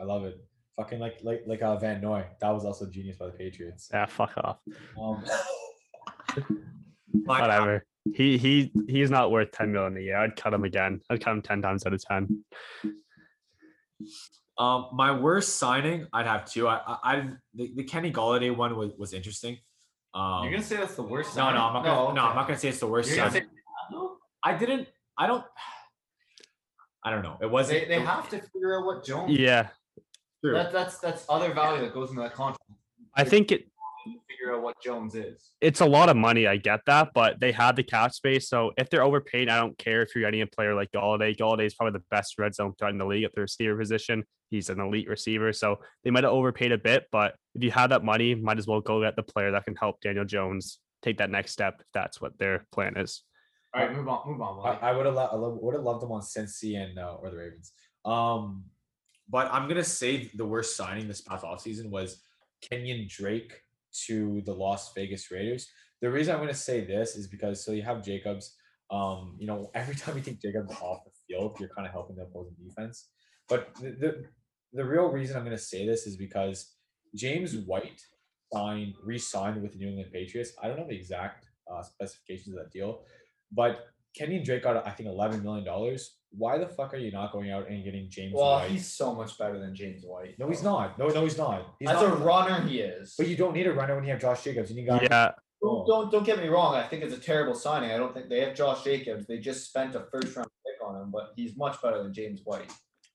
I 0.00 0.04
love 0.04 0.24
it. 0.24 0.36
Fucking 0.76 0.98
like 0.98 1.18
like 1.22 1.42
like 1.46 1.62
uh, 1.62 1.76
Van 1.76 2.00
Noy. 2.00 2.24
That 2.40 2.50
was 2.50 2.64
also 2.64 2.86
genius 2.90 3.16
by 3.16 3.26
the 3.26 3.32
Patriots. 3.32 3.88
Yeah, 3.92 4.06
fuck 4.06 4.32
off. 4.38 4.58
Um, 5.00 5.24
Whatever. 7.24 7.84
He 8.12 8.36
he 8.36 8.72
he's 8.88 9.10
not 9.10 9.30
worth 9.30 9.52
10 9.52 9.72
million 9.72 9.96
a 9.96 10.00
year. 10.00 10.16
I'd 10.16 10.36
cut 10.36 10.52
him 10.52 10.64
again. 10.64 11.00
I'd 11.08 11.22
cut 11.22 11.32
him 11.32 11.42
10 11.42 11.62
times 11.62 11.86
out 11.86 11.94
of 11.94 12.04
10. 12.04 12.44
Um, 14.58 14.88
my 14.92 15.10
worst 15.10 15.56
signing, 15.56 16.06
I'd 16.12 16.26
have 16.26 16.44
two. 16.44 16.68
I, 16.68 16.80
I, 16.86 16.98
I 17.02 17.28
the, 17.54 17.72
the 17.74 17.84
Kenny 17.84 18.12
Golladay 18.12 18.54
one 18.54 18.76
was, 18.76 18.92
was 18.98 19.12
interesting. 19.12 19.58
Um, 20.14 20.44
You're 20.44 20.52
gonna 20.52 20.62
say 20.62 20.76
that's 20.76 20.94
the 20.94 21.02
worst. 21.02 21.36
no, 21.36 21.50
no, 21.50 21.58
I'm 21.58 21.72
not 21.72 21.84
gonna, 21.84 22.14
no, 22.14 22.22
I'm 22.22 22.36
not 22.36 22.46
gonna 22.46 22.58
say 22.58 22.68
it's 22.68 22.78
the 22.78 22.86
worst. 22.86 23.08
You're 23.08 23.18
gonna 23.18 23.32
say? 23.32 23.42
I 24.44 24.56
didn't. 24.56 24.88
I 25.18 25.26
don't. 25.26 25.44
I 27.02 27.10
don't 27.10 27.22
know. 27.22 27.36
It 27.42 27.50
wasn't. 27.50 27.88
They, 27.88 27.96
they 27.96 28.00
have 28.00 28.28
to 28.30 28.40
figure 28.40 28.78
out 28.78 28.86
what 28.86 29.04
Jones. 29.04 29.36
Yeah. 29.36 29.68
True. 30.42 30.54
That, 30.54 30.72
that's 30.72 30.98
that's 30.98 31.24
other 31.28 31.52
value 31.52 31.82
that 31.82 31.92
goes 31.92 32.10
into 32.10 32.22
that 32.22 32.34
contract. 32.34 32.60
I 33.16 33.24
think 33.24 33.50
it 33.50 33.66
Figure 34.28 34.54
out 34.54 34.62
what 34.62 34.76
Jones 34.82 35.14
is. 35.14 35.52
it's 35.60 35.80
a 35.80 35.86
lot 35.86 36.08
of 36.08 36.16
money. 36.16 36.46
I 36.46 36.56
get 36.56 36.80
that, 36.86 37.10
but 37.14 37.40
they 37.40 37.52
have 37.52 37.76
the 37.76 37.82
cap 37.82 38.12
space. 38.12 38.48
So 38.48 38.72
if 38.76 38.90
they're 38.90 39.02
overpaid, 39.02 39.48
I 39.48 39.58
don't 39.58 39.76
care 39.78 40.02
if 40.02 40.14
you're 40.14 40.24
getting 40.24 40.42
a 40.42 40.46
player 40.46 40.74
like 40.74 40.90
Golladay. 40.92 41.36
Golladay 41.36 41.66
is 41.66 41.74
probably 41.74 41.98
the 41.98 42.04
best 42.10 42.38
red 42.38 42.54
zone 42.54 42.74
threat 42.78 42.92
in 42.92 42.98
the 42.98 43.06
league 43.06 43.24
at 43.24 43.34
the 43.34 43.40
receiver 43.40 43.76
position. 43.76 44.24
He's 44.50 44.68
an 44.70 44.80
elite 44.80 45.08
receiver. 45.08 45.52
So 45.52 45.78
they 46.04 46.10
might 46.10 46.24
have 46.24 46.32
overpaid 46.32 46.72
a 46.72 46.78
bit, 46.78 47.06
but 47.10 47.34
if 47.54 47.64
you 47.64 47.70
have 47.70 47.90
that 47.90 48.04
money, 48.04 48.34
might 48.34 48.58
as 48.58 48.66
well 48.66 48.80
go 48.80 49.00
get 49.00 49.16
the 49.16 49.22
player 49.22 49.50
that 49.52 49.64
can 49.64 49.76
help 49.76 50.00
Daniel 50.00 50.24
Jones 50.24 50.80
take 51.02 51.18
that 51.18 51.30
next 51.30 51.52
step 51.52 51.76
if 51.80 51.86
that's 51.92 52.20
what 52.20 52.38
their 52.38 52.66
plan 52.72 52.96
is. 52.96 53.22
All 53.74 53.82
right, 53.82 53.94
move 53.94 54.08
on, 54.08 54.30
move 54.30 54.40
on. 54.40 54.78
I, 54.82 54.90
I 54.90 54.92
would 54.92 55.06
have 55.06 55.16
lo- 55.16 55.58
would 55.60 55.74
have 55.74 55.82
loved 55.82 56.02
them 56.02 56.12
on 56.12 56.20
Cincy 56.20 56.76
and 56.80 56.98
uh, 56.98 57.16
or 57.20 57.30
the 57.30 57.36
Ravens. 57.36 57.72
Um, 58.04 58.64
but 59.28 59.52
I'm 59.52 59.68
gonna 59.68 59.82
say 59.82 60.30
the 60.34 60.44
worst 60.44 60.76
signing 60.76 61.08
this 61.08 61.22
past 61.22 61.44
offseason 61.44 61.90
was 61.90 62.22
Kenyon 62.60 63.06
Drake 63.08 63.60
to 64.06 64.42
the 64.44 64.52
Las 64.52 64.92
Vegas 64.94 65.30
Raiders. 65.30 65.68
The 66.00 66.10
reason 66.10 66.34
I'm 66.34 66.40
gonna 66.40 66.54
say 66.54 66.84
this 66.84 67.16
is 67.16 67.26
because 67.26 67.64
so 67.64 67.72
you 67.72 67.82
have 67.82 68.04
Jacobs. 68.04 68.56
Um, 68.90 69.36
you 69.38 69.46
know, 69.46 69.70
every 69.74 69.94
time 69.94 70.16
you 70.16 70.22
take 70.22 70.40
Jacobs 70.40 70.72
off 70.80 71.04
the 71.04 71.10
field, 71.26 71.56
you're 71.58 71.70
kind 71.70 71.86
of 71.86 71.92
helping 71.92 72.16
the 72.16 72.22
opposing 72.22 72.56
defense. 72.62 73.08
But 73.48 73.74
the, 73.80 73.90
the 73.90 74.24
the 74.72 74.84
real 74.84 75.06
reason 75.06 75.36
I'm 75.36 75.44
gonna 75.44 75.58
say 75.58 75.86
this 75.86 76.06
is 76.06 76.16
because 76.16 76.74
James 77.14 77.56
White 77.56 78.02
signed 78.52 78.94
re-signed 79.02 79.62
with 79.62 79.72
the 79.72 79.78
New 79.78 79.88
England 79.88 80.10
Patriots. 80.12 80.52
I 80.62 80.68
don't 80.68 80.78
know 80.78 80.86
the 80.86 80.94
exact 80.96 81.46
uh, 81.72 81.82
specifications 81.82 82.56
of 82.56 82.62
that 82.62 82.72
deal, 82.72 83.02
but 83.52 83.86
Kenyon 84.14 84.44
Drake 84.44 84.62
got 84.62 84.86
I 84.86 84.90
think 84.90 85.08
eleven 85.08 85.42
million 85.42 85.64
dollars, 85.64 86.18
why 86.36 86.58
the 86.58 86.66
fuck 86.68 86.92
are 86.94 86.98
you 86.98 87.10
not 87.10 87.32
going 87.32 87.50
out 87.50 87.68
and 87.68 87.84
getting 87.84 88.08
James 88.10 88.32
White? 88.34 88.40
Well, 88.42 88.52
White? 88.60 88.70
he's 88.70 88.86
so 88.90 89.14
much 89.14 89.36
better 89.38 89.58
than 89.58 89.74
James 89.74 90.02
White. 90.04 90.38
no, 90.38 90.48
he's 90.48 90.62
not. 90.62 90.98
No, 90.98 91.08
no, 91.08 91.22
he's 91.22 91.38
not. 91.38 91.74
He's 91.78 91.88
As 91.88 91.96
not. 92.02 92.12
a 92.12 92.16
runner, 92.16 92.60
he 92.66 92.80
is. 92.80 93.14
but 93.16 93.28
you 93.28 93.36
don't 93.36 93.54
need 93.54 93.66
a 93.66 93.72
runner 93.72 93.94
when 93.94 94.04
you 94.04 94.10
have 94.10 94.20
Josh 94.20 94.42
Jacobs. 94.44 94.70
You 94.70 94.76
need 94.76 94.86
guys. 94.86 95.00
Yeah, 95.02 95.32
Don't, 95.62 95.70
oh. 95.70 95.84
don't 95.86 96.10
don't 96.12 96.24
get 96.24 96.38
me 96.38 96.48
wrong. 96.48 96.74
I 96.74 96.82
think 96.86 97.02
it's 97.02 97.14
a 97.14 97.18
terrible 97.20 97.54
signing. 97.54 97.90
I 97.90 97.96
don't 97.96 98.12
think 98.14 98.28
they 98.28 98.40
have 98.40 98.54
Josh 98.54 98.84
Jacobs. 98.84 99.26
They 99.26 99.38
just 99.38 99.66
spent 99.68 99.94
a 99.94 100.00
first 100.12 100.34
round 100.36 100.48
pick 100.66 100.86
on 100.86 101.00
him, 101.00 101.10
but 101.10 101.32
he's 101.36 101.56
much 101.56 101.80
better 101.82 102.02
than 102.02 102.12
James 102.12 102.40
White. 102.44 102.70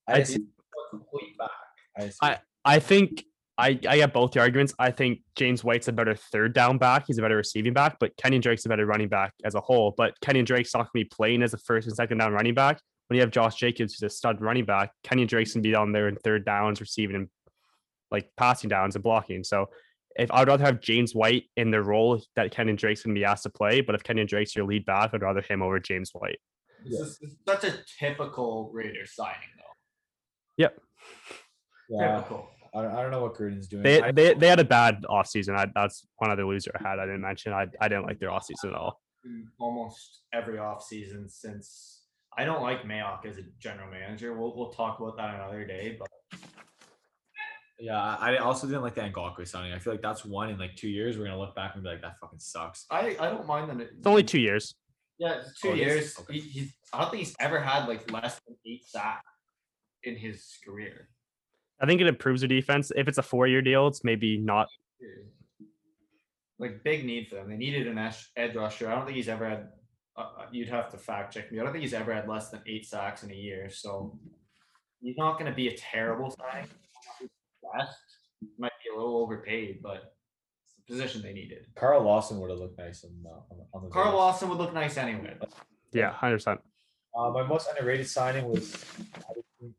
I, 0.08 0.14
I- 0.20 0.24
see. 0.24 0.36
A 0.36 0.90
complete 0.90 1.38
back. 1.38 1.50
I, 1.98 2.10
see. 2.10 2.18
I- 2.22 2.40
I 2.66 2.80
think 2.80 3.24
I, 3.58 3.70
I 3.88 3.98
get 3.98 4.14
both 4.14 4.32
the 4.32 4.40
arguments. 4.42 4.74
I 4.80 4.92
think 4.92 5.20
James 5.36 5.64
White's 5.64 5.88
a 5.90 5.92
better 5.94 6.14
third 6.16 6.54
down 6.54 6.78
back. 6.78 7.06
He's 7.08 7.18
a 7.18 7.22
better 7.22 7.36
receiving 7.38 7.74
back, 7.74 7.98
but 8.00 8.16
Kenyon 8.18 8.42
Drake's 8.42 8.66
a 8.66 8.70
better 8.70 8.86
running 8.86 9.08
back 9.10 9.34
as 9.44 9.56
a 9.56 9.60
whole. 9.62 9.94
But 9.98 10.14
Kenyon 10.22 10.46
Drake's 10.46 10.74
not 10.74 10.82
going 10.92 11.04
to 11.04 11.06
be 11.06 11.10
playing 11.14 11.42
as 11.44 11.54
a 11.54 11.58
first 11.58 11.88
and 11.88 11.96
second 11.96 12.18
down 12.20 12.32
running 12.34 12.54
back. 12.54 12.80
When 13.10 13.16
you 13.16 13.22
have 13.22 13.32
Josh 13.32 13.56
Jacobs, 13.56 13.96
who's 13.96 14.04
a 14.04 14.10
stud 14.16 14.40
running 14.40 14.66
back, 14.66 14.92
Kenyon 15.04 15.28
Drake's 15.28 15.54
going 15.54 15.64
to 15.64 15.70
be 15.70 15.74
on 15.76 15.92
there 15.92 16.08
in 16.08 16.16
third 16.16 16.46
downs, 16.46 16.80
receiving 16.80 17.16
and 17.16 17.28
like 18.12 18.30
passing 18.38 18.70
downs 18.70 18.96
and 18.96 19.04
blocking. 19.04 19.44
So 19.44 19.70
if 20.16 20.32
I'd 20.32 20.48
rather 20.48 20.64
have 20.64 20.80
James 20.80 21.16
White 21.16 21.46
in 21.58 21.72
the 21.72 21.82
role 21.82 22.22
that 22.36 22.52
Kenyon 22.52 22.76
Drake's 22.76 23.04
going 23.04 23.16
to 23.16 23.20
be 23.20 23.26
asked 23.26 23.44
to 23.44 23.50
play, 23.50 23.82
but 23.82 23.96
if 23.96 24.04
Kenyon 24.04 24.28
Drake's 24.28 24.56
your 24.56 24.66
lead 24.66 24.86
back, 24.86 25.12
I'd 25.14 25.22
rather 25.22 25.42
him 25.42 25.62
over 25.62 25.80
James 25.80 26.12
White. 26.14 26.40
This 26.84 27.00
is 27.00 27.20
this 27.20 27.32
is 27.32 27.38
such 27.48 27.64
a 27.66 27.74
typical 28.00 28.70
Raiders 28.74 29.14
signing, 29.16 29.50
though. 29.58 29.64
Yep. 30.58 30.80
Yeah, 31.90 32.16
Typical. 32.18 32.50
I, 32.76 32.82
don't- 32.84 33.12
know 33.12 33.24
what 33.24 33.34
Gruden's 33.34 33.68
doing. 33.68 33.82
They 33.84 34.00
they, 34.12 34.36
they 34.36 34.48
had 34.48 34.60
a 34.60 34.64
bad 34.64 35.04
offseason. 35.10 35.58
I, 35.58 35.68
that's 35.74 36.06
one 36.18 36.30
other 36.30 36.46
loser 36.46 36.72
I 36.80 36.88
had. 36.88 37.00
I 37.00 37.06
didn't 37.06 37.22
mention. 37.22 37.52
I, 37.54 37.66
I 37.82 37.88
didn't 37.88 38.06
like 38.06 38.20
their 38.20 38.30
offseason 38.30 38.66
at 38.66 38.74
all. 38.76 39.02
almost 39.60 40.22
every 40.32 40.58
offseason 40.58 41.30
since 41.32 41.99
I 42.38 42.46
don't 42.46 42.62
like 42.62 42.84
Mayock 42.84 43.26
as 43.26 43.38
a 43.38 43.44
general 43.60 43.90
manager. 43.92 44.34
We'll 44.34 44.56
we'll 44.56 44.72
talk 44.72 45.00
about 45.00 45.18
that 45.18 45.36
another 45.36 45.66
day, 45.66 45.98
but 46.00 46.08
yeah, 47.80 48.00
I 48.00 48.36
I 48.36 48.38
also 48.38 48.68
didn't 48.68 48.82
like 48.84 48.96
the 48.96 49.02
Ngakoue 49.02 49.48
signing. 49.48 49.74
I 49.74 49.80
feel 49.80 49.94
like 49.94 50.02
that's 50.02 50.24
one 50.26 50.50
in 50.50 50.58
like 50.58 50.76
two 50.76 50.90
years. 50.90 51.18
We're 51.18 51.26
gonna 51.26 51.40
look 51.40 51.56
back 51.56 51.72
and 51.76 51.84
be 51.84 51.90
like, 51.90 52.02
that 52.02 52.16
fucking 52.22 52.40
sucks. 52.40 52.86
I, 52.92 53.16
I 53.20 53.30
don't 53.30 53.48
mind 53.48 53.70
that. 53.70 53.80
It's 53.82 54.06
only 54.08 54.24
two 54.24 54.40
years. 54.40 54.76
yeah, 55.18 55.40
it's 55.42 55.60
two 55.60 55.70
Oh, 55.70 55.74
it 55.74 55.80
is? 55.80 55.86
years. 55.86 56.20
Okay. 56.20 56.34
He, 56.34 56.40
he's 56.40 56.74
I 56.94 57.02
don't 57.02 57.12
think 57.12 57.24
he's 57.26 57.36
ever 57.40 57.60
had 57.60 57.88
like 57.88 58.10
less 58.12 58.40
than 58.48 58.56
eight 58.66 58.86
sacks 58.86 59.24
in 60.04 60.16
his 60.16 60.58
career. 60.66 61.10
I 61.82 61.86
think 61.86 62.00
it 62.02 62.08
improves 62.08 62.42
their 62.42 62.48
defense. 62.50 62.92
If 62.96 63.08
it's 63.08 63.18
a 63.18 63.24
four 63.24 63.48
year 63.48 63.62
deal, 63.62 63.88
it's 63.88 64.04
maybe 64.04 64.38
not. 64.38 64.68
Like 66.58 66.84
big 66.84 67.06
need 67.06 67.28
for 67.30 67.36
them. 67.36 67.50
They 67.50 67.56
needed 67.56 67.88
an 67.88 67.98
edge, 67.98 68.30
edge 68.36 68.54
rusher. 68.56 68.90
I 68.90 68.96
don't 68.96 69.06
think 69.06 69.16
he's 69.16 69.30
ever 69.30 69.48
had. 69.50 69.70
Uh, 70.20 70.24
uh, 70.42 70.46
you'd 70.52 70.68
have 70.68 70.90
to 70.92 70.98
fact 70.98 71.34
check 71.34 71.50
me. 71.52 71.60
I 71.60 71.64
don't 71.64 71.72
think 71.72 71.82
he's 71.84 71.94
ever 71.94 72.14
had 72.14 72.28
less 72.28 72.50
than 72.50 72.62
eight 72.68 72.86
sacks 72.86 73.24
in 73.24 73.32
a 73.32 73.36
year. 73.36 73.70
So 73.70 74.20
he's 75.02 75.16
not 75.18 75.40
going 75.40 75.50
to 75.50 75.56
be 75.56 75.70
a 75.70 75.78
terrible 75.78 76.30
signing. 76.30 76.68
Best 77.78 77.98
might 78.58 78.72
be 78.84 78.94
a 78.94 78.98
little 79.00 79.18
overpaid, 79.18 79.80
but 79.82 80.14
it's 80.66 80.74
the 80.76 80.94
position 80.94 81.22
they 81.22 81.32
needed. 81.32 81.68
Carl 81.76 82.04
Lawson 82.04 82.40
would 82.42 82.50
have 82.50 82.60
looked 82.60 82.78
nice 82.78 83.06
on, 83.06 83.12
uh, 83.26 83.30
on, 83.52 83.58
the- 83.60 83.66
on 83.78 83.84
the. 83.86 83.90
Carl 83.92 84.06
Bears. 84.08 84.16
Lawson 84.16 84.50
would 84.50 84.58
look 84.58 84.74
nice 84.74 84.98
anyway. 84.98 85.36
Yeah, 85.94 86.12
hundred 86.12 86.36
percent. 86.38 86.60
Uh, 87.18 87.30
my 87.32 87.44
most 87.44 87.70
underrated 87.70 88.08
signing 88.08 88.46
was 88.50 88.76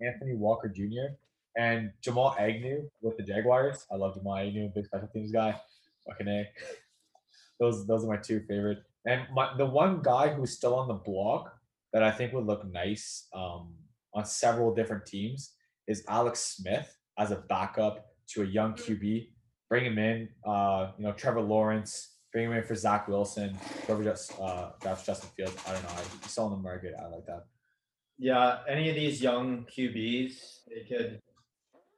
Anthony 0.00 0.34
Walker 0.36 0.68
Jr. 0.68 1.14
and 1.56 1.92
Jamal 2.00 2.34
Agnew 2.38 2.88
with 3.02 3.16
the 3.18 3.22
Jaguars. 3.22 3.86
I 3.92 3.96
love 3.96 4.14
Jamal 4.14 4.36
Agnew, 4.36 4.70
big 4.74 4.86
special 4.86 5.08
teams 5.12 5.30
guy. 5.32 5.54
Fucking 6.08 6.28
a. 6.28 6.48
Those 7.60 7.86
those 7.86 8.04
are 8.04 8.08
my 8.08 8.16
two 8.16 8.40
favorite. 8.48 8.78
And 9.06 9.22
my 9.32 9.56
the 9.56 9.66
one 9.66 10.02
guy 10.02 10.28
who's 10.28 10.52
still 10.52 10.74
on 10.74 10.88
the 10.88 10.94
block 10.94 11.52
that 11.92 12.02
I 12.02 12.10
think 12.10 12.32
would 12.32 12.46
look 12.46 12.70
nice 12.70 13.26
um, 13.34 13.74
on 14.14 14.24
several 14.24 14.74
different 14.74 15.06
teams 15.06 15.54
is 15.88 16.04
Alex 16.08 16.40
Smith 16.56 16.96
as 17.18 17.30
a 17.30 17.36
backup 17.36 18.06
to 18.30 18.42
a 18.42 18.46
young 18.46 18.74
QB. 18.74 19.28
Bring 19.68 19.84
him 19.84 19.98
in. 19.98 20.28
Uh, 20.46 20.92
you 20.98 21.04
know 21.04 21.12
Trevor 21.12 21.40
Lawrence. 21.40 22.16
Bring 22.32 22.46
him 22.46 22.52
in 22.52 22.62
for 22.62 22.74
Zach 22.74 23.08
Wilson. 23.08 23.56
Whoever 23.86 24.04
just 24.04 24.38
uh, 24.40 24.70
drafts 24.80 25.06
Justin 25.06 25.30
Fields. 25.36 25.56
I 25.66 25.72
don't 25.72 25.82
know. 25.82 25.88
I, 25.90 26.02
he's 26.22 26.30
still 26.30 26.44
on 26.44 26.50
the 26.52 26.56
market. 26.58 26.94
I 26.98 27.08
like 27.08 27.26
that. 27.26 27.46
Yeah, 28.18 28.58
any 28.68 28.90
of 28.90 28.94
these 28.94 29.22
young 29.22 29.64
QBs, 29.64 30.34
they 30.68 30.84
could. 30.86 31.20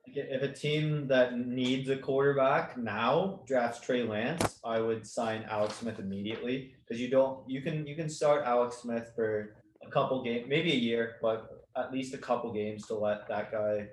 If 0.06 0.42
a 0.42 0.52
team 0.52 1.06
that 1.08 1.38
needs 1.38 1.88
a 1.88 1.96
quarterback 1.96 2.76
now 2.76 3.40
drafts 3.46 3.80
Trey 3.80 4.02
Lance, 4.02 4.58
I 4.64 4.80
would 4.80 5.06
sign 5.06 5.46
Alex 5.48 5.76
Smith 5.76 5.98
immediately 5.98 6.74
because 6.80 7.00
you 7.00 7.08
don't. 7.08 7.48
You 7.48 7.62
can 7.62 7.86
you 7.86 7.94
can 7.96 8.08
start 8.08 8.44
Alex 8.44 8.78
Smith 8.78 9.12
for 9.14 9.56
a 9.86 9.90
couple 9.90 10.22
games, 10.22 10.46
maybe 10.48 10.72
a 10.72 10.76
year, 10.76 11.16
but 11.22 11.48
at 11.76 11.92
least 11.92 12.14
a 12.14 12.18
couple 12.18 12.52
games 12.52 12.86
to 12.88 12.94
let 12.94 13.28
that 13.28 13.52
guy 13.52 13.88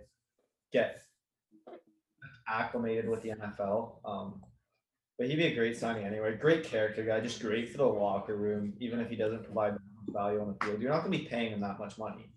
get 0.73 0.99
acclimated 2.47 3.07
with 3.07 3.21
the 3.21 3.29
NFL. 3.29 3.97
Um, 4.03 4.41
but 5.17 5.27
he'd 5.27 5.35
be 5.35 5.47
a 5.47 5.55
great 5.55 5.77
signing 5.77 6.05
anyway. 6.05 6.35
Great 6.35 6.63
character 6.63 7.03
guy, 7.03 7.19
just 7.19 7.41
great 7.41 7.69
for 7.69 7.77
the 7.77 7.85
locker 7.85 8.35
room, 8.35 8.73
even 8.79 8.99
if 8.99 9.09
he 9.09 9.15
doesn't 9.15 9.43
provide 9.43 9.77
value 10.09 10.41
on 10.41 10.47
the 10.47 10.65
field. 10.65 10.81
You're 10.81 10.91
not 10.91 11.03
going 11.03 11.11
to 11.11 11.19
be 11.19 11.25
paying 11.25 11.51
him 11.51 11.61
that 11.61 11.77
much 11.77 11.97
money. 11.97 12.31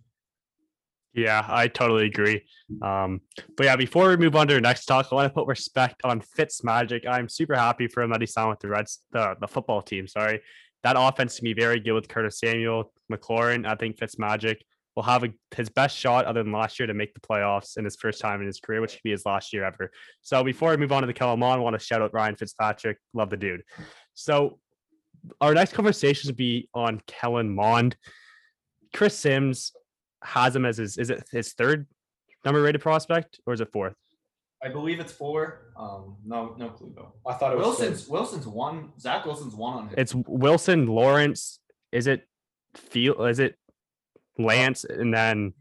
Yeah, 1.15 1.45
I 1.47 1.69
totally 1.69 2.07
agree. 2.07 2.43
Um, 2.81 3.21
but 3.57 3.65
yeah, 3.65 3.77
before 3.77 4.09
we 4.09 4.17
move 4.17 4.35
on 4.35 4.49
to 4.49 4.55
our 4.55 4.61
next 4.61 4.87
talk, 4.87 5.09
I 5.13 5.15
want 5.15 5.29
to 5.29 5.35
put 5.35 5.47
respect 5.47 6.01
on 6.05 6.21
Fitz 6.21 6.65
Magic. 6.65 7.05
I'm 7.07 7.29
super 7.29 7.55
happy 7.55 7.87
for 7.87 8.03
him 8.03 8.11
that 8.11 8.21
he 8.21 8.27
signed 8.27 8.49
with 8.49 8.61
the 8.61 8.69
Reds, 8.69 9.01
the, 9.13 9.37
the 9.41 9.47
football 9.47 9.83
team. 9.83 10.09
Sorry, 10.09 10.41
that 10.83 10.97
offense 10.99 11.37
can 11.37 11.45
be 11.45 11.53
very 11.55 11.81
good 11.81 11.93
with 11.93 12.09
Curtis 12.09 12.41
Samuel, 12.41 12.93
McLaurin. 13.13 13.67
I 13.67 13.75
think 13.75 13.99
Fitz 13.99 14.19
Magic 14.19 14.65
will 14.97 15.03
have 15.03 15.25
a, 15.25 15.29
his 15.55 15.69
best 15.69 15.97
shot 15.97 16.25
other 16.25 16.43
than 16.43 16.53
last 16.53 16.79
year 16.79 16.87
to 16.87 16.95
make 16.95 17.15
the 17.15 17.21
playoffs 17.21 17.77
in 17.77 17.85
his 17.85 17.97
first 17.97 18.21
time 18.21 18.41
in 18.41 18.47
his 18.47 18.61
career, 18.61 18.81
which 18.81 18.93
could 18.93 19.03
be 19.03 19.11
his 19.11 19.27
last 19.27 19.53
year 19.53 19.65
ever. 19.65 19.91
So 20.23 20.43
before 20.43 20.73
I 20.73 20.77
move 20.77 20.93
on 20.93 21.03
to 21.03 21.07
the 21.07 21.15
Kellen 21.15 21.41
Mond, 21.41 21.61
I 21.61 21.63
want 21.63 21.79
to 21.79 21.85
shout 21.85 22.03
out 22.03 22.15
Ryan 22.15 22.37
Fitzpatrick. 22.37 22.99
Love 23.15 23.31
the 23.31 23.37
dude. 23.37 23.63
So 24.15 24.59
our 25.41 25.55
next 25.55 25.73
conversation 25.73 26.29
will 26.29 26.37
be 26.37 26.69
on 26.75 27.01
Kellen 27.07 27.55
Mond. 27.55 27.97
Chris 28.95 29.17
Sims 29.17 29.73
has 30.23 30.55
him 30.55 30.65
as 30.65 30.79
his 30.79 30.97
is 30.99 31.11
it 31.11 31.25
his 31.31 31.53
third 31.53 31.87
number 32.45 32.63
rated 32.63 32.81
prospect 32.81 33.41
or 33.47 33.55
is 33.55 33.61
it 33.61 33.71
fourth? 33.73 33.95
I 34.65 34.69
believe 34.69 35.01
it's 35.01 35.13
four. 35.13 35.73
Um, 35.77 36.17
no, 36.25 36.55
no 36.57 36.69
clue 36.69 36.93
though. 36.95 37.13
I 37.27 37.35
thought 37.35 37.53
it 37.53 37.59
was 37.59 37.67
Wilson's 37.67 38.09
Wilson's 38.09 38.47
one. 38.47 38.93
Zach 38.99 39.25
Wilson's 39.27 39.55
one 39.55 39.75
on 39.75 39.89
his. 39.89 39.99
It's 39.99 40.15
Wilson, 40.15 40.87
Lawrence. 40.87 41.59
Is 41.91 42.07
it 42.07 42.29
Feel? 42.75 43.25
Is 43.27 43.39
it 43.41 43.57
Lance 44.39 44.85
and 44.85 45.13
then 45.13 45.53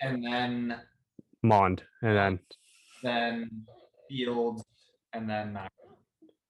and 0.00 0.24
then 0.24 0.76
Mond 1.42 1.82
and 2.02 2.16
then 2.16 2.40
then 3.02 3.50
Fields 4.08 4.64
and 5.12 5.30
then 5.30 5.52
Mac. 5.52 5.72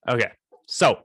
okay. 0.09 0.33
So 0.67 1.01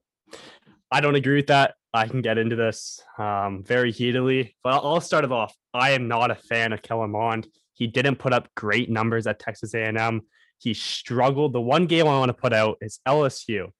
I 0.92 1.02
don't 1.02 1.16
agree 1.16 1.36
with 1.36 1.48
that. 1.48 1.76
I 1.94 2.08
can 2.08 2.22
get 2.22 2.38
into 2.38 2.56
this 2.56 3.02
um, 3.18 3.64
very 3.64 3.92
heatedly, 3.92 4.56
but 4.64 4.74
I'll, 4.74 5.02
start 5.02 5.24
it 5.24 5.32
off. 5.32 5.56
I 5.74 5.92
am 5.92 6.08
not 6.08 6.32
a 6.32 6.36
fan 6.36 6.74
of 6.74 6.82
Kellen 6.82 7.12
Mond. 7.12 7.48
He 7.74 7.88
didn't 7.88 8.18
put 8.18 8.34
up 8.34 8.48
great 8.56 8.90
numbers 8.90 9.26
at 9.26 9.40
Texas 9.40 9.74
A&M. 9.74 10.22
He 10.60 10.74
struggled. 10.74 11.54
The 11.54 11.62
one 11.62 11.88
game 11.88 12.08
I 12.08 12.20
want 12.20 12.30
to 12.30 12.34
put 12.34 12.54
out 12.54 12.78
is 12.82 13.00
LSU. 13.08 13.72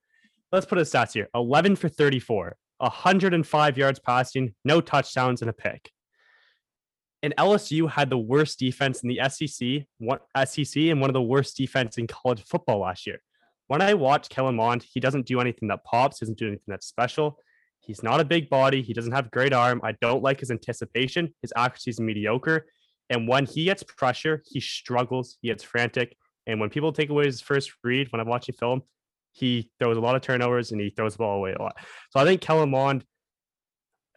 Let's 0.50 0.66
put 0.66 0.78
his 0.78 0.90
stats 0.90 1.12
here: 1.12 1.28
11 1.34 1.76
for 1.76 1.88
34, 1.88 2.56
105 2.78 3.78
yards 3.78 3.98
passing, 3.98 4.54
no 4.64 4.80
touchdowns, 4.80 5.42
and 5.42 5.50
a 5.50 5.52
pick. 5.52 5.90
And 7.22 7.34
LSU 7.36 7.88
had 7.88 8.08
the 8.08 8.18
worst 8.18 8.58
defense 8.58 9.02
in 9.02 9.08
the 9.08 9.20
SEC, 9.28 9.86
one 9.98 10.20
SEC, 10.44 10.82
and 10.84 11.00
one 11.00 11.10
of 11.10 11.14
the 11.14 11.22
worst 11.22 11.56
defense 11.56 11.98
in 11.98 12.06
college 12.06 12.42
football 12.42 12.80
last 12.80 13.06
year. 13.06 13.20
When 13.70 13.80
I 13.80 13.94
watch 13.94 14.28
Kellen 14.28 14.56
Mond, 14.56 14.82
he 14.82 14.98
doesn't 14.98 15.26
do 15.26 15.40
anything 15.40 15.68
that 15.68 15.84
pops, 15.84 16.18
doesn't 16.18 16.36
do 16.36 16.48
anything 16.48 16.64
that's 16.66 16.88
special. 16.88 17.38
He's 17.78 18.02
not 18.02 18.18
a 18.18 18.24
big 18.24 18.50
body. 18.50 18.82
He 18.82 18.92
doesn't 18.92 19.12
have 19.12 19.30
great 19.30 19.52
arm. 19.52 19.80
I 19.84 19.92
don't 20.00 20.24
like 20.24 20.40
his 20.40 20.50
anticipation. 20.50 21.32
His 21.40 21.52
accuracy 21.54 21.90
is 21.90 22.00
mediocre. 22.00 22.66
And 23.10 23.28
when 23.28 23.46
he 23.46 23.66
gets 23.66 23.84
pressure, 23.84 24.42
he 24.44 24.58
struggles. 24.58 25.36
He 25.40 25.46
gets 25.50 25.62
frantic. 25.62 26.16
And 26.48 26.58
when 26.58 26.68
people 26.68 26.92
take 26.92 27.10
away 27.10 27.26
his 27.26 27.40
first 27.40 27.70
read, 27.84 28.10
when 28.10 28.18
I'm 28.18 28.26
watching 28.26 28.56
film, 28.56 28.82
he 29.30 29.70
throws 29.78 29.96
a 29.96 30.00
lot 30.00 30.16
of 30.16 30.22
turnovers 30.22 30.72
and 30.72 30.80
he 30.80 30.90
throws 30.90 31.12
the 31.12 31.18
ball 31.18 31.36
away 31.36 31.52
a 31.52 31.62
lot. 31.62 31.76
So 32.10 32.18
I 32.18 32.24
think 32.24 32.40
Kellen 32.40 32.72
Mond, 32.72 33.04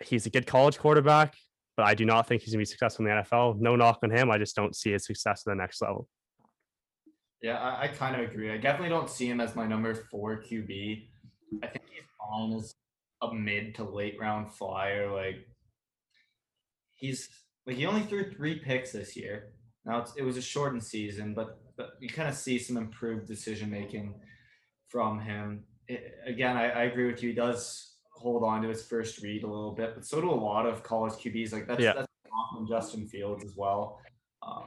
he's 0.02 0.26
a 0.26 0.32
good 0.32 0.48
college 0.48 0.80
quarterback, 0.80 1.36
but 1.78 1.86
I 1.86 1.94
do 1.94 2.06
not 2.06 2.28
think 2.28 2.42
he's 2.42 2.54
going 2.54 2.66
to 2.66 2.68
be 2.68 2.72
successful 2.72 3.06
in 3.06 3.16
the 3.16 3.22
NFL. 3.22 3.60
No 3.60 3.76
knock 3.76 4.00
on 4.02 4.10
him. 4.10 4.32
I 4.32 4.40
just 4.40 4.56
don't 4.56 4.76
see 4.76 4.94
his 4.94 5.06
success 5.06 5.44
at 5.46 5.52
the 5.52 5.56
next 5.56 5.80
level. 5.80 6.08
Yeah, 7.44 7.60
I, 7.60 7.84
I 7.84 7.88
kind 7.90 8.16
of 8.20 8.28
agree. 8.32 8.50
I 8.52 8.58
definitely 8.58 8.90
don't 8.90 9.10
see 9.10 9.28
him 9.28 9.42
as 9.42 9.54
my 9.56 9.68
number 9.68 9.94
four 9.94 10.42
QB. 10.42 11.08
I 11.62 11.68
think 11.68 11.84
he's 11.92 12.04
fine 12.18 12.54
as 12.54 12.74
a 13.22 13.34
mid 13.34 13.76
to 13.76 13.84
late 13.84 14.16
round 14.20 14.52
flyer. 14.54 15.12
Like 15.12 15.46
he's 16.96 17.30
like 17.68 17.76
he 17.76 17.86
only 17.86 18.04
threw 18.04 18.32
three 18.32 18.60
picks 18.60 18.94
this 18.94 19.16
year. 19.18 19.50
Now 19.86 20.00
it's, 20.00 20.14
it 20.16 20.24
was 20.24 20.38
a 20.38 20.42
shortened 20.42 20.84
season, 20.84 21.34
but 21.34 21.60
but 21.76 21.90
you 22.00 22.08
kind 22.08 22.30
of 22.30 22.36
see 22.36 22.58
some 22.58 22.78
improved 22.78 23.28
decision 23.28 23.70
making 23.70 24.16
from 24.88 25.20
him. 25.20 25.66
It- 25.90 26.14
again, 26.26 26.56
I, 26.56 26.70
I 26.70 26.84
agree 26.84 27.08
with 27.12 27.22
you. 27.22 27.30
He 27.30 27.36
does 27.36 27.96
hold 28.16 28.44
on 28.44 28.62
to 28.62 28.70
his 28.70 28.86
first 28.86 29.22
read 29.22 29.44
a 29.44 29.48
little 29.48 29.74
bit, 29.74 29.96
but 29.96 30.06
so 30.06 30.22
do 30.22 30.30
a 30.30 30.32
lot 30.32 30.66
of 30.66 30.82
college 30.82 31.14
QBs. 31.14 31.52
Like 31.52 31.68
that's 31.68 31.82
Yeah. 31.82 31.94
that's 31.94 32.08
on 32.56 32.66
Justin 32.70 33.06
Fields 33.10 33.44
as 33.44 33.56
well. 33.58 34.00
Um, 34.42 34.64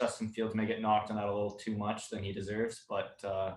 Justin 0.00 0.28
Fields 0.28 0.54
may 0.54 0.66
get 0.66 0.80
knocked 0.80 1.10
on 1.10 1.16
that 1.16 1.26
a 1.26 1.32
little 1.32 1.52
too 1.52 1.76
much 1.76 2.08
than 2.10 2.22
he 2.22 2.32
deserves, 2.32 2.84
but 2.88 3.18
uh, 3.24 3.54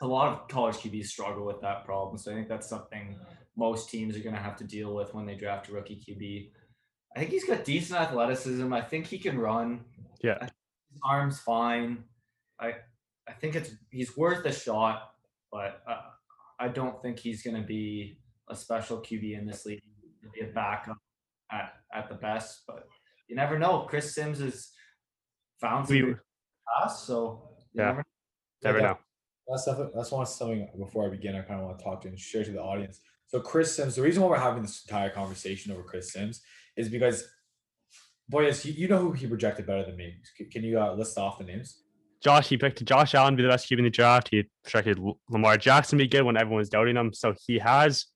a 0.00 0.06
lot 0.06 0.32
of 0.32 0.48
college 0.48 0.76
QBs 0.76 1.06
struggle 1.06 1.44
with 1.44 1.60
that 1.60 1.84
problem. 1.84 2.16
So 2.18 2.30
I 2.30 2.34
think 2.34 2.48
that's 2.48 2.68
something 2.68 3.18
most 3.56 3.90
teams 3.90 4.16
are 4.16 4.20
going 4.20 4.36
to 4.36 4.40
have 4.40 4.56
to 4.58 4.64
deal 4.64 4.94
with 4.94 5.14
when 5.14 5.26
they 5.26 5.34
draft 5.34 5.68
a 5.68 5.72
rookie 5.72 6.00
QB. 6.08 6.50
I 7.16 7.18
think 7.18 7.32
he's 7.32 7.44
got 7.44 7.64
decent 7.64 8.00
athleticism. 8.00 8.72
I 8.72 8.80
think 8.80 9.06
he 9.06 9.18
can 9.18 9.38
run. 9.38 9.80
Yeah. 10.22 10.38
His 10.40 11.00
arm's 11.04 11.40
fine. 11.40 12.04
I 12.60 12.74
I 13.28 13.32
think 13.32 13.56
it's 13.56 13.70
he's 13.90 14.16
worth 14.16 14.44
a 14.46 14.52
shot, 14.52 15.10
but 15.52 15.82
uh, 15.88 16.00
I 16.58 16.68
don't 16.68 17.00
think 17.02 17.18
he's 17.18 17.42
going 17.42 17.60
to 17.60 17.66
be 17.66 18.18
a 18.48 18.56
special 18.56 18.98
QB 18.98 19.38
in 19.38 19.46
this 19.46 19.66
league. 19.66 19.82
He'll 20.22 20.32
be 20.32 20.50
a 20.50 20.54
backup 20.54 20.96
at, 21.52 21.74
at 21.92 22.08
the 22.08 22.14
best, 22.14 22.62
but 22.66 22.86
you 23.28 23.36
never 23.36 23.58
know. 23.58 23.86
Chris 23.88 24.14
Sims 24.14 24.40
has 24.40 24.70
found 25.60 25.86
some 25.86 25.96
We- 25.96 26.02
good 26.02 26.20
pass, 26.80 27.04
so 27.04 27.50
Yeah. 27.74 27.84
never 27.86 28.04
Never 28.62 28.80
know. 28.80 28.98
That's 29.46 29.64
definitely, 29.66 29.92
that's 29.94 30.10
one 30.10 30.26
something 30.26 30.68
before 30.78 31.06
I 31.06 31.10
begin. 31.10 31.36
I 31.36 31.42
kind 31.42 31.60
of 31.60 31.66
want 31.66 31.78
to 31.78 31.84
talk 31.84 32.00
to 32.02 32.08
and 32.08 32.18
share 32.18 32.44
to 32.44 32.50
the 32.50 32.60
audience. 32.60 33.00
So 33.28 33.40
Chris 33.40 33.74
Sims, 33.76 33.94
the 33.94 34.02
reason 34.02 34.22
why 34.22 34.28
we're 34.30 34.38
having 34.38 34.62
this 34.62 34.84
entire 34.84 35.10
conversation 35.10 35.70
over 35.72 35.82
Chris 35.84 36.12
Sims 36.12 36.42
is 36.76 36.88
because, 36.88 37.24
boys, 38.28 38.64
you, 38.66 38.72
you 38.72 38.88
know 38.88 38.98
who 38.98 39.12
he 39.12 39.26
projected 39.26 39.64
better 39.66 39.84
than 39.84 39.96
me. 39.96 40.16
C- 40.36 40.46
Can 40.46 40.64
you 40.64 40.80
uh, 40.80 40.92
list 40.94 41.16
off 41.18 41.38
the 41.38 41.44
names? 41.44 41.82
Josh, 42.20 42.48
he 42.48 42.56
picked 42.58 42.84
Josh 42.84 43.14
Allen 43.14 43.34
to 43.34 43.36
be 43.36 43.42
the 43.44 43.48
best 43.48 43.70
QB 43.70 43.78
in 43.78 43.84
the 43.84 43.90
draft. 43.90 44.28
He 44.30 44.44
projected 44.64 44.98
L- 44.98 45.20
Lamar 45.30 45.56
Jackson 45.56 45.98
to 45.98 46.04
be 46.04 46.08
good 46.08 46.24
when 46.24 46.36
everyone 46.36 46.58
was 46.58 46.68
doubting 46.68 46.96
him. 46.96 47.12
So 47.14 47.32
he 47.46 47.58
has 47.60 48.06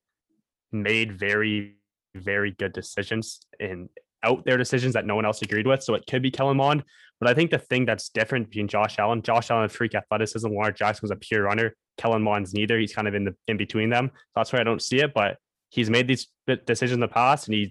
made 0.73 1.19
very, 1.19 1.77
very 2.17 2.51
good 2.51 2.73
decisions 2.73 3.47
and 3.61 3.89
out 4.25 4.45
there 4.45 4.57
decisions 4.57 4.95
that 4.95 5.07
no 5.07 5.15
one 5.17 5.25
else 5.25 5.43
agreed 5.43 5.67
with. 5.67 5.83
So 5.83 5.95
it 5.95 6.05
could 6.09 6.23
be 6.23 6.31
Kellen 6.31 6.57
Mond. 6.57 6.85
But 7.21 7.29
I 7.31 7.35
think 7.35 7.51
the 7.51 7.59
thing 7.59 7.85
that's 7.85 8.09
different 8.09 8.49
between 8.49 8.69
Josh 8.69 8.99
Allen, 8.99 9.23
Josh 9.23 9.51
Allen 9.51 9.69
freak 9.69 9.95
athleticism, 9.95 10.47
Lamar 10.49 10.73
Jackson 10.73 11.01
was 11.03 11.11
a 11.11 11.17
pure 11.17 11.43
runner. 11.45 11.75
Kellen 11.99 12.23
Mond's 12.23 12.53
neither. 12.55 12.79
He's 12.79 12.95
kind 12.95 13.07
of 13.07 13.15
in 13.15 13.25
the 13.25 13.35
in 13.49 13.57
between 13.57 13.91
them. 13.91 14.11
That's 14.35 14.53
why 14.53 14.61
I 14.61 14.65
don't 14.65 14.83
see 14.83 15.01
it. 15.01 15.13
But 15.15 15.37
he's 15.71 15.89
made 15.91 16.09
these 16.09 16.29
bit- 16.47 16.67
decisions 16.67 16.95
in 16.95 17.01
the 17.01 17.09
past 17.09 17.49
and 17.49 17.55
he's 17.55 17.71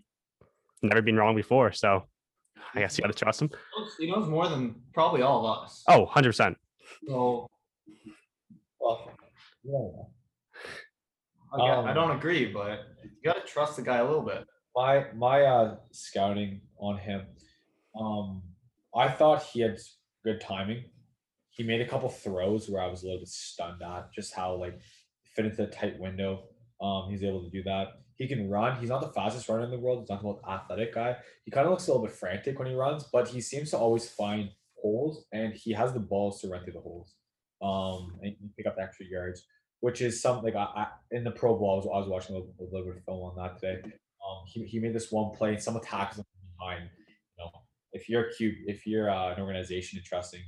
never 0.82 1.02
been 1.02 1.16
wrong 1.18 1.36
before. 1.36 1.72
So 1.74 2.08
I 2.74 2.80
guess 2.80 2.98
you 2.98 3.02
got 3.04 3.12
to 3.16 3.18
trust 3.26 3.42
him. 3.42 3.50
he 4.00 4.10
knows 4.10 4.28
more 4.30 4.48
than 4.48 4.76
probably 4.94 5.22
all 5.22 5.46
of 5.46 5.64
us. 5.66 5.84
Oh, 5.88 6.06
100%. 6.06 6.56
So 7.08 7.48
Well, 8.80 9.10
yeah. 9.64 9.76
again, 11.54 11.86
I 11.86 11.90
Um, 11.90 11.96
don't 11.96 12.18
agree, 12.18 12.52
but 12.52 12.80
you 13.04 13.10
got 13.24 13.34
to 13.46 13.52
trust 13.52 13.76
the 13.76 13.82
guy 13.82 13.98
a 13.98 14.04
little 14.06 14.22
bit. 14.24 14.46
My 14.76 15.06
my 15.16 15.42
uh 15.44 15.76
scouting 15.92 16.62
on 16.78 16.98
him 16.98 17.26
um 18.00 18.42
i 18.96 19.08
thought 19.08 19.44
he 19.44 19.62
had 19.62 19.78
good 20.24 20.40
timing. 20.40 20.84
He 21.50 21.64
made 21.64 21.82
a 21.82 21.88
couple 21.88 22.10
throws 22.10 22.70
where 22.70 22.82
i 22.82 22.88
was 22.88 23.04
a 23.04 23.06
little 23.06 23.22
bit 23.22 23.28
stunned 23.28 23.82
at 23.82 24.14
just 24.14 24.34
how 24.34 24.56
like 24.56 24.80
fit 25.36 25.46
into 25.46 25.58
the 25.58 25.68
tight 25.68 26.00
window 26.00 26.44
um 26.82 27.10
he's 27.10 27.24
able 27.24 27.44
to 27.44 27.50
do 27.50 27.64
that. 27.64 28.00
He 28.16 28.28
can 28.28 28.50
run. 28.50 28.80
He's 28.80 28.90
not 28.90 29.02
the 29.02 29.12
fastest 29.14 29.50
runner 29.50 29.64
in 29.64 29.72
the 29.72 29.80
world. 29.80 30.02
He's 30.02 30.10
not 30.10 30.22
the 30.22 30.28
most 30.28 30.44
athletic 30.48 30.94
guy. 30.94 31.18
He 31.44 31.50
kind 31.50 31.66
of 31.66 31.72
looks 31.72 31.88
a 31.88 31.92
little 31.92 32.06
bit 32.06 32.16
frantic 32.16 32.60
when 32.60 32.68
he 32.68 32.76
runs 32.76 33.04
but 33.12 33.28
he 33.28 33.42
seems 33.42 33.72
to 33.72 33.78
always 33.78 34.10
find 34.10 34.50
holes 34.82 35.26
and 35.32 35.54
he 35.54 35.72
has 35.74 35.94
the 35.94 36.00
balls 36.00 36.42
to 36.42 36.48
run 36.48 36.64
through 36.64 36.74
the 36.74 36.80
holes 36.80 37.14
um 37.62 38.18
and 38.24 38.36
pick 38.58 38.66
up 38.66 38.76
the 38.76 38.82
extra 38.82 39.06
yards 39.06 39.46
which 39.82 40.02
is 40.02 40.22
something 40.22 40.46
like 40.46 40.56
I, 40.56 40.82
I 40.82 40.88
in 41.12 41.24
the 41.24 41.32
pro 41.32 41.56
bowl 41.56 41.74
I 41.74 41.76
was, 41.76 41.88
I 41.94 42.00
was 42.00 42.08
watching 42.08 42.36
a 42.36 42.40
little, 42.40 42.54
a 42.60 42.64
little 42.64 42.88
bit 42.88 42.98
of 42.98 43.04
film 43.06 43.20
on 43.20 43.36
that 43.36 43.60
today 43.60 43.94
um, 44.32 44.44
he, 44.46 44.66
he 44.66 44.80
made 44.80 44.94
this 44.94 45.12
one 45.12 45.32
play, 45.36 45.58
someone 45.58 45.84
tackles 45.84 46.20
him 46.20 46.26
behind. 46.58 46.90
You 47.38 47.46
know, 47.46 47.52
if 47.94 48.08
you're 48.10 48.28
a 48.28 48.34
Q, 48.34 48.54
if 48.66 48.88
you're 48.88 49.10
uh, 49.10 49.34
an 49.34 49.42
organization 49.42 50.00
entrusting 50.00 50.42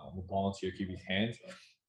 um, 0.00 0.12
the 0.16 0.22
ball 0.22 0.52
into 0.52 0.66
your 0.66 0.74
QB's 0.74 1.04
hands, 1.08 1.36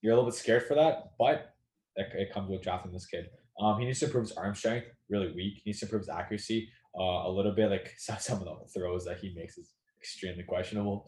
you're 0.02 0.14
a 0.14 0.16
little 0.16 0.30
bit 0.30 0.38
scared 0.38 0.64
for 0.64 0.76
that, 0.76 1.12
but 1.18 1.54
it, 1.96 2.08
it 2.14 2.34
comes 2.34 2.50
with 2.50 2.62
drafting 2.62 2.92
this 2.92 3.06
kid. 3.06 3.28
Um, 3.60 3.80
he 3.80 3.86
needs 3.86 4.00
to 4.00 4.06
improve 4.06 4.28
his 4.28 4.38
arm 4.38 4.56
strength, 4.56 4.88
really 5.10 5.32
weak. 5.34 5.62
He 5.64 5.70
needs 5.70 5.80
to 5.80 5.86
improve 5.86 6.02
his 6.02 6.10
accuracy 6.10 6.70
uh, 6.98 7.28
a 7.28 7.32
little 7.32 7.54
bit. 7.54 7.70
Like 7.70 7.94
some, 7.98 8.18
some 8.20 8.40
of 8.40 8.46
the 8.46 8.56
throws 8.74 9.06
that 9.06 9.20
he 9.20 9.34
makes 9.36 9.58
is 9.58 9.74
extremely 10.00 10.44
questionable. 10.44 11.08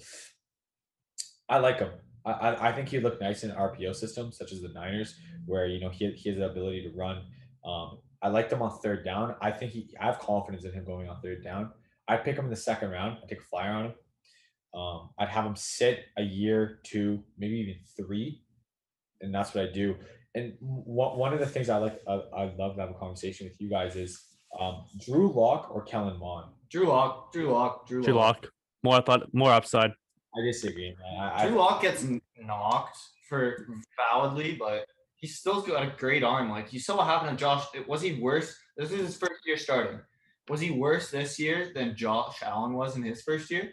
I 1.50 1.58
like 1.58 1.80
him. 1.80 1.92
I, 2.26 2.70
I, 2.70 2.72
think 2.72 2.88
he'd 2.88 3.04
look 3.04 3.20
nice 3.20 3.44
in 3.44 3.52
RPO 3.52 3.96
systems 3.96 4.38
such 4.38 4.54
as 4.54 4.62
the 4.62 4.70
Niners, 4.70 5.20
where 5.46 5.68
you 5.68 5.82
know 5.82 5.90
he, 5.90 6.10
he 6.12 6.30
has 6.30 6.38
the 6.38 6.50
ability 6.50 6.84
to 6.84 6.98
run. 6.98 7.22
Um, 7.66 8.00
I 8.24 8.30
liked 8.30 8.52
him 8.52 8.62
on 8.62 8.80
third 8.80 9.04
down. 9.04 9.36
I 9.42 9.52
think 9.52 9.74
he 9.74 9.90
I 10.00 10.06
have 10.06 10.20
confidence 10.20 10.64
in 10.64 10.72
him 10.72 10.86
going 10.86 11.10
on 11.10 11.22
third 11.22 11.44
down. 11.44 11.72
I'd 12.08 12.24
pick 12.24 12.38
him 12.38 12.46
in 12.46 12.50
the 12.50 12.56
second 12.56 12.90
round. 12.90 13.18
I'd 13.22 13.30
take 13.30 13.40
a 13.40 13.44
flyer 13.44 13.72
on 13.72 13.86
him. 13.88 13.94
Um, 14.74 15.10
I'd 15.20 15.30
have 15.30 15.46
him 15.46 15.56
sit 15.56 16.06
a 16.18 16.24
year, 16.24 16.80
two, 16.84 17.22
maybe 17.38 17.56
even 17.56 17.76
three, 17.96 18.42
and 19.22 19.36
that's 19.36 19.54
what 19.54 19.66
I 19.66 19.72
do. 19.72 19.96
And 20.36 20.54
one 20.60 21.20
one 21.20 21.34
of 21.34 21.40
the 21.40 21.46
things 21.46 21.70
I 21.70 21.78
like, 21.78 22.02
I, 22.08 22.22
I'd 22.38 22.58
love 22.58 22.76
to 22.76 22.82
have 22.82 22.90
a 22.90 22.96
conversation 22.96 23.46
with 23.46 23.60
you 23.60 23.70
guys 23.70 23.96
is 23.96 24.24
um, 24.60 24.86
Drew 25.06 25.32
Lock 25.32 25.70
or 25.76 25.84
Kellen 25.84 26.18
Mond. 26.18 26.54
Drew 26.72 26.88
Lock, 26.88 27.34
Drew 27.34 27.52
Lock, 27.52 27.88
Drew, 27.88 28.02
Drew 28.02 28.14
Lock. 28.14 28.38
Lock. 28.44 28.52
More 28.84 29.02
thought, 29.02 29.34
more 29.34 29.52
upside. 29.52 29.92
I 30.36 30.42
disagree, 30.42 30.96
man. 31.00 31.32
I, 31.36 31.48
Drew 31.48 31.60
I, 31.60 31.64
Lock 31.64 31.82
gets 31.82 32.06
knocked 32.38 32.98
for 33.30 33.68
validly, 33.98 34.56
but 34.60 34.86
he's 35.24 35.40
still 35.40 35.62
got 35.62 35.84
a 35.84 35.94
great 35.98 36.22
arm. 36.22 36.50
Like 36.50 36.74
you 36.74 36.82
saw 36.82 36.98
what 36.98 37.08
happened 37.08 37.38
to 37.38 37.42
Josh. 37.42 37.66
Was 37.88 38.02
he 38.02 38.20
worse? 38.20 38.54
This 38.76 38.92
is 38.92 39.00
his 39.00 39.18
first 39.18 39.40
year 39.46 39.56
starting. 39.56 40.02
Was 40.50 40.60
he 40.60 40.72
worse 40.72 41.12
this 41.12 41.40
year 41.40 41.72
than 41.74 41.96
Josh 41.96 42.44
Allen 42.44 42.74
was 42.74 42.98
in 42.98 43.04
his 43.04 43.22
first 43.22 43.50
year? 43.50 43.72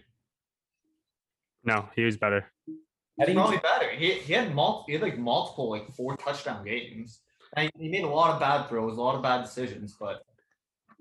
No, 1.65 1.89
he 1.97 2.05
was 2.05 2.17
better. 2.17 2.47
I 2.69 2.73
He's 3.17 3.27
think 3.27 3.37
probably 3.37 3.57
better. 3.57 3.91
He, 3.91 4.13
he 4.13 4.33
had 4.33 4.55
multiple, 4.55 4.85
he 4.87 4.93
had 4.93 5.03
like 5.03 5.19
multiple 5.19 5.69
like 5.69 5.93
four 5.97 6.17
touchdown 6.17 6.65
games. 6.65 7.19
And 7.57 7.69
he 7.77 7.89
made 7.89 8.05
a 8.05 8.09
lot 8.09 8.31
of 8.33 8.39
bad 8.39 8.69
throws, 8.69 8.97
a 8.97 9.01
lot 9.01 9.17
of 9.17 9.23
bad 9.23 9.43
decisions, 9.43 9.97
but 9.99 10.23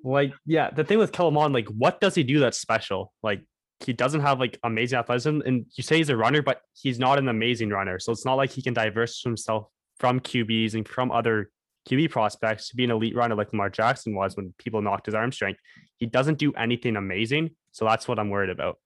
Like, 0.04 0.34
yeah, 0.48 0.72
the 0.72 0.84
thing 0.84 0.98
with 0.98 1.12
Kellen 1.12 1.36
Mond, 1.36 1.54
like, 1.54 1.68
what 1.68 2.02
does 2.02 2.16
he 2.16 2.24
do 2.24 2.40
that's 2.40 2.58
special? 2.58 3.14
Like, 3.22 3.44
he 3.82 3.94
doesn't 3.94 4.22
have 4.22 4.40
like 4.40 4.58
amazing 4.64 4.98
athleticism, 4.98 5.42
and 5.46 5.68
you 5.76 5.84
say 5.84 5.98
he's 5.98 6.10
a 6.10 6.18
runner, 6.18 6.42
but 6.42 6.62
he's 6.74 6.98
not 6.98 7.20
an 7.20 7.30
amazing 7.30 7.70
runner. 7.70 8.00
So 8.00 8.12
it's 8.12 8.26
not 8.26 8.34
like 8.34 8.50
he 8.50 8.64
can 8.64 8.74
diverse 8.74 9.22
himself 9.22 9.68
from 10.00 10.20
QBs 10.20 10.74
and 10.74 10.88
from 10.88 11.12
other 11.12 11.52
QB 11.90 12.10
prospects 12.12 12.70
to 12.70 12.76
be 12.76 12.84
an 12.84 12.92
elite 12.92 13.16
runner 13.16 13.36
like 13.36 13.52
Lamar 13.52 13.70
Jackson 13.70 14.16
was 14.16 14.36
when 14.36 14.54
people 14.58 14.82
knocked 14.82 15.06
his 15.06 15.16
arm 15.16 15.32
strength. 15.32 15.60
He 15.98 16.06
doesn't 16.06 16.38
do 16.38 16.54
anything 16.54 16.96
amazing, 16.96 17.52
so 17.72 17.86
that's 17.86 18.08
what 18.08 18.20
I'm 18.20 18.30
worried 18.30 18.50
about. 18.50 18.78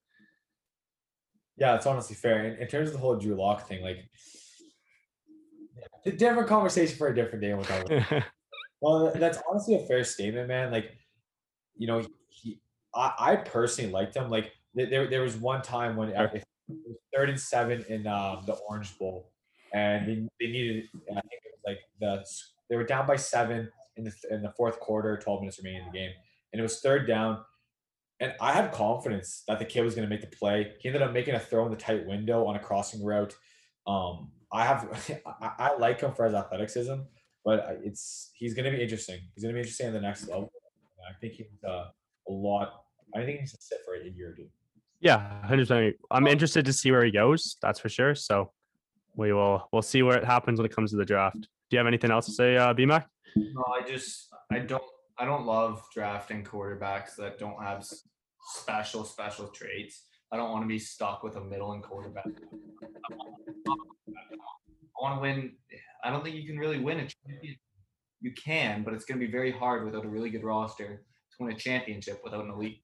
Yeah, 1.58 1.76
it's 1.76 1.86
honestly 1.86 2.16
fair. 2.16 2.46
In, 2.46 2.62
in 2.62 2.68
terms 2.68 2.90
of 2.90 2.94
the 2.94 3.00
whole 3.00 3.16
Drew 3.16 3.36
Lock 3.36 3.68
thing, 3.68 3.84
like 3.84 3.98
a 6.06 6.12
different 6.12 6.50
conversation 6.50 6.98
for 6.98 7.08
a 7.08 7.16
different 7.16 7.42
day. 7.42 7.54
We'll. 7.54 8.24
Well, 8.82 9.14
that's 9.16 9.38
honestly 9.50 9.76
a 9.76 9.80
fair 9.88 10.04
statement, 10.04 10.50
man. 10.50 10.70
Like, 10.70 10.92
you 11.78 11.88
know, 11.88 12.06
he, 12.28 12.60
I, 12.94 13.14
I 13.18 13.36
personally 13.38 13.90
liked 13.90 14.14
him. 14.14 14.30
Like, 14.30 14.52
there, 14.76 15.08
there 15.08 15.22
was 15.22 15.38
one 15.38 15.62
time 15.62 15.96
when 15.96 16.10
uh, 16.10 16.28
Sure. 16.28 16.36
it 16.36 16.44
third 17.16 17.30
and 17.30 17.40
seven 17.40 17.86
in 17.88 18.06
um, 18.08 18.44
the 18.46 18.56
Orange 18.68 18.98
Bowl, 19.00 19.32
and 19.74 20.08
they, 20.08 20.28
they 20.40 20.52
needed, 20.52 20.86
I 21.12 21.22
think 21.22 21.42
it 21.46 21.52
was 21.54 21.62
like 21.66 21.80
the 22.00 22.26
they 22.70 22.76
were 22.76 22.86
down 22.86 23.06
by 23.06 23.16
seven 23.16 23.70
in 23.98 24.04
the 24.04 24.14
in 24.30 24.42
the 24.42 24.54
fourth 24.56 24.80
quarter, 24.80 25.18
twelve 25.18 25.42
minutes 25.42 25.58
remaining 25.58 25.82
in 25.82 25.92
the 25.92 25.98
game, 25.98 26.12
and 26.52 26.60
it 26.60 26.64
was 26.64 26.80
third 26.80 27.08
down. 27.08 27.40
And 28.20 28.34
I 28.40 28.54
had 28.54 28.72
confidence 28.72 29.44
that 29.48 29.60
the 29.60 29.66
kid 29.66 29.84
was 29.84 29.96
going 29.96 30.08
to 30.08 30.10
make 30.10 30.22
the 30.22 30.36
play. 30.36 30.72
He 30.80 30.88
ended 30.88 31.02
up 31.02 31.12
making 31.12 31.36
a 31.36 31.40
throw 31.40 31.66
in 31.66 31.72
the 31.72 31.78
tight 31.78 32.06
window 32.06 32.46
on 32.46 32.56
a 32.56 32.60
crossing 32.60 33.04
route. 33.04 33.36
Um, 33.86 34.32
I 34.52 34.66
have, 34.66 35.20
I, 35.42 35.52
I 35.58 35.78
like 35.78 36.00
him 36.00 36.14
for 36.14 36.24
his 36.26 36.34
athleticism 36.34 37.02
but 37.46 37.80
it's 37.84 38.32
he's 38.36 38.54
going 38.54 38.66
to 38.66 38.72
be 38.72 38.82
interesting. 38.82 39.20
He's 39.36 39.44
going 39.44 39.54
to 39.54 39.58
be 39.58 39.62
interesting 39.62 39.88
at 39.88 39.94
the 39.94 40.02
next 40.02 40.28
level. 40.28 40.52
I 41.08 41.14
think 41.20 41.34
he's 41.34 41.48
uh, 41.68 41.86
a 42.28 42.32
lot. 42.32 42.84
I 43.16 43.24
think 43.24 43.42
he's 43.42 43.52
to 43.52 43.62
sit 43.62 43.80
for 43.86 43.96
a 43.96 44.10
year 44.10 44.30
or 44.30 44.34
two. 44.34 44.48
yeah, 45.02 45.42
100%. 45.46 45.94
I'm 46.10 46.28
interested 46.28 46.66
to 46.66 46.74
see 46.74 46.92
where 46.92 47.04
he 47.04 47.12
goes. 47.12 47.58
That's 47.62 47.80
for 47.80 47.90
sure. 47.90 48.16
So 48.16 48.52
we 49.16 49.34
will 49.34 49.68
we'll 49.72 49.82
see 49.82 50.04
where 50.04 50.18
it 50.18 50.26
happens 50.26 50.60
when 50.60 50.66
it 50.66 50.76
comes 50.76 50.92
to 50.92 50.98
the 50.98 51.06
draft. 51.06 51.42
Do 51.42 51.48
you 51.72 51.78
have 51.78 51.88
anything 51.88 52.12
else 52.12 52.26
to 52.28 52.32
say, 52.32 52.58
uh, 52.58 52.74
BMAC? 52.74 53.06
no, 53.36 53.64
I 53.74 53.88
just 53.88 54.30
I 54.52 54.60
don't 54.60 54.84
I 55.18 55.26
don't 55.26 55.46
love 55.46 55.84
drafting 55.94 56.44
quarterbacks 56.44 57.16
that 57.18 57.40
don't 57.40 57.62
have 57.62 57.86
special 58.56 59.04
special 59.04 59.48
traits. 59.48 60.04
I 60.32 60.38
don't 60.38 60.52
want 60.52 60.64
to 60.64 60.68
be 60.68 60.80
stuck 60.80 61.24
with 61.24 61.36
a 61.36 61.44
middle 61.44 61.74
and 61.74 61.84
quarterback. 61.84 62.26
I 63.68 65.02
want 65.02 65.18
to 65.18 65.22
win. 65.22 65.54
I 66.04 66.10
don't 66.10 66.24
think 66.24 66.36
you 66.36 66.48
can 66.48 66.58
really 66.58 66.80
win 66.80 67.00
a 67.00 67.08
champion. 67.08 67.56
You 68.22 68.32
can, 68.34 68.84
but 68.84 68.94
it's 68.94 69.06
going 69.06 69.20
to 69.20 69.26
be 69.26 69.32
very 69.32 69.52
hard 69.52 69.86
without 69.86 70.06
a 70.06 70.10
really 70.10 70.30
good 70.30 70.44
roster 70.44 71.04
to 71.38 71.44
win 71.44 71.54
a 71.54 71.58
championship 71.58 72.22
without 72.24 72.46
an 72.46 72.52
elite. 72.52 72.82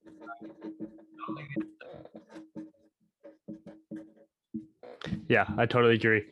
Yeah, 5.30 5.46
I 5.58 5.68
totally 5.68 5.96
agree. 5.96 6.24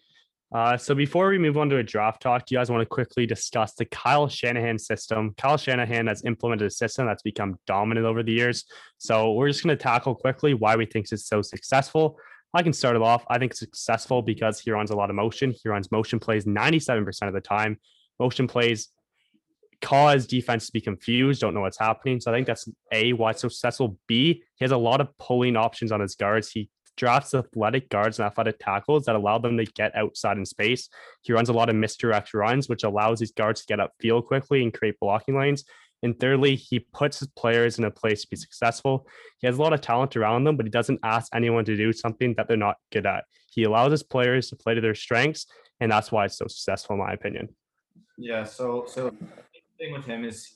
Uh, 0.53 0.77
so 0.77 0.95
before 0.95 1.29
we 1.29 1.37
move 1.37 1.57
on 1.57 1.69
to 1.69 1.77
a 1.77 1.83
draft 1.83 2.21
talk, 2.21 2.45
do 2.45 2.55
you 2.55 2.59
guys 2.59 2.71
want 2.71 2.81
to 2.81 2.85
quickly 2.85 3.25
discuss 3.25 3.73
the 3.73 3.85
Kyle 3.85 4.27
Shanahan 4.27 4.79
system? 4.79 5.33
Kyle 5.37 5.57
Shanahan 5.57 6.07
has 6.07 6.23
implemented 6.25 6.67
a 6.67 6.71
system 6.71 7.05
that's 7.05 7.21
become 7.21 7.59
dominant 7.67 8.05
over 8.05 8.23
the 8.23 8.31
years. 8.31 8.65
So 8.97 9.33
we're 9.33 9.49
just 9.49 9.63
going 9.63 9.77
to 9.77 9.81
tackle 9.81 10.15
quickly 10.15 10.53
why 10.53 10.75
we 10.75 10.85
think 10.85 11.11
it's 11.11 11.27
so 11.27 11.41
successful. 11.41 12.17
I 12.53 12.63
can 12.63 12.73
start 12.73 12.95
it 12.95 13.01
off. 13.01 13.25
I 13.29 13.37
think 13.37 13.51
it's 13.51 13.59
successful 13.59 14.21
because 14.21 14.59
he 14.59 14.71
runs 14.71 14.89
a 14.89 14.95
lot 14.95 15.09
of 15.09 15.15
motion. 15.15 15.51
He 15.51 15.69
runs 15.69 15.91
motion 15.91 16.17
plays 16.17 16.45
97% 16.45 17.27
of 17.27 17.33
the 17.33 17.41
time. 17.41 17.77
Motion 18.19 18.47
plays 18.47 18.89
cause 19.81 20.25
defense 20.25 20.65
to 20.67 20.71
be 20.71 20.81
confused, 20.81 21.41
don't 21.41 21.53
know 21.53 21.61
what's 21.61 21.77
happening. 21.77 22.19
So 22.19 22.31
I 22.31 22.35
think 22.35 22.47
that's 22.47 22.67
A, 22.91 23.13
why 23.13 23.31
it's 23.31 23.41
so 23.41 23.49
successful. 23.49 23.99
B, 24.07 24.41
he 24.55 24.65
has 24.65 24.71
a 24.71 24.77
lot 24.77 25.01
of 25.01 25.15
pulling 25.19 25.55
options 25.55 25.91
on 25.91 25.99
his 25.99 26.15
guards. 26.15 26.49
He 26.49 26.69
drafts 26.97 27.33
athletic 27.33 27.89
guards 27.89 28.19
and 28.19 28.25
athletic 28.25 28.57
tackles 28.59 29.05
that 29.05 29.15
allow 29.15 29.37
them 29.37 29.57
to 29.57 29.65
get 29.65 29.95
outside 29.95 30.37
in 30.37 30.45
space. 30.45 30.89
He 31.21 31.31
runs 31.31 31.49
a 31.49 31.53
lot 31.53 31.69
of 31.69 31.75
misdirect 31.75 32.33
runs, 32.33 32.67
which 32.67 32.83
allows 32.83 33.19
these 33.19 33.31
guards 33.31 33.61
to 33.61 33.67
get 33.67 33.79
up 33.79 33.93
field 33.99 34.25
quickly 34.25 34.63
and 34.63 34.73
create 34.73 34.99
blocking 34.99 35.39
lanes. 35.39 35.63
And 36.03 36.19
thirdly, 36.19 36.55
he 36.55 36.79
puts 36.79 37.19
his 37.19 37.29
players 37.29 37.79
in 37.79 37.85
a 37.85 37.91
place 37.91 38.21
to 38.21 38.27
be 38.29 38.35
successful. 38.35 39.07
He 39.39 39.47
has 39.47 39.57
a 39.57 39.61
lot 39.61 39.73
of 39.73 39.81
talent 39.81 40.15
around 40.15 40.43
them, 40.43 40.57
but 40.57 40.65
he 40.65 40.69
doesn't 40.69 40.99
ask 41.03 41.33
anyone 41.33 41.65
to 41.65 41.75
do 41.75 41.91
something 41.93 42.33
that 42.35 42.47
they're 42.47 42.57
not 42.57 42.77
good 42.91 43.05
at. 43.05 43.23
He 43.51 43.63
allows 43.63 43.91
his 43.91 44.03
players 44.03 44.49
to 44.49 44.55
play 44.55 44.75
to 44.75 44.81
their 44.81 44.93
strengths, 44.93 45.47
and 45.79 45.91
that's 45.91 46.11
why 46.11 46.25
it's 46.25 46.37
so 46.37 46.45
successful, 46.47 46.95
in 46.95 46.99
my 46.99 47.13
opinion. 47.13 47.49
Yeah. 48.17 48.43
So, 48.43 48.85
so 48.87 49.09
the 49.09 49.27
thing 49.79 49.93
with 49.93 50.05
him 50.05 50.23
is 50.23 50.53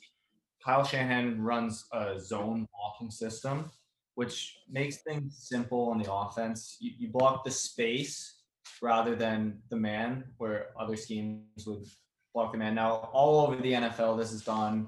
Kyle 0.64 0.84
Shanahan 0.84 1.42
runs 1.42 1.86
a 1.92 2.20
zone 2.20 2.68
blocking 2.76 3.10
system, 3.10 3.72
which 4.16 4.58
makes 4.70 4.98
things 4.98 5.38
simple 5.40 5.90
on 5.90 6.02
the 6.02 6.12
offense. 6.12 6.78
You, 6.80 6.92
you 6.98 7.10
block 7.10 7.44
the 7.44 7.52
space 7.52 8.42
rather 8.82 9.16
than 9.16 9.60
the 9.70 9.76
man, 9.76 10.26
where 10.38 10.68
other 10.80 10.96
schemes 10.96 11.66
would 11.66 11.86
block 12.34 12.52
the 12.52 12.58
man. 12.58 12.76
Now, 12.76 13.10
all 13.14 13.46
over 13.46 13.56
the 13.56 13.72
NFL, 13.72 14.18
this 14.18 14.32
is 14.32 14.44
done 14.44 14.88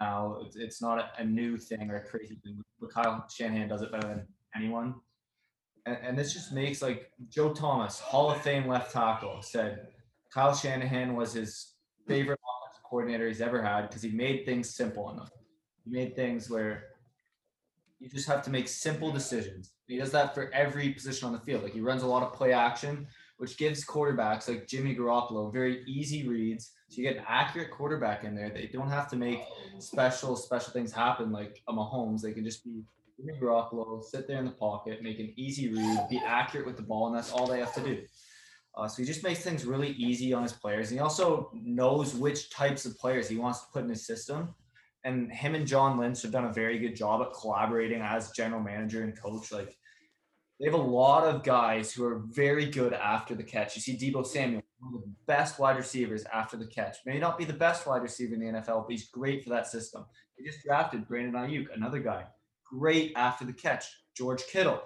now. 0.00 0.38
It's, 0.44 0.56
it's 0.56 0.82
not 0.82 1.12
a, 1.18 1.24
new 1.24 1.56
thing 1.56 1.90
or 1.90 1.96
a 1.96 2.04
crazy 2.04 2.38
thing, 2.42 2.62
but 2.80 2.92
Kyle 2.92 3.26
Shanahan 3.28 3.68
does 3.68 3.82
it 3.82 3.92
better 3.92 4.08
than 4.08 4.26
anyone. 4.54 4.94
And, 5.86 5.98
and 6.02 6.18
this 6.18 6.32
just 6.32 6.52
makes 6.52 6.82
like 6.82 7.10
Joe 7.28 7.52
Thomas, 7.52 8.00
Hall 8.00 8.30
of 8.30 8.40
Fame 8.42 8.66
left 8.68 8.92
tackle, 8.92 9.42
said 9.42 9.88
Kyle 10.32 10.54
Shanahan 10.54 11.14
was 11.14 11.32
his 11.32 11.74
favorite 12.06 12.38
offensive 12.40 12.82
coordinator 12.84 13.28
he's 13.28 13.40
ever 13.40 13.62
had 13.62 13.88
because 13.88 14.02
he 14.02 14.10
made 14.10 14.44
things 14.44 14.74
simple 14.74 15.10
enough. 15.10 15.30
He 15.84 15.90
made 15.90 16.16
things 16.16 16.48
where 16.50 16.91
you 18.02 18.08
just 18.08 18.26
have 18.26 18.42
to 18.42 18.50
make 18.50 18.66
simple 18.66 19.12
decisions. 19.12 19.70
He 19.86 19.96
does 19.96 20.10
that 20.10 20.34
for 20.34 20.52
every 20.52 20.90
position 20.90 21.26
on 21.26 21.32
the 21.32 21.38
field. 21.38 21.62
Like 21.62 21.72
he 21.72 21.80
runs 21.80 22.02
a 22.02 22.06
lot 22.06 22.24
of 22.24 22.32
play 22.34 22.52
action, 22.52 23.06
which 23.36 23.56
gives 23.56 23.84
quarterbacks 23.86 24.48
like 24.48 24.66
Jimmy 24.66 24.96
Garoppolo 24.96 25.52
very 25.52 25.84
easy 25.86 26.26
reads. 26.26 26.72
So 26.88 27.00
you 27.00 27.08
get 27.08 27.18
an 27.18 27.24
accurate 27.28 27.70
quarterback 27.70 28.24
in 28.24 28.34
there. 28.34 28.50
They 28.50 28.68
don't 28.72 28.90
have 28.90 29.08
to 29.10 29.16
make 29.16 29.42
special 29.78 30.34
special 30.34 30.72
things 30.72 30.92
happen 30.92 31.30
like 31.30 31.62
a 31.68 31.72
Mahomes. 31.72 32.22
They 32.22 32.32
can 32.32 32.44
just 32.44 32.64
be 32.64 32.82
Jimmy 33.16 33.38
Garoppolo, 33.40 34.02
sit 34.02 34.26
there 34.26 34.38
in 34.38 34.46
the 34.46 34.50
pocket, 34.50 35.00
make 35.00 35.20
an 35.20 35.32
easy 35.36 35.72
read, 35.72 36.08
be 36.10 36.20
accurate 36.26 36.66
with 36.66 36.76
the 36.76 36.82
ball, 36.82 37.06
and 37.06 37.16
that's 37.16 37.30
all 37.30 37.46
they 37.46 37.60
have 37.60 37.74
to 37.74 37.82
do. 37.82 38.02
Uh, 38.76 38.88
so 38.88 39.02
he 39.02 39.06
just 39.06 39.22
makes 39.22 39.40
things 39.40 39.64
really 39.64 39.90
easy 39.90 40.32
on 40.32 40.42
his 40.42 40.52
players. 40.52 40.90
And 40.90 40.98
he 40.98 41.02
also 41.02 41.52
knows 41.52 42.14
which 42.14 42.50
types 42.50 42.84
of 42.84 42.98
players 42.98 43.28
he 43.28 43.36
wants 43.36 43.60
to 43.60 43.66
put 43.72 43.84
in 43.84 43.90
his 43.90 44.06
system 44.06 44.54
and 45.04 45.32
him 45.32 45.54
and 45.54 45.66
John 45.66 45.98
Lynch 45.98 46.22
have 46.22 46.32
done 46.32 46.44
a 46.44 46.52
very 46.52 46.78
good 46.78 46.96
job 46.96 47.22
at 47.22 47.32
collaborating 47.32 48.00
as 48.00 48.30
general 48.30 48.60
manager 48.60 49.02
and 49.02 49.18
coach. 49.20 49.50
Like 49.50 49.76
they 50.58 50.66
have 50.66 50.74
a 50.74 50.82
lot 50.82 51.24
of 51.24 51.42
guys 51.42 51.92
who 51.92 52.04
are 52.04 52.22
very 52.30 52.66
good 52.66 52.92
after 52.92 53.34
the 53.34 53.42
catch. 53.42 53.74
You 53.74 53.82
see 53.82 53.96
Deebo 53.96 54.24
Samuel, 54.26 54.62
one 54.78 54.94
of 54.94 55.02
the 55.02 55.12
best 55.26 55.58
wide 55.58 55.76
receivers 55.76 56.24
after 56.32 56.56
the 56.56 56.66
catch. 56.66 56.98
May 57.04 57.18
not 57.18 57.38
be 57.38 57.44
the 57.44 57.52
best 57.52 57.86
wide 57.86 58.02
receiver 58.02 58.34
in 58.34 58.40
the 58.40 58.60
NFL, 58.60 58.84
but 58.84 58.90
he's 58.90 59.08
great 59.08 59.42
for 59.42 59.50
that 59.50 59.66
system. 59.66 60.04
They 60.38 60.44
just 60.44 60.64
drafted 60.64 61.08
Brandon 61.08 61.34
Aiyuk, 61.34 61.66
another 61.74 61.98
guy, 61.98 62.26
great 62.64 63.12
after 63.16 63.44
the 63.44 63.52
catch. 63.52 63.86
George 64.16 64.42
Kittle, 64.46 64.82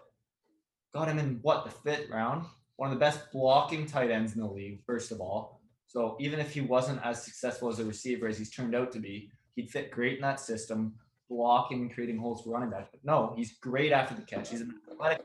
got 0.95 1.09
him 1.09 1.19
in 1.19 1.41
what 1.43 1.65
the 1.65 1.71
fifth 1.71 2.09
round. 2.11 2.47
One 2.77 2.91
of 2.91 2.95
the 2.95 3.01
best 3.01 3.33
blocking 3.33 3.87
tight 3.87 4.11
ends 4.11 4.35
in 4.35 4.41
the 4.41 4.47
league, 4.47 4.81
first 4.87 5.13
of 5.13 5.21
all. 5.21 5.61
So 5.87 6.17
even 6.21 6.41
if 6.41 6.53
he 6.53 6.61
wasn't 6.61 7.05
as 7.05 7.23
successful 7.23 7.69
as 7.69 7.79
a 7.79 7.85
receiver 7.85 8.27
as 8.27 8.39
he's 8.39 8.51
turned 8.51 8.75
out 8.75 8.93
to 8.93 8.99
be, 8.99 9.31
He'd 9.57 9.71
fit 9.71 9.91
great 9.91 10.17
in 10.17 10.23
that 10.23 10.39
system, 10.39 10.95
blocking 11.29 11.83
and 11.83 11.93
creating 11.93 12.19
holes 12.19 12.43
for 12.43 12.51
running 12.51 12.71
backs. 12.71 12.89
But 12.93 13.05
no, 13.05 13.35
he's 13.37 13.59
great 13.59 13.91
after 13.91 14.15
the 14.15 14.23
catch. 14.23 14.51
He's 14.51 14.61
an 14.61 14.75
athletic. 14.91 15.23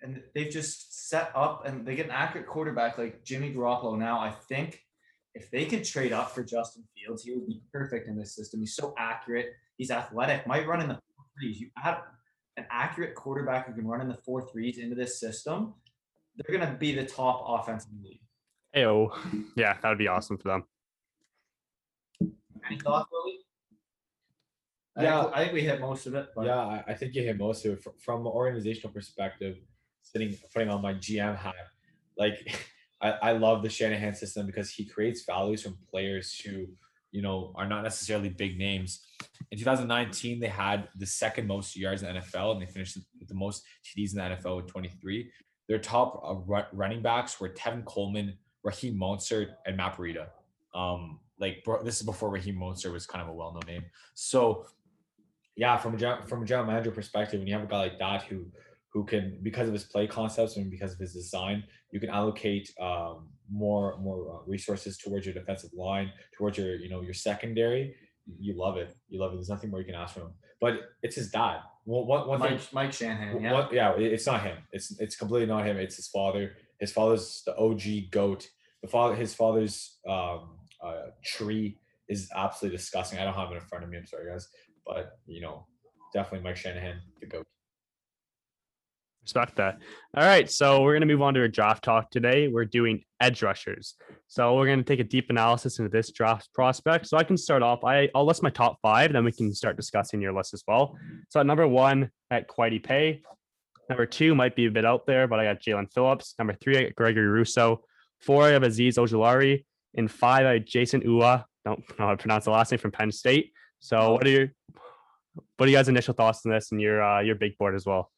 And 0.00 0.22
they've 0.34 0.50
just 0.50 1.08
set 1.08 1.30
up 1.34 1.66
and 1.66 1.86
they 1.86 1.94
get 1.94 2.06
an 2.06 2.12
accurate 2.12 2.46
quarterback 2.46 2.96
like 2.96 3.24
Jimmy 3.24 3.52
Garoppolo. 3.52 3.98
Now, 3.98 4.18
I 4.20 4.30
think 4.30 4.80
if 5.34 5.50
they 5.50 5.66
could 5.66 5.84
trade 5.84 6.12
up 6.12 6.30
for 6.30 6.42
Justin 6.42 6.84
Fields, 6.96 7.24
he 7.24 7.32
would 7.34 7.46
be 7.46 7.60
perfect 7.72 8.08
in 8.08 8.16
this 8.16 8.34
system. 8.34 8.60
He's 8.60 8.74
so 8.74 8.94
accurate. 8.96 9.48
He's 9.76 9.90
athletic. 9.90 10.46
Might 10.46 10.66
run 10.66 10.80
in 10.80 10.88
the 10.88 10.98
threes. 11.36 11.60
You 11.60 11.68
add 11.84 11.98
an 12.58 12.66
accurate 12.70 13.14
quarterback 13.14 13.66
who 13.66 13.72
can 13.72 13.86
run 13.86 14.00
in 14.00 14.08
the 14.08 14.14
four 14.14 14.42
threes 14.50 14.78
into 14.78 14.94
this 14.94 15.18
system, 15.18 15.74
they're 16.36 16.58
going 16.58 16.68
to 16.68 16.76
be 16.76 16.94
the 16.94 17.04
top 17.04 17.66
the 17.66 17.86
league. 18.02 18.20
Ayo. 18.76 19.10
Yeah, 19.56 19.76
that 19.80 19.88
would 19.88 19.98
be 19.98 20.08
awesome 20.08 20.36
for 20.38 20.48
them. 20.48 20.64
Any 22.68 22.78
thoughts, 22.78 23.08
Willie? 23.12 23.38
Yeah, 25.00 25.20
I 25.20 25.22
think, 25.22 25.34
I 25.34 25.42
think 25.42 25.52
we 25.52 25.60
hit 25.62 25.80
most 25.80 26.06
of 26.06 26.14
it. 26.14 26.28
But. 26.34 26.46
Yeah, 26.46 26.82
I 26.86 26.94
think 26.94 27.14
you 27.14 27.22
hit 27.22 27.38
most 27.38 27.64
of 27.64 27.72
it 27.72 27.86
from, 28.00 28.20
an 28.20 28.26
organizational 28.26 28.92
perspective. 28.92 29.58
Sitting, 30.02 30.34
putting 30.54 30.70
on 30.70 30.80
my 30.80 30.94
GM 30.94 31.36
hat, 31.36 31.54
like 32.16 32.38
I, 33.00 33.10
I 33.10 33.32
love 33.32 33.62
the 33.62 33.68
Shanahan 33.68 34.14
system 34.14 34.46
because 34.46 34.70
he 34.70 34.84
creates 34.84 35.24
values 35.24 35.62
from 35.62 35.76
players 35.90 36.38
who, 36.40 36.66
you 37.12 37.22
know, 37.22 37.52
are 37.56 37.66
not 37.66 37.82
necessarily 37.82 38.28
big 38.28 38.58
names. 38.58 39.00
In 39.50 39.58
2019, 39.58 40.40
they 40.40 40.48
had 40.48 40.88
the 40.96 41.06
second 41.06 41.46
most 41.46 41.76
yards 41.76 42.02
in 42.02 42.12
the 42.12 42.20
NFL, 42.20 42.52
and 42.52 42.62
they 42.62 42.66
finished 42.66 42.98
with 43.18 43.28
the 43.28 43.34
most 43.34 43.64
TDs 43.84 44.12
in 44.12 44.18
the 44.18 44.36
NFL 44.36 44.56
with 44.56 44.66
23. 44.66 45.30
Their 45.68 45.78
top 45.78 46.22
uh, 46.24 46.62
running 46.72 47.02
backs 47.02 47.38
were 47.38 47.50
Tevin 47.50 47.84
Coleman, 47.84 48.36
Raheem 48.64 48.98
Mostert, 48.98 49.50
and 49.66 49.76
Matt 49.76 49.96
Breida. 49.96 50.28
Um, 50.74 51.20
like 51.40 51.64
this 51.84 52.00
is 52.00 52.06
before 52.06 52.30
Raheem 52.30 52.56
Mostert 52.56 52.92
was 52.92 53.06
kind 53.06 53.22
of 53.22 53.28
a 53.28 53.32
well-known 53.32 53.62
name. 53.66 53.84
So 54.14 54.66
yeah, 55.56 55.76
from 55.76 55.94
a 55.94 56.26
from 56.26 56.42
a 56.42 56.46
general 56.46 56.66
manager 56.66 56.92
perspective, 56.92 57.40
when 57.40 57.48
you 57.48 57.54
have 57.54 57.64
a 57.64 57.66
guy 57.66 57.78
like 57.78 57.98
that 57.98 58.22
who 58.22 58.46
who 58.92 59.04
can 59.04 59.38
because 59.42 59.66
of 59.68 59.74
his 59.74 59.84
play 59.84 60.06
concepts 60.06 60.56
and 60.56 60.70
because 60.70 60.92
of 60.92 60.98
his 60.98 61.12
design, 61.12 61.64
you 61.90 62.00
can 62.00 62.10
allocate 62.10 62.70
um, 62.80 63.28
more 63.50 63.98
more 63.98 64.36
uh, 64.36 64.38
resources 64.46 64.96
towards 64.96 65.26
your 65.26 65.34
defensive 65.34 65.70
line, 65.74 66.12
towards 66.36 66.58
your 66.58 66.76
you 66.76 66.88
know 66.88 67.00
your 67.02 67.14
secondary. 67.14 67.94
You 68.38 68.54
love 68.56 68.76
it. 68.76 68.94
You 69.08 69.20
love 69.20 69.32
it. 69.32 69.36
There's 69.36 69.48
nothing 69.48 69.70
more 69.70 69.80
you 69.80 69.86
can 69.86 69.94
ask 69.94 70.14
from 70.14 70.24
him. 70.24 70.32
But 70.60 70.80
it's 71.02 71.16
his 71.16 71.30
dad. 71.30 71.60
One, 71.84 72.06
one, 72.06 72.28
one 72.28 72.38
Mike, 72.38 72.50
thing, 72.50 72.68
Mike 72.72 72.92
Shanahan. 72.92 73.42
Yeah. 73.42 73.52
One, 73.52 73.68
yeah, 73.72 73.92
it's 73.96 74.26
not 74.26 74.42
him. 74.42 74.58
It's 74.72 74.98
it's 75.00 75.16
completely 75.16 75.46
not 75.46 75.66
him. 75.66 75.76
It's 75.76 75.96
his 75.96 76.08
father. 76.08 76.56
His 76.78 76.92
father's 76.92 77.42
the 77.46 77.56
OG 77.56 78.10
goat. 78.12 78.48
The 78.82 78.88
father, 78.88 79.16
his 79.16 79.34
father's 79.34 79.98
um, 80.08 80.57
uh, 80.84 81.10
tree 81.24 81.78
is 82.08 82.30
absolutely 82.34 82.76
disgusting. 82.76 83.18
I 83.18 83.24
don't 83.24 83.34
have 83.34 83.50
it 83.50 83.56
in 83.56 83.60
front 83.60 83.84
of 83.84 83.90
me. 83.90 83.98
I'm 83.98 84.06
sorry, 84.06 84.30
guys, 84.30 84.48
but 84.86 85.18
you 85.26 85.40
know, 85.40 85.66
definitely 86.12 86.44
Mike 86.44 86.56
Shanahan, 86.56 87.00
the 87.20 87.26
goat. 87.26 87.46
Respect 89.22 89.56
that. 89.56 89.78
All 90.16 90.24
right, 90.24 90.50
so 90.50 90.80
we're 90.80 90.98
to 90.98 91.04
move 91.06 91.20
on 91.20 91.34
to 91.34 91.42
a 91.42 91.48
draft 91.48 91.84
talk 91.84 92.10
today. 92.10 92.48
We're 92.48 92.64
doing 92.64 93.02
edge 93.20 93.42
rushers. 93.42 93.94
So 94.26 94.56
we're 94.56 94.74
to 94.74 94.82
take 94.82 95.00
a 95.00 95.04
deep 95.04 95.28
analysis 95.28 95.78
into 95.78 95.90
this 95.90 96.10
draft 96.12 96.48
prospect. 96.54 97.06
So 97.06 97.18
I 97.18 97.24
can 97.24 97.36
start 97.36 97.62
off. 97.62 97.84
I, 97.84 98.08
I'll 98.14 98.24
list 98.24 98.42
my 98.42 98.48
top 98.48 98.78
five, 98.80 99.12
then 99.12 99.24
we 99.24 99.32
can 99.32 99.52
start 99.52 99.76
discussing 99.76 100.22
your 100.22 100.32
list 100.32 100.54
as 100.54 100.62
well. 100.66 100.96
So 101.28 101.40
at 101.40 101.46
number 101.46 101.68
one, 101.68 102.10
at 102.30 102.48
Kwity 102.48 102.82
Paye. 102.82 103.20
Number 103.90 104.06
two 104.06 104.34
might 104.34 104.56
be 104.56 104.66
a 104.66 104.70
bit 104.70 104.86
out 104.86 105.06
there, 105.06 105.26
but 105.28 105.40
I 105.40 105.44
got 105.44 105.60
Jaelan 105.60 105.92
Phillips. 105.92 106.34
Number 106.38 106.54
three, 106.54 106.78
I 106.78 106.82
got 106.84 106.94
Gregory 106.94 107.26
Rousseau. 107.26 107.82
Four, 108.20 108.44
I 108.44 108.48
have 108.48 108.62
Azeez 108.62 108.94
Ojulari. 108.94 109.64
In 109.98 110.06
five, 110.06 110.46
I 110.46 110.60
Jayson 110.60 111.04
Oweh. 111.04 111.44
Don't 111.64 111.80
know 111.98 112.06
how 112.06 112.10
to 112.12 112.16
pronounce 112.16 112.44
the 112.44 112.52
last 112.52 112.70
name 112.70 112.78
from 112.78 112.92
Penn 112.92 113.10
State. 113.10 113.52
So 113.80 114.12
what 114.12 114.24
are 114.24 114.30
your 114.30 114.48
what 115.56 115.66
are 115.66 115.70
you 115.70 115.76
guys' 115.76 115.88
initial 115.88 116.14
thoughts 116.14 116.46
on 116.46 116.52
this 116.52 116.70
and 116.70 116.80
your 116.80 117.02
uh, 117.02 117.20
your 117.20 117.34
big 117.34 117.58
board 117.58 117.74
as 117.74 117.84
well? 117.84 118.12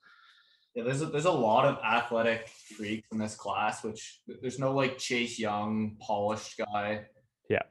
Yeah, 0.74 0.84
there's 0.84 1.00
a, 1.00 1.06
there's 1.06 1.24
a 1.24 1.32
lot 1.32 1.64
of 1.64 1.78
athletic 1.82 2.48
freaks 2.76 3.08
in 3.12 3.18
this 3.18 3.34
class, 3.34 3.82
which 3.82 4.20
there's 4.42 4.58
no 4.58 4.72
like 4.72 4.98
Chase 4.98 5.38
Young 5.38 5.96
polished 6.02 6.58
guy. 6.58 7.06
Yeah, 7.48 7.62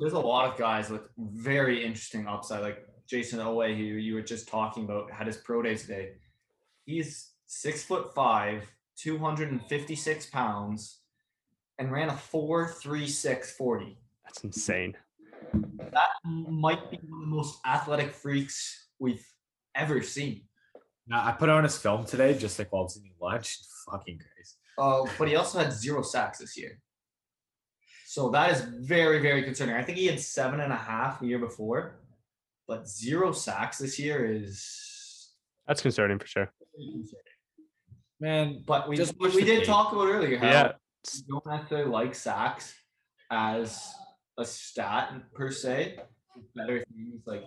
there's 0.00 0.14
a 0.14 0.18
lot 0.18 0.50
of 0.50 0.58
guys 0.58 0.90
with 0.90 1.02
very 1.16 1.84
interesting 1.84 2.26
upside, 2.26 2.60
like 2.60 2.84
Jayson 3.08 3.38
Oweh, 3.38 3.76
who 3.76 3.84
you 3.84 4.14
were 4.14 4.22
just 4.22 4.48
talking 4.48 4.82
about, 4.82 5.12
had 5.12 5.28
his 5.28 5.36
pro 5.36 5.62
day 5.62 5.76
today. 5.76 6.08
He's 6.86 7.30
six 7.46 7.84
foot 7.84 8.16
five, 8.16 8.64
256 8.98 10.26
pounds, 10.30 11.03
and 11.78 11.90
ran 11.90 12.08
a 12.08 12.12
4.36 12.12 13.46
40. 13.46 13.98
That's 14.24 14.44
insane. 14.44 14.96
That 15.52 16.08
might 16.24 16.90
be 16.90 16.98
one 17.08 17.22
of 17.22 17.28
the 17.28 17.34
most 17.34 17.58
athletic 17.66 18.12
freaks 18.12 18.88
we've 18.98 19.26
ever 19.74 20.02
seen. 20.02 20.42
Now, 21.06 21.24
I 21.24 21.32
put 21.32 21.48
on 21.48 21.64
his 21.64 21.76
film 21.76 22.04
today 22.04 22.36
just 22.36 22.58
like 22.58 22.72
while 22.72 22.82
I 22.82 22.84
was 22.84 22.96
eating 22.98 23.12
lunch. 23.20 23.58
Fucking 23.90 24.18
crazy. 24.18 24.54
Uh, 24.78 25.04
but 25.18 25.28
he 25.28 25.36
also 25.36 25.58
had 25.58 25.72
zero 25.72 26.02
sacks 26.02 26.38
this 26.38 26.56
year. 26.56 26.80
So 28.06 28.30
that 28.30 28.50
is 28.52 28.60
very, 28.60 29.20
very 29.20 29.42
concerning. 29.42 29.74
I 29.76 29.82
think 29.82 29.98
he 29.98 30.06
had 30.06 30.20
seven 30.20 30.60
and 30.60 30.72
a 30.72 30.76
half 30.76 31.20
the 31.20 31.26
year 31.26 31.38
before, 31.38 31.96
but 32.66 32.88
zero 32.88 33.32
sacks 33.32 33.78
this 33.78 33.98
year 33.98 34.24
is 34.24 35.32
That's 35.66 35.82
concerning 35.82 36.18
for 36.18 36.26
sure. 36.26 36.52
Man, 38.20 38.62
But 38.66 38.88
we 38.88 38.96
Just 38.96 39.14
we, 39.18 39.28
we 39.30 39.44
did 39.44 39.58
tape. 39.60 39.66
talk 39.66 39.92
about 39.92 40.06
earlier 40.06 40.38
how 40.38 40.46
Yeah. 40.46 40.72
We 41.12 41.22
don't 41.28 41.46
necessarily 41.46 41.90
like 41.90 42.14
sacks 42.14 42.74
as 43.30 43.92
a 44.38 44.44
stat 44.44 45.12
per 45.34 45.50
se. 45.50 45.98
Better 46.54 46.84
things 46.94 47.22
like 47.26 47.44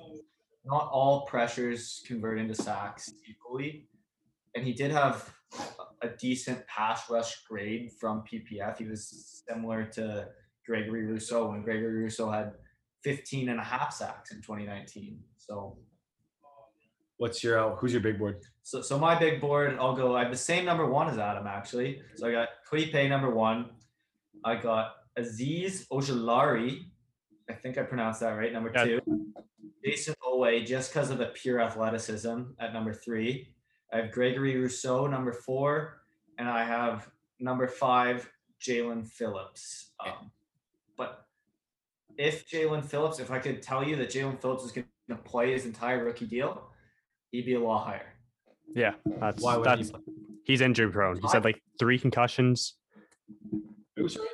not 0.65 0.89
all 0.91 1.25
pressures 1.25 2.03
convert 2.05 2.39
into 2.39 2.55
sacks 2.55 3.11
equally. 3.27 3.87
And 4.55 4.65
he 4.65 4.73
did 4.73 4.91
have 4.91 5.33
a 6.01 6.09
decent 6.09 6.65
pass 6.67 7.09
rush 7.09 7.43
grade 7.43 7.91
from 7.99 8.23
PPF. 8.31 8.77
He 8.77 8.85
was 8.85 9.43
similar 9.47 9.85
to 9.93 10.27
Gregory 10.65 11.05
Rousseau 11.05 11.49
when 11.49 11.63
Gregory 11.63 12.03
Rousseau 12.03 12.29
had 12.29 12.53
15 13.03 13.49
and 13.49 13.59
a 13.59 13.63
half 13.63 13.93
sacks 13.93 14.31
in 14.31 14.41
2019. 14.41 15.19
So 15.37 15.77
what's 17.17 17.43
your 17.43 17.59
uh, 17.59 17.75
who's 17.75 17.93
your 17.93 18.01
big 18.01 18.19
board? 18.19 18.43
So, 18.67 18.81
so 18.81 18.99
my 18.99 19.17
big 19.17 19.39
board, 19.39 19.77
I'll 19.79 19.95
go. 19.95 20.17
I 20.17 20.23
have 20.23 20.29
the 20.29 20.35
same 20.35 20.65
number 20.65 20.85
one 20.85 21.07
as 21.07 21.17
Adam 21.17 21.47
actually. 21.47 22.01
So 22.15 22.27
I 22.27 22.33
got 22.33 22.49
Kwity 22.69 23.07
number 23.07 23.33
one. 23.33 23.69
I 24.43 24.55
got 24.55 24.95
Azeez 25.17 25.87
Ojulari. 25.87 26.89
I 27.49 27.53
think 27.53 27.77
I 27.77 27.83
pronounced 27.83 28.19
that 28.19 28.31
right. 28.31 28.51
Number 28.51 28.69
Yeah. 28.75 28.83
two. 28.83 29.33
Jayson 29.85 30.15
Oweh, 30.21 30.65
just 30.65 30.91
because 30.91 31.11
of 31.11 31.17
the 31.17 31.27
pure 31.27 31.61
athleticism 31.61 32.41
at 32.59 32.73
number 32.73 32.93
three. 32.93 33.55
I 33.93 34.01
have 34.01 34.11
Gregory 34.11 34.57
Rousseau 34.57 35.07
number 35.07 35.31
four, 35.31 36.01
and 36.37 36.49
I 36.49 36.65
have 36.65 37.09
number 37.39 37.69
five 37.69 38.29
Jaelan 38.59 39.07
Phillips. 39.07 39.93
Um, 40.05 40.29
but 40.97 41.25
if 42.17 42.49
Jaelan 42.49 42.83
Phillips, 42.83 43.19
if 43.19 43.31
I 43.31 43.39
could 43.39 43.61
tell 43.61 43.87
you 43.87 43.95
that 43.95 44.09
Jaelan 44.09 44.41
Phillips 44.41 44.65
is 44.65 44.73
going 44.73 44.87
to 45.07 45.15
play 45.15 45.53
his 45.53 45.65
entire 45.65 46.03
rookie 46.03 46.25
deal, 46.25 46.69
he'd 47.31 47.45
be 47.45 47.53
a 47.53 47.61
lot 47.61 47.85
higher. 47.85 48.16
Yeah, 48.75 48.93
that's 49.19 49.41
Why 49.41 49.57
would 49.57 49.67
he 49.77 49.83
that's 49.83 49.91
he's 50.45 50.61
injury 50.61 50.91
prone. 50.91 51.19
He's 51.21 51.33
had 51.33 51.43
like 51.43 51.61
three 51.79 51.97
concussions. 51.99 52.75
Who's 53.95 54.13
sorry? 54.15 54.27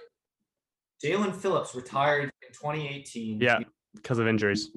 Jaelan 1.03 1.35
Phillips 1.35 1.75
retired 1.75 2.23
in 2.25 2.53
2018. 2.53 3.41
Yeah. 3.41 3.59
because 3.95 4.19
of 4.19 4.27
injuries. 4.27 4.69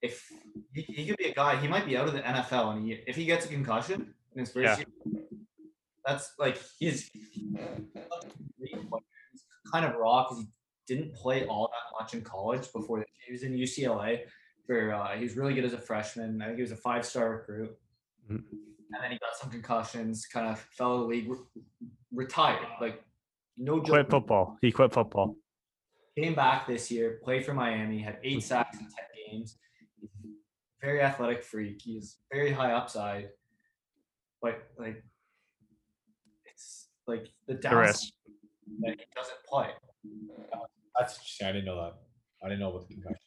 If 0.00 0.26
he, 0.74 0.82
he 0.82 1.06
could 1.06 1.16
be 1.18 1.26
a 1.26 1.34
guy, 1.34 1.56
he 1.56 1.68
might 1.68 1.86
be 1.86 1.96
out 1.96 2.08
of 2.08 2.14
the 2.14 2.20
NFL 2.20 2.76
in 2.76 2.82
a 2.82 2.86
year. 2.86 2.98
If 3.06 3.16
he 3.16 3.24
gets 3.24 3.44
a 3.44 3.48
concussion 3.48 4.14
in 4.34 4.40
his 4.40 4.50
first 4.50 4.64
Yeah. 4.64 4.76
year, 4.78 5.22
that's 6.04 6.32
like 6.38 6.58
he's, 6.78 7.10
he's 7.12 7.56
kind 9.72 9.84
of 9.84 9.94
raw 9.94 10.24
because 10.28 10.44
he 10.44 10.94
didn't 10.94 11.14
play 11.14 11.46
all 11.46 11.70
that 11.70 12.02
much 12.02 12.14
in 12.14 12.22
college 12.22 12.72
before. 12.72 13.04
He 13.26 13.32
was 13.32 13.42
in 13.42 13.54
UCLA 13.54 14.20
for 14.66 14.92
uh, 14.92 15.16
he 15.16 15.22
was 15.24 15.36
really 15.36 15.54
good 15.54 15.64
as 15.64 15.72
a 15.72 15.78
freshman. 15.78 16.40
I 16.42 16.46
think 16.46 16.56
he 16.56 16.62
was 16.62 16.72
a 16.72 16.76
five 16.76 17.04
star 17.04 17.30
recruit. 17.30 17.70
Mhm. 18.32 18.44
And 18.94 19.02
then 19.02 19.10
he 19.12 19.18
got 19.18 19.34
some 19.36 19.50
concussions, 19.50 20.26
kind 20.26 20.46
of 20.48 20.58
fell 20.60 20.92
out 20.92 20.94
of 20.94 21.00
the 21.02 21.06
league, 21.06 21.28
re- 21.30 21.38
retired. 22.12 22.66
Like 22.80 23.02
no 23.56 23.78
joke. 23.78 23.88
Quit 23.88 24.10
football. 24.10 24.58
He 24.60 24.70
quit 24.72 24.92
football. 24.92 25.36
came 26.16 26.34
back 26.34 26.66
this 26.66 26.90
year, 26.90 27.20
played 27.24 27.42
for 27.44 27.54
Miami, 27.54 27.98
had 27.98 28.18
eight 28.22 28.42
sacks 28.42 28.76
in 28.78 28.84
10 28.84 28.90
games. 29.30 29.58
Very 30.82 31.00
athletic 31.00 31.42
freak. 31.42 31.80
He's 31.80 32.18
very 32.30 32.50
high 32.52 32.72
upside. 32.72 33.30
But 34.42 34.68
like 34.76 35.02
it's 36.44 36.88
like 37.06 37.28
the 37.46 37.54
The 37.54 37.60
downside 37.60 37.86
risk. 37.86 38.12
that 38.80 38.98
he 38.98 39.06
doesn't 39.16 39.42
play. 39.48 39.70
That's 40.98 41.14
interesting. 41.16 41.46
I 41.46 41.52
didn't 41.52 41.64
know 41.64 41.76
that. 41.82 41.94
I 42.44 42.48
didn't 42.48 42.60
know 42.60 42.70
about 42.70 42.88
the 42.88 42.94
concussion. 42.94 43.18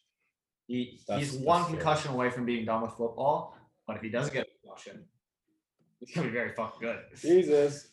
He, 0.68 1.00
he's 1.18 1.34
one 1.34 1.64
scary. 1.64 1.78
concussion 1.78 2.12
away 2.12 2.30
from 2.30 2.46
being 2.46 2.66
done 2.66 2.82
with 2.82 2.92
football. 2.92 3.58
But 3.88 3.98
if 3.98 4.02
he 4.02 4.10
doesn't 4.10 4.34
get 4.34 4.48
a 4.48 4.68
concussion, 4.68 5.06
he's 6.00 6.14
gonna 6.14 6.28
be 6.28 6.34
very 6.34 6.54
fucking 6.54 6.80
good. 6.82 7.00
Jesus. 7.20 7.90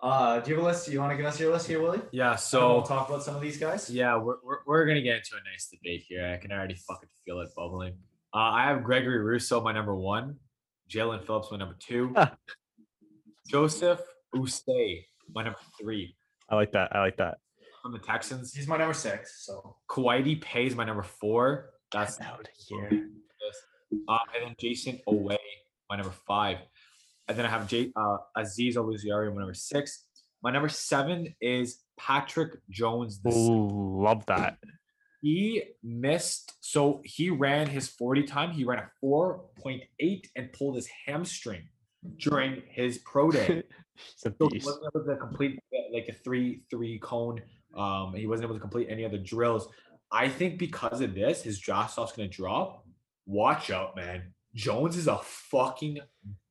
Uh, 0.00 0.40
do 0.40 0.50
you 0.50 0.56
have 0.56 0.64
a 0.64 0.68
list? 0.68 0.86
Do 0.86 0.92
you 0.92 1.00
want 1.00 1.12
to 1.12 1.16
give 1.16 1.24
us 1.24 1.40
your 1.40 1.52
list 1.52 1.66
here, 1.66 1.80
Willie? 1.80 2.02
Yeah. 2.12 2.36
So 2.36 2.74
we'll 2.74 2.82
talk 2.82 3.08
about 3.08 3.22
some 3.22 3.36
of 3.36 3.40
these 3.40 3.56
guys. 3.56 3.88
yeah, 3.88 4.16
we're, 4.16 4.36
we're 4.44 4.58
we're 4.66 4.86
gonna 4.86 5.00
get 5.02 5.16
into 5.16 5.30
a 5.34 5.50
nice 5.50 5.68
debate 5.70 6.04
here. 6.08 6.32
I 6.32 6.36
can 6.36 6.52
already 6.52 6.74
fucking 6.74 7.08
feel 7.24 7.40
it 7.40 7.48
bubbling. 7.56 7.94
Uh, 8.34 8.38
I 8.38 8.64
have 8.64 8.82
Gregory 8.84 9.20
Rousseau, 9.20 9.60
my 9.60 9.72
number 9.72 9.94
one. 9.94 10.36
Jaelan 10.90 11.24
Phillips, 11.24 11.48
my 11.50 11.56
number 11.56 11.76
two. 11.78 12.14
Joseph 13.48 14.00
Ossai, 14.34 15.04
my 15.34 15.42
number 15.44 15.58
three. 15.80 16.16
I 16.48 16.56
like 16.56 16.72
that. 16.72 16.94
I 16.94 17.00
like 17.00 17.16
that. 17.18 17.38
From 17.82 17.92
the 17.92 17.98
Texans. 17.98 18.52
He's 18.52 18.66
my 18.66 18.76
number 18.76 18.94
six. 18.94 19.44
So 19.46 19.76
Kwity 19.88 20.40
Paye's, 20.40 20.74
my 20.74 20.84
number 20.84 21.02
four. 21.02 21.70
That's 21.92 22.20
Out 22.20 22.40
of 22.40 22.46
here. 22.68 23.08
Uh, 24.08 24.18
and 24.34 24.46
then 24.46 24.54
Jayson 24.60 25.00
Oweh, 25.08 25.36
my 25.90 25.96
number 25.96 26.14
five. 26.26 26.58
And 27.28 27.38
then 27.38 27.46
I 27.46 27.48
have 27.48 27.66
J- 27.68 27.92
uh, 27.96 28.18
Azeez 28.36 28.74
Ojulari, 28.76 29.32
my 29.32 29.40
number 29.40 29.54
six. 29.54 30.06
My 30.42 30.50
number 30.50 30.68
seven 30.68 31.34
is 31.40 31.80
Patrick 31.98 32.58
Jones. 32.68 33.20
The 33.22 33.30
Ooh, 33.30 34.02
love 34.02 34.26
that. 34.26 34.58
He 35.22 35.62
missed, 35.82 36.52
so 36.60 37.00
he 37.02 37.30
ran 37.30 37.66
his 37.66 37.88
40 37.88 38.24
time. 38.24 38.50
He 38.50 38.64
ran 38.64 38.80
a 38.80 38.90
4.8 39.02 40.26
and 40.36 40.52
pulled 40.52 40.76
his 40.76 40.86
hamstring 41.06 41.62
during 42.18 42.62
his 42.68 42.98
pro 42.98 43.30
day. 43.30 43.62
So 44.16 44.34
he 44.38 44.58
wasn't 44.58 44.84
able 44.94 45.06
to 45.06 45.16
complete 45.16 45.58
like 45.92 46.08
a 46.08 46.12
three 46.12 46.64
three 46.70 46.98
cone. 46.98 47.40
Um, 47.74 48.14
he 48.14 48.26
wasn't 48.26 48.46
able 48.46 48.56
to 48.56 48.60
complete 48.60 48.88
any 48.90 49.04
other 49.04 49.18
drills. 49.18 49.68
I 50.12 50.28
think 50.28 50.58
because 50.58 51.00
of 51.00 51.14
this, 51.14 51.42
his 51.42 51.58
draft 51.58 51.92
stock's 51.92 52.12
gonna 52.12 52.28
drop. 52.28 52.83
Watch 53.26 53.70
out, 53.70 53.96
man. 53.96 54.34
Jones 54.54 54.96
is 54.96 55.08
a 55.08 55.18
fucking 55.22 55.98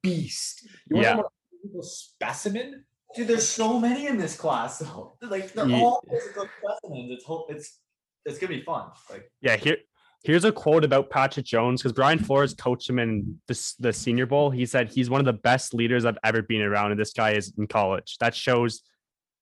beast. 0.02 0.68
You 0.90 0.98
wanna 0.98 1.08
Yeah. 1.08 1.80
a 1.80 1.84
specimen. 1.84 2.86
Dude, 3.16 3.28
there's 3.28 3.48
so 3.48 3.80
many 3.80 4.08
in 4.08 4.18
this 4.18 4.36
class 4.36 4.80
though. 4.80 5.18
Like 5.22 5.54
they're 5.54 5.68
Ye- 5.68 5.76
all 5.82 6.04
physical 6.10 6.48
specimens. 6.60 7.12
It's 7.12 7.24
whole, 7.26 7.46
it's 7.50 7.80
it's 8.26 8.40
gonna 8.40 8.54
be 8.56 8.64
fun. 8.64 8.90
Like 9.10 9.32
Yeah, 9.42 9.56
here 9.56 9.78
here's 10.24 10.46
a 10.46 10.52
quote 10.52 10.84
about 10.84 11.10
Patrick 11.10 11.46
Jones 11.46 11.82
because 11.82 11.94
Brian 11.94 12.18
Flores 12.20 12.54
coached 12.54 12.90
him 12.90 12.98
in 13.00 13.40
this 13.48 13.76
the 13.76 13.94
Senior 13.94 14.26
Bowl. 14.26 14.50
He 14.50 14.66
said 14.66 14.90
he's 14.92 15.10
one 15.10 15.20
of 15.22 15.26
the 15.26 15.34
best 15.34 15.74
leaders 15.74 16.06
I've 16.06 16.18
ever 16.24 16.42
been 16.42 16.62
around, 16.62 16.92
and 16.92 17.00
this 17.00 17.14
guy 17.14 17.32
is 17.32 17.54
in 17.58 17.68
college. 17.68 18.18
That 18.20 18.34
shows 18.36 18.82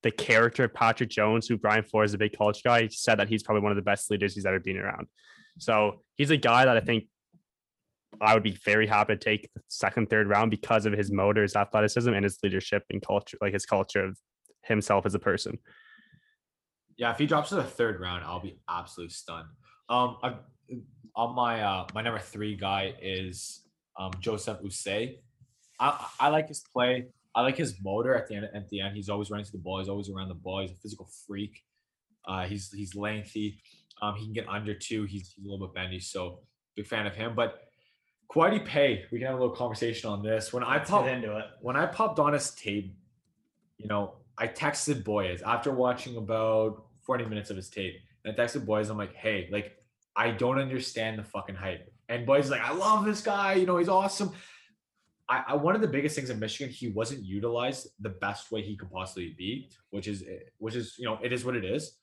the 0.03 0.11
character 0.11 0.63
of 0.63 0.73
Patrick 0.73 1.09
Jones, 1.09 1.47
who 1.47 1.57
Brian 1.57 1.83
Flores 1.83 2.09
is 2.11 2.15
a 2.15 2.17
big 2.17 2.35
college 2.35 2.61
guy. 2.63 2.83
He 2.83 2.89
said 2.89 3.19
that 3.19 3.29
he's 3.29 3.43
probably 3.43 3.61
one 3.61 3.71
of 3.71 3.75
the 3.75 3.83
best 3.83 4.09
leaders 4.09 4.33
he's 4.33 4.47
ever 4.47 4.59
been 4.59 4.77
around. 4.77 5.05
So 5.59 6.01
he's 6.17 6.31
a 6.31 6.37
guy 6.37 6.65
that 6.65 6.75
I 6.75 6.79
think 6.79 7.05
I 8.19 8.33
would 8.33 8.43
be 8.43 8.57
very 8.65 8.87
happy 8.87 9.13
to 9.13 9.19
take 9.19 9.49
the 9.53 9.61
second, 9.67 10.09
third 10.09 10.27
round 10.27 10.51
because 10.51 10.85
of 10.85 10.93
his 10.93 11.11
motor, 11.11 11.41
his 11.43 11.55
athleticism, 11.55 12.11
and 12.13 12.23
his 12.23 12.37
leadership 12.43 12.83
and 12.89 13.01
culture, 13.01 13.37
like 13.41 13.53
his 13.53 13.65
culture 13.65 14.05
of 14.05 14.17
himself 14.63 15.05
as 15.05 15.15
a 15.15 15.19
person. 15.19 15.57
Yeah, 16.97 17.11
if 17.11 17.17
he 17.17 17.25
drops 17.25 17.49
to 17.49 17.55
the 17.55 17.63
third 17.63 17.99
round, 17.99 18.23
I'll 18.25 18.41
be 18.41 18.59
absolutely 18.69 19.13
stunned. 19.13 19.47
Um, 19.89 20.17
I, 20.21 20.35
on 21.15 21.35
my 21.35 21.61
uh 21.61 21.85
my 21.93 22.01
number 22.01 22.19
three 22.19 22.55
guy 22.55 22.93
is 23.01 23.65
um 23.99 24.11
Joseph 24.19 24.61
Ossai. 24.61 25.17
I 25.79 26.07
I 26.19 26.27
like 26.29 26.47
his 26.47 26.63
play. 26.73 27.07
I 27.33 27.41
like 27.41 27.57
his 27.57 27.75
motor 27.83 28.15
at 28.15 28.27
the 28.27 28.35
end. 28.35 28.49
At 28.53 28.69
the 28.69 28.81
end, 28.81 28.95
he's 28.95 29.09
always 29.09 29.29
running 29.29 29.45
to 29.45 29.51
the 29.51 29.57
ball. 29.57 29.79
He's 29.79 29.89
always 29.89 30.09
around 30.09 30.29
the 30.29 30.35
ball. 30.35 30.61
He's 30.61 30.71
a 30.71 30.75
physical 30.75 31.09
freak. 31.27 31.61
Uh, 32.25 32.45
he's 32.45 32.71
he's 32.71 32.95
lengthy. 32.95 33.61
Um, 34.01 34.15
he 34.15 34.25
can 34.25 34.33
get 34.33 34.47
under 34.49 34.73
two. 34.73 35.03
He's, 35.03 35.31
he's 35.35 35.45
a 35.45 35.49
little 35.49 35.67
bit 35.67 35.75
bendy. 35.75 35.99
So 35.99 36.39
big 36.75 36.87
fan 36.87 37.05
of 37.05 37.15
him. 37.15 37.35
But 37.35 37.59
Kwity 38.31 38.65
Paye, 38.65 39.05
we 39.11 39.19
can 39.19 39.27
have 39.27 39.35
a 39.35 39.39
little 39.41 39.55
conversation 39.55 40.09
on 40.09 40.23
this. 40.23 40.53
When 40.53 40.63
I 40.63 40.77
let's 40.77 40.89
pop 40.89 41.05
get 41.05 41.15
into 41.15 41.37
it. 41.37 41.45
when 41.61 41.75
I 41.75 41.85
popped 41.85 42.17
on 42.17 42.33
his 42.33 42.51
tape, 42.51 42.95
you 43.77 43.87
know, 43.87 44.15
I 44.37 44.47
texted 44.47 45.03
Boys 45.03 45.41
after 45.41 45.71
watching 45.71 46.15
about 46.15 46.85
40 47.01 47.25
minutes 47.25 47.49
of 47.49 47.57
his 47.57 47.69
tape. 47.69 47.95
And 48.23 48.33
I 48.33 48.43
texted 48.43 48.65
Boys, 48.65 48.89
I'm 48.89 48.97
like, 48.97 49.13
hey, 49.15 49.49
like, 49.51 49.75
I 50.15 50.31
don't 50.31 50.59
understand 50.59 51.19
the 51.19 51.23
fucking 51.23 51.55
hype. 51.55 51.91
And 52.07 52.25
Boys 52.25 52.45
is 52.45 52.51
like, 52.51 52.61
I 52.61 52.73
love 52.73 53.05
this 53.05 53.21
guy, 53.21 53.55
you 53.55 53.65
know, 53.65 53.77
he's 53.77 53.89
awesome. 53.89 54.31
I, 55.27 55.43
I 55.49 55.55
one 55.55 55.75
of 55.75 55.81
the 55.81 55.87
biggest 55.87 56.15
things 56.15 56.29
in 56.29 56.39
Michigan, 56.39 56.73
he 56.73 56.89
wasn't 56.89 57.23
utilized 57.23 57.87
the 57.99 58.09
best 58.09 58.51
way 58.51 58.61
he 58.61 58.75
could 58.75 58.91
possibly 58.91 59.35
be, 59.37 59.69
which 59.89 60.07
is 60.07 60.23
eh, 60.23 60.39
which 60.57 60.75
is, 60.75 60.95
you 60.97 61.05
know, 61.05 61.19
it 61.21 61.31
is 61.31 61.45
what 61.45 61.55
it 61.55 61.63
is. 61.63 61.97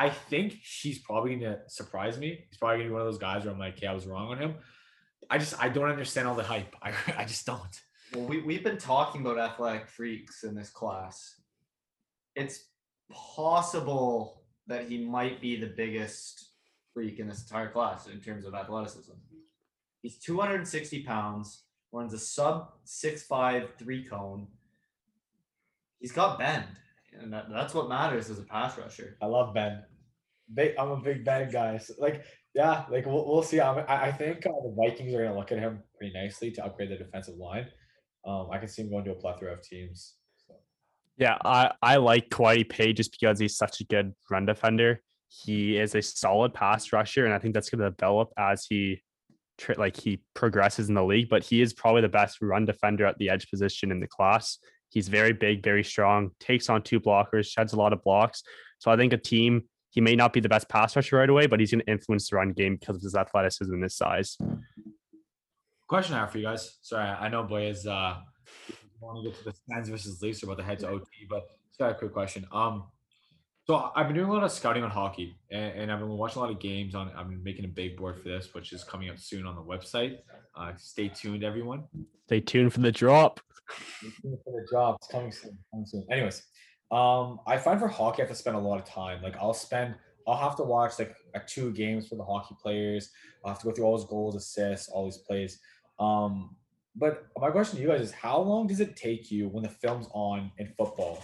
I 0.00 0.08
think 0.08 0.54
he's 0.62 0.98
probably 0.98 1.36
gonna 1.36 1.58
surprise 1.68 2.16
me. 2.16 2.46
He's 2.48 2.56
probably 2.56 2.78
gonna 2.78 2.88
be 2.88 2.92
one 2.94 3.02
of 3.02 3.06
those 3.06 3.18
guys 3.18 3.44
where 3.44 3.52
I'm 3.52 3.60
like, 3.60 3.82
yeah, 3.82 3.90
I 3.90 3.94
was 3.94 4.06
wrong 4.06 4.28
on 4.28 4.38
him. 4.38 4.54
I 5.28 5.36
just 5.36 5.62
I 5.62 5.68
don't 5.68 5.90
understand 5.90 6.26
all 6.26 6.34
the 6.34 6.42
hype. 6.42 6.74
I, 6.82 6.94
I 7.18 7.24
just 7.26 7.44
don't. 7.44 7.80
Well, 8.14 8.24
we, 8.24 8.40
we've 8.40 8.64
been 8.64 8.78
talking 8.78 9.20
about 9.20 9.38
athletic 9.38 9.88
freaks 9.88 10.42
in 10.42 10.54
this 10.54 10.70
class. 10.70 11.42
It's 12.34 12.64
possible 13.12 14.42
that 14.68 14.88
he 14.88 15.04
might 15.04 15.38
be 15.42 15.60
the 15.60 15.66
biggest 15.76 16.48
freak 16.94 17.18
in 17.18 17.28
this 17.28 17.42
entire 17.42 17.68
class 17.68 18.06
in 18.06 18.20
terms 18.20 18.46
of 18.46 18.54
athleticism. 18.54 19.12
He's 20.00 20.16
260 20.16 21.02
pounds, 21.02 21.64
runs 21.92 22.14
a 22.14 22.18
sub 22.18 22.72
6'5 22.86 23.68
three 23.78 24.02
cone, 24.04 24.46
he's 25.98 26.12
got 26.12 26.38
bend, 26.38 26.64
and 27.18 27.32
that, 27.32 27.46
that's 27.50 27.74
what 27.74 27.88
matters 27.88 28.30
as 28.30 28.38
a 28.38 28.42
pass 28.42 28.78
rusher. 28.78 29.16
I 29.22 29.26
love 29.26 29.54
Ben. 29.54 29.82
Big, 30.52 30.74
I'm 30.78 30.90
a 30.90 30.96
big 30.96 31.24
Ben 31.24 31.50
guy. 31.50 31.78
So, 31.78 31.94
like, 31.98 32.24
yeah, 32.54 32.84
like 32.90 33.06
we'll, 33.06 33.26
we'll 33.26 33.42
see. 33.42 33.60
I'm, 33.60 33.78
I, 33.88 34.06
I 34.06 34.12
think 34.12 34.44
uh, 34.46 34.50
the 34.50 34.74
Vikings 34.76 35.14
are 35.14 35.24
gonna 35.24 35.38
look 35.38 35.52
at 35.52 35.58
him 35.58 35.82
pretty 35.96 36.12
nicely 36.12 36.50
to 36.52 36.64
upgrade 36.64 36.90
the 36.90 36.96
defensive 36.96 37.36
line. 37.36 37.68
Um, 38.26 38.48
I 38.52 38.58
can 38.58 38.68
see 38.68 38.82
him 38.82 38.90
going 38.90 39.04
to 39.04 39.12
a 39.12 39.14
plethora 39.14 39.52
of 39.52 39.62
teams. 39.62 40.14
So. 40.46 40.54
Yeah, 41.16 41.38
I, 41.44 41.72
I 41.82 41.96
like 41.96 42.28
Kwity 42.28 42.68
Paye 42.68 42.92
just 42.92 43.12
because 43.12 43.38
he's 43.38 43.56
such 43.56 43.80
a 43.80 43.84
good 43.84 44.14
run 44.30 44.46
defender. 44.46 45.00
He 45.28 45.78
is 45.78 45.94
a 45.94 46.02
solid 46.02 46.52
pass 46.52 46.92
rusher, 46.92 47.24
and 47.24 47.32
I 47.32 47.38
think 47.38 47.54
that's 47.54 47.70
going 47.70 47.80
to 47.80 47.90
develop 47.90 48.30
as 48.36 48.66
he 48.68 49.02
like 49.76 49.96
he 49.96 50.22
progresses 50.34 50.88
in 50.88 50.94
the 50.94 51.04
league. 51.04 51.28
But 51.28 51.44
he 51.44 51.62
is 51.62 51.72
probably 51.72 52.02
the 52.02 52.08
best 52.08 52.38
run 52.42 52.64
defender 52.64 53.06
at 53.06 53.16
the 53.18 53.30
edge 53.30 53.48
position 53.48 53.92
in 53.92 54.00
the 54.00 54.08
class. 54.08 54.58
He's 54.90 55.08
very 55.08 55.32
big, 55.32 55.62
very 55.62 55.84
strong, 55.84 56.30
takes 56.40 56.68
on 56.68 56.82
two 56.82 57.00
blockers, 57.00 57.46
sheds 57.46 57.72
a 57.72 57.76
lot 57.76 57.92
of 57.92 58.02
blocks. 58.02 58.42
So 58.78 58.90
I 58.90 58.96
think 58.96 59.12
a 59.12 59.18
team 59.18 59.64
he 59.90 60.00
may 60.00 60.14
not 60.14 60.32
be 60.32 60.38
the 60.40 60.48
best 60.48 60.68
pass 60.68 60.94
rusher 60.94 61.16
right 61.16 61.28
away, 61.28 61.46
but 61.46 61.58
he's 61.58 61.72
going 61.72 61.84
to 61.84 61.90
influence 61.90 62.30
the 62.30 62.36
run 62.36 62.52
game 62.52 62.76
because 62.76 62.96
of 62.96 63.02
his 63.02 63.16
athleticism 63.16 63.72
and 63.72 63.82
his 63.82 63.96
size. 63.96 64.38
Question 65.88 66.14
I 66.14 66.20
have 66.20 66.30
for 66.30 66.38
you 66.38 66.44
guys. 66.44 66.78
Sorry, 66.82 67.08
I 67.08 67.28
know 67.28 67.42
boy 67.42 67.66
is 67.66 67.86
uh 67.86 68.16
want 69.00 69.24
to 69.24 69.30
get 69.30 69.38
to 69.38 69.44
the 69.44 69.54
Sens 69.68 69.88
versus 69.88 70.20
Leafs 70.22 70.42
about 70.42 70.56
the 70.56 70.62
head 70.62 70.78
to 70.80 70.88
OT, 70.88 71.04
but 71.28 71.48
just 71.68 71.78
got 71.78 71.90
a 71.90 71.94
quick 71.94 72.12
question. 72.12 72.46
Um, 72.52 72.84
so 73.66 73.90
I've 73.94 74.06
been 74.06 74.16
doing 74.16 74.28
a 74.28 74.32
lot 74.32 74.42
of 74.42 74.50
scouting 74.50 74.82
on 74.82 74.90
hockey, 74.90 75.36
and, 75.50 75.72
and, 75.82 75.92
I've 75.92 76.00
been 76.00 76.08
watching 76.08 76.38
a 76.38 76.40
lot 76.44 76.50
of 76.50 76.58
games. 76.58 76.94
On 76.94 77.10
I've 77.16 77.28
been 77.28 77.42
making 77.42 77.64
a 77.64 77.68
big 77.68 77.96
board 77.96 78.20
for 78.20 78.28
this, 78.28 78.52
which 78.52 78.72
is 78.72 78.82
coming 78.82 79.10
up 79.10 79.18
soon 79.18 79.46
on 79.46 79.54
the 79.54 79.62
website. 79.62 80.18
Uh, 80.56 80.72
stay 80.76 81.08
tuned, 81.08 81.44
everyone. 81.44 81.84
Stay 82.26 82.40
tuned 82.40 82.72
for 82.72 82.80
the 82.80 82.90
drop. 82.90 83.40
For 84.44 84.60
the 84.60 84.66
job. 84.70 84.96
It's 85.00 85.08
coming 85.08 85.32
soon. 85.32 85.58
Coming 85.70 85.86
soon. 85.86 86.06
Anyways, 86.10 86.42
um, 86.90 87.40
I 87.46 87.56
find 87.56 87.78
for 87.78 87.88
hockey 87.88 88.22
I 88.22 88.26
have 88.26 88.34
to 88.34 88.38
spend 88.38 88.56
a 88.56 88.60
lot 88.60 88.78
of 88.78 88.84
time. 88.84 89.22
Like 89.22 89.36
I'll 89.36 89.54
spend, 89.54 89.94
I'll 90.26 90.36
have 90.36 90.56
to 90.56 90.62
watch 90.62 90.98
like, 90.98 91.14
like 91.34 91.46
two 91.46 91.72
games 91.72 92.08
for 92.08 92.16
the 92.16 92.24
hockey 92.24 92.56
players. 92.60 93.10
I'll 93.44 93.52
have 93.52 93.60
to 93.60 93.66
go 93.66 93.72
through 93.72 93.84
all 93.84 93.96
those 93.96 94.08
goals, 94.08 94.34
assists, 94.34 94.88
all 94.88 95.04
these 95.04 95.18
plays. 95.18 95.60
Um, 95.98 96.56
but 96.96 97.26
my 97.38 97.50
question 97.50 97.76
to 97.76 97.82
you 97.82 97.88
guys 97.88 98.00
is 98.00 98.12
how 98.12 98.40
long 98.40 98.66
does 98.66 98.80
it 98.80 98.96
take 98.96 99.30
you 99.30 99.48
when 99.48 99.62
the 99.62 99.68
film's 99.68 100.08
on 100.12 100.50
in 100.58 100.66
football 100.76 101.22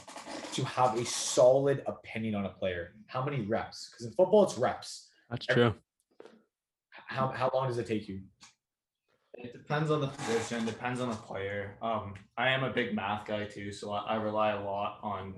to 0.53 0.65
have 0.65 0.97
a 0.97 1.05
solid 1.05 1.83
opinion 1.87 2.35
on 2.35 2.47
a 2.47 2.51
player? 2.51 2.95
How 3.07 3.25
many 3.25 3.43
reps? 3.43 3.91
Because 3.91 4.07
in 4.07 4.13
football 4.13 4.45
it's 4.45 4.57
reps. 4.57 5.09
That's 5.29 5.47
true. 5.47 5.75
How 7.09 7.29
how 7.29 7.51
long 7.53 7.69
does 7.69 7.79
it 7.79 7.87
take 7.87 8.09
you? 8.09 8.21
It 9.37 9.53
depends 9.53 9.91
on 9.91 10.01
the 10.01 10.07
position, 10.07 10.65
depends 10.65 11.01
on 11.01 11.11
the 11.11 11.17
player. 11.17 11.77
Um, 11.83 12.15
I 12.39 12.49
am 12.49 12.65
a 12.65 12.73
big 12.73 12.95
math 12.95 13.27
guy 13.27 13.45
too, 13.45 13.71
so 13.71 13.93
I, 13.93 14.15
I 14.15 14.15
rely 14.17 14.53
a 14.53 14.63
lot 14.63 14.99
on 15.03 15.35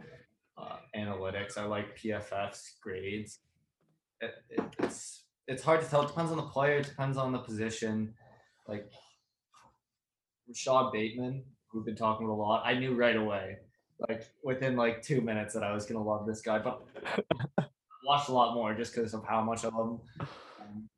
uh, 0.57 0.77
analytics. 0.97 1.59
I 1.59 1.65
like 1.65 1.99
PFF's 1.99 2.75
grades. 2.81 3.41
It, 4.21 4.35
it, 4.51 4.65
it's 4.79 5.25
it's 5.49 5.63
hard 5.65 5.81
to 5.83 5.89
tell. 5.89 6.03
It 6.03 6.09
depends 6.09 6.31
on 6.31 6.37
the 6.37 6.45
player. 6.45 6.77
It 6.77 6.87
depends 6.87 7.17
on 7.17 7.33
the 7.33 7.39
position. 7.39 8.15
Like 8.69 8.89
Rashod 10.47 10.93
Bateman, 10.93 11.43
who've 11.69 11.85
been 11.85 11.97
talking 11.97 12.29
a 12.29 12.35
lot, 12.35 12.63
I 12.65 12.75
knew 12.75 12.95
right 12.95 13.17
away, 13.17 13.57
like 14.09 14.27
within 14.45 14.77
like 14.77 15.03
two 15.03 15.21
minutes, 15.21 15.55
that 15.55 15.65
I 15.65 15.73
was 15.73 15.87
gonna 15.87 16.05
love 16.05 16.25
this 16.25 16.41
guy. 16.41 16.61
But 16.61 16.83
I 17.59 17.65
watched 18.05 18.29
a 18.29 18.33
lot 18.33 18.55
more 18.55 18.75
just 18.75 18.95
because 18.95 19.13
of 19.13 19.25
how 19.25 19.43
much 19.43 19.65
I 19.65 19.69
love 19.69 19.89
him. 19.89 20.27
Um, 20.61 20.89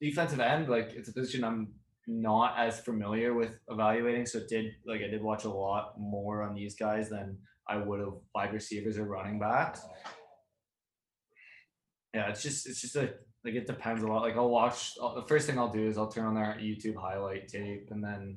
defensive 0.00 0.40
end, 0.40 0.70
like 0.70 0.92
it's 0.94 1.10
a 1.10 1.12
position 1.12 1.44
I'm 1.44 1.68
not 2.06 2.54
as 2.58 2.80
familiar 2.80 3.34
with 3.34 3.58
evaluating, 3.68 4.26
so 4.26 4.38
it 4.38 4.48
did 4.48 4.72
like 4.86 5.02
I 5.02 5.08
did 5.08 5.22
watch 5.22 5.44
a 5.44 5.50
lot 5.50 5.94
more 5.98 6.42
on 6.42 6.54
these 6.54 6.76
guys 6.76 7.08
than 7.08 7.38
I 7.68 7.76
would 7.76 8.00
have 8.00 8.14
wide 8.34 8.52
receivers 8.52 8.98
or 8.98 9.04
running 9.04 9.38
backs. 9.38 9.82
Yeah, 12.14 12.28
it's 12.28 12.42
just 12.42 12.66
it's 12.66 12.80
just 12.80 12.96
a 12.96 13.14
like 13.44 13.54
it 13.54 13.66
depends 13.66 14.02
a 14.02 14.06
lot. 14.06 14.22
Like 14.22 14.36
I'll 14.36 14.50
watch 14.50 14.94
the 14.94 15.24
first 15.26 15.46
thing 15.46 15.58
I'll 15.58 15.72
do 15.72 15.86
is 15.86 15.98
I'll 15.98 16.10
turn 16.10 16.26
on 16.26 16.34
their 16.34 16.58
YouTube 16.60 16.96
highlight 16.96 17.48
tape 17.48 17.88
and 17.90 18.02
then 18.02 18.36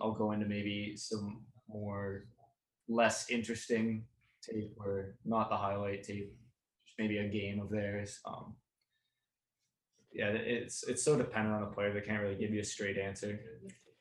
I'll 0.00 0.12
go 0.14 0.32
into 0.32 0.46
maybe 0.46 0.96
some 0.96 1.44
more 1.68 2.26
less 2.88 3.30
interesting 3.30 4.04
tape 4.42 4.74
or 4.78 5.16
not 5.24 5.48
the 5.48 5.56
highlight 5.56 6.02
tape, 6.02 6.36
just 6.84 6.98
maybe 6.98 7.18
a 7.18 7.28
game 7.28 7.60
of 7.60 7.70
theirs. 7.70 8.20
Um, 8.26 8.54
yeah, 10.14 10.28
it's 10.28 10.84
it's 10.84 11.02
so 11.02 11.16
dependent 11.16 11.54
on 11.54 11.60
the 11.60 11.66
player. 11.66 11.92
They 11.92 12.00
can't 12.00 12.22
really 12.22 12.36
give 12.36 12.50
you 12.50 12.60
a 12.60 12.64
straight 12.64 12.96
answer. 12.96 13.40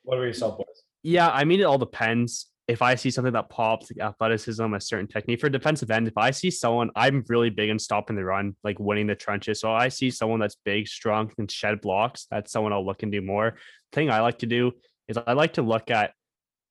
What 0.03 0.15
about 0.15 0.25
yourself, 0.25 0.57
boys? 0.57 0.83
Yeah, 1.01 1.29
I 1.29 1.43
mean 1.43 1.59
it 1.59 1.63
all 1.63 1.77
depends. 1.77 2.49
If 2.67 2.81
I 2.81 2.95
see 2.95 3.11
something 3.11 3.33
that 3.33 3.49
pops, 3.49 3.91
like 3.91 4.05
athleticism, 4.05 4.73
a 4.73 4.79
certain 4.79 5.07
technique 5.07 5.41
for 5.41 5.49
defensive 5.49 5.91
end, 5.91 6.07
if 6.07 6.17
I 6.17 6.31
see 6.31 6.49
someone, 6.49 6.91
I'm 6.95 7.25
really 7.27 7.49
big 7.49 7.69
in 7.69 7.77
stopping 7.77 8.15
the 8.15 8.23
run, 8.23 8.55
like 8.63 8.79
winning 8.79 9.07
the 9.07 9.15
trenches. 9.15 9.59
So 9.59 9.73
I 9.73 9.89
see 9.89 10.09
someone 10.09 10.39
that's 10.39 10.55
big, 10.63 10.87
strong, 10.87 11.29
and 11.37 11.51
shed 11.51 11.81
blocks. 11.81 12.25
That's 12.31 12.53
someone 12.53 12.71
I'll 12.71 12.85
look 12.85 13.03
and 13.03 13.11
do 13.11 13.21
more. 13.21 13.57
thing 13.91 14.09
I 14.09 14.21
like 14.21 14.37
to 14.39 14.45
do 14.45 14.71
is 15.09 15.17
I 15.17 15.33
like 15.33 15.53
to 15.53 15.61
look 15.61 15.91
at 15.91 16.11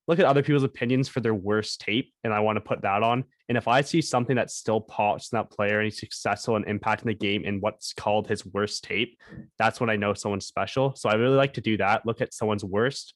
look 0.08 0.18
at 0.18 0.24
other 0.24 0.42
people's 0.42 0.64
opinions 0.64 1.08
for 1.08 1.20
their 1.20 1.34
worst 1.34 1.80
tape 1.80 2.12
and 2.24 2.32
I 2.32 2.40
want 2.40 2.56
to 2.56 2.60
put 2.60 2.82
that 2.82 3.02
on. 3.02 3.24
And 3.48 3.56
if 3.56 3.68
I 3.68 3.82
see 3.82 4.00
something 4.00 4.36
that 4.36 4.50
still 4.50 4.80
pops 4.80 5.32
in 5.32 5.36
that 5.36 5.50
player 5.50 5.78
and 5.78 5.84
he's 5.84 6.00
successful 6.00 6.56
in 6.56 6.64
impacting 6.64 7.04
the 7.04 7.14
game 7.14 7.44
in 7.44 7.60
what's 7.60 7.92
called 7.92 8.28
his 8.28 8.44
worst 8.44 8.84
tape, 8.84 9.16
that's 9.58 9.80
when 9.80 9.90
I 9.90 9.96
know 9.96 10.14
someone's 10.14 10.46
special. 10.46 10.94
So 10.96 11.08
I 11.08 11.14
really 11.14 11.36
like 11.36 11.54
to 11.54 11.60
do 11.60 11.76
that. 11.76 12.04
Look 12.04 12.20
at 12.20 12.34
someone's 12.34 12.64
worst 12.64 13.14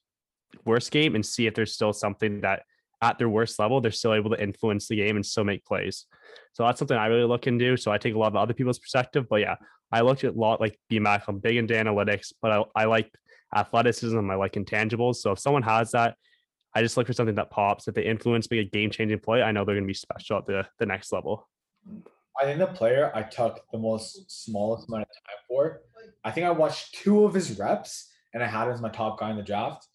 worst 0.65 0.91
game 0.91 1.15
and 1.15 1.25
see 1.25 1.47
if 1.47 1.53
there's 1.53 1.73
still 1.73 1.93
something 1.93 2.41
that 2.41 2.63
at 3.01 3.17
their 3.17 3.29
worst 3.29 3.59
level, 3.59 3.79
they're 3.79 3.91
still 3.91 4.13
able 4.13 4.31
to 4.31 4.41
influence 4.41 4.87
the 4.87 4.95
game 4.95 5.15
and 5.15 5.25
still 5.25 5.43
make 5.43 5.63
plays. 5.65 6.05
So 6.53 6.63
that's 6.63 6.79
something 6.79 6.97
I 6.97 7.07
really 7.07 7.25
look 7.25 7.45
into. 7.45 7.77
So 7.77 7.91
I 7.91 7.97
take 7.97 8.15
a 8.15 8.17
lot 8.17 8.27
of 8.27 8.35
other 8.35 8.53
people's 8.53 8.79
perspective. 8.79 9.27
But 9.29 9.41
yeah, 9.41 9.55
I 9.91 10.01
looked 10.01 10.23
at 10.23 10.33
a 10.33 10.37
lot 10.37 10.59
like 10.59 10.79
BMAC. 10.91 11.23
I'm 11.27 11.39
big 11.39 11.57
into 11.57 11.75
analytics, 11.75 12.33
but 12.41 12.51
I, 12.51 12.63
I 12.75 12.85
like 12.85 13.11
athleticism, 13.55 14.29
I 14.29 14.35
like 14.35 14.53
intangibles. 14.53 15.17
So 15.17 15.31
if 15.31 15.39
someone 15.39 15.63
has 15.63 15.91
that, 15.91 16.15
I 16.77 16.83
just 16.83 16.95
look 16.95 17.07
for 17.07 17.13
something 17.13 17.33
that 17.35 17.49
pops. 17.49 17.87
If 17.87 17.95
they 17.95 18.05
influence 18.05 18.51
me 18.51 18.59
a 18.59 18.63
game 18.63 18.91
changing 18.91 19.17
play, 19.19 19.41
I 19.41 19.51
know 19.51 19.65
they're 19.65 19.73
going 19.73 19.83
to 19.83 19.87
be 19.87 19.95
special 19.95 20.37
at 20.37 20.45
the, 20.45 20.67
the 20.77 20.85
next 20.85 21.11
level. 21.11 21.49
I 22.39 22.45
think 22.45 22.59
the 22.59 22.67
player 22.67 23.11
I 23.15 23.23
took 23.23 23.61
the 23.71 23.79
most 23.79 24.29
smallest 24.29 24.87
amount 24.87 25.03
of 25.03 25.07
time 25.07 25.39
for, 25.47 25.81
I 26.23 26.29
think 26.29 26.45
I 26.45 26.51
watched 26.51 26.93
two 26.93 27.25
of 27.25 27.33
his 27.33 27.57
reps 27.57 28.11
and 28.35 28.43
I 28.43 28.45
had 28.45 28.67
him 28.67 28.73
as 28.73 28.81
my 28.81 28.89
top 28.89 29.19
guy 29.19 29.31
in 29.31 29.37
the 29.37 29.41
draft. 29.41 29.87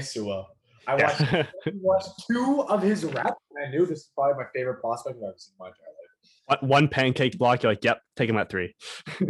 Sewell. 0.00 0.46
I 0.86 0.94
watched, 0.94 1.20
yeah. 1.32 1.44
watched 1.80 2.10
two 2.30 2.62
of 2.68 2.80
his 2.80 3.04
reps 3.04 3.42
and 3.50 3.66
I 3.66 3.70
knew 3.70 3.84
this 3.84 3.98
is 3.98 4.10
probably 4.14 4.44
my 4.44 4.48
favorite 4.54 4.80
prospect 4.80 5.16
I've 5.16 5.24
ever 5.24 5.34
seen 5.36 5.54
in 5.54 5.58
my 5.58 5.66
entire 5.66 5.86
life 5.88 6.12
one 6.60 6.86
pancake 6.88 7.38
block, 7.38 7.62
you're 7.62 7.72
like, 7.72 7.84
yep, 7.84 8.00
take 8.16 8.28
him 8.28 8.36
at 8.36 8.50
three. 8.50 8.74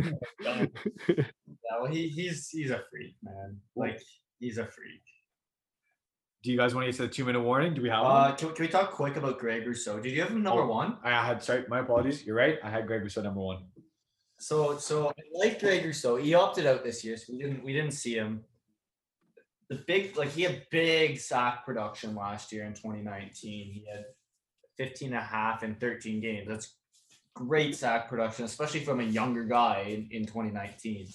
yeah, 0.40 0.66
well, 1.80 1.90
he, 1.90 2.08
he's 2.08 2.48
he's 2.48 2.70
a 2.70 2.82
freak, 2.90 3.14
man. 3.22 3.58
Like 3.76 4.02
he's 4.40 4.58
a 4.58 4.66
freak. 4.66 5.02
Do 6.42 6.50
you 6.50 6.58
guys 6.58 6.74
want 6.74 6.86
to 6.86 6.90
get 6.90 6.96
to 6.96 7.02
the 7.02 7.08
two 7.08 7.24
minute 7.24 7.40
warning? 7.40 7.72
Do 7.72 7.82
we 7.82 7.88
have 7.88 8.04
uh, 8.04 8.34
Can, 8.34 8.52
can 8.52 8.64
we 8.64 8.68
talk 8.68 8.90
quick 8.90 9.16
about 9.16 9.38
Greg 9.38 9.64
Rousseau? 9.64 10.00
Did 10.00 10.12
you 10.12 10.22
have 10.22 10.30
him 10.30 10.42
number 10.42 10.62
oh, 10.62 10.66
one? 10.66 10.96
I 11.04 11.24
had 11.24 11.42
sorry, 11.42 11.64
my 11.68 11.80
apologies. 11.80 12.26
You're 12.26 12.34
right. 12.34 12.58
I 12.64 12.70
had 12.70 12.86
Greg 12.86 13.02
Rousseau 13.02 13.22
number 13.22 13.40
one. 13.40 13.64
So 14.40 14.76
so 14.76 15.08
I 15.08 15.22
like 15.34 15.60
Greg 15.60 15.84
Rousseau. 15.84 16.16
He 16.16 16.34
opted 16.34 16.66
out 16.66 16.82
this 16.82 17.04
year, 17.04 17.16
so 17.16 17.32
we 17.32 17.38
didn't 17.38 17.62
we 17.62 17.72
didn't 17.72 17.92
see 17.92 18.14
him. 18.14 18.44
The 19.68 19.76
big 19.86 20.16
like 20.16 20.30
he 20.30 20.42
had 20.42 20.62
big 20.70 21.20
sack 21.20 21.64
production 21.64 22.16
last 22.16 22.50
year 22.50 22.64
in 22.64 22.74
2019. 22.74 23.72
He 23.72 23.84
had 23.90 24.06
15 24.78 25.08
and 25.08 25.18
a 25.18 25.20
half 25.20 25.62
in 25.62 25.76
13 25.76 26.20
games. 26.20 26.48
That's 26.48 26.74
great 27.34 27.76
sack 27.76 28.08
production, 28.08 28.44
especially 28.44 28.80
from 28.80 28.98
a 28.98 29.04
younger 29.04 29.44
guy 29.44 29.84
in, 29.86 30.08
in 30.10 30.26
2019. 30.26 31.06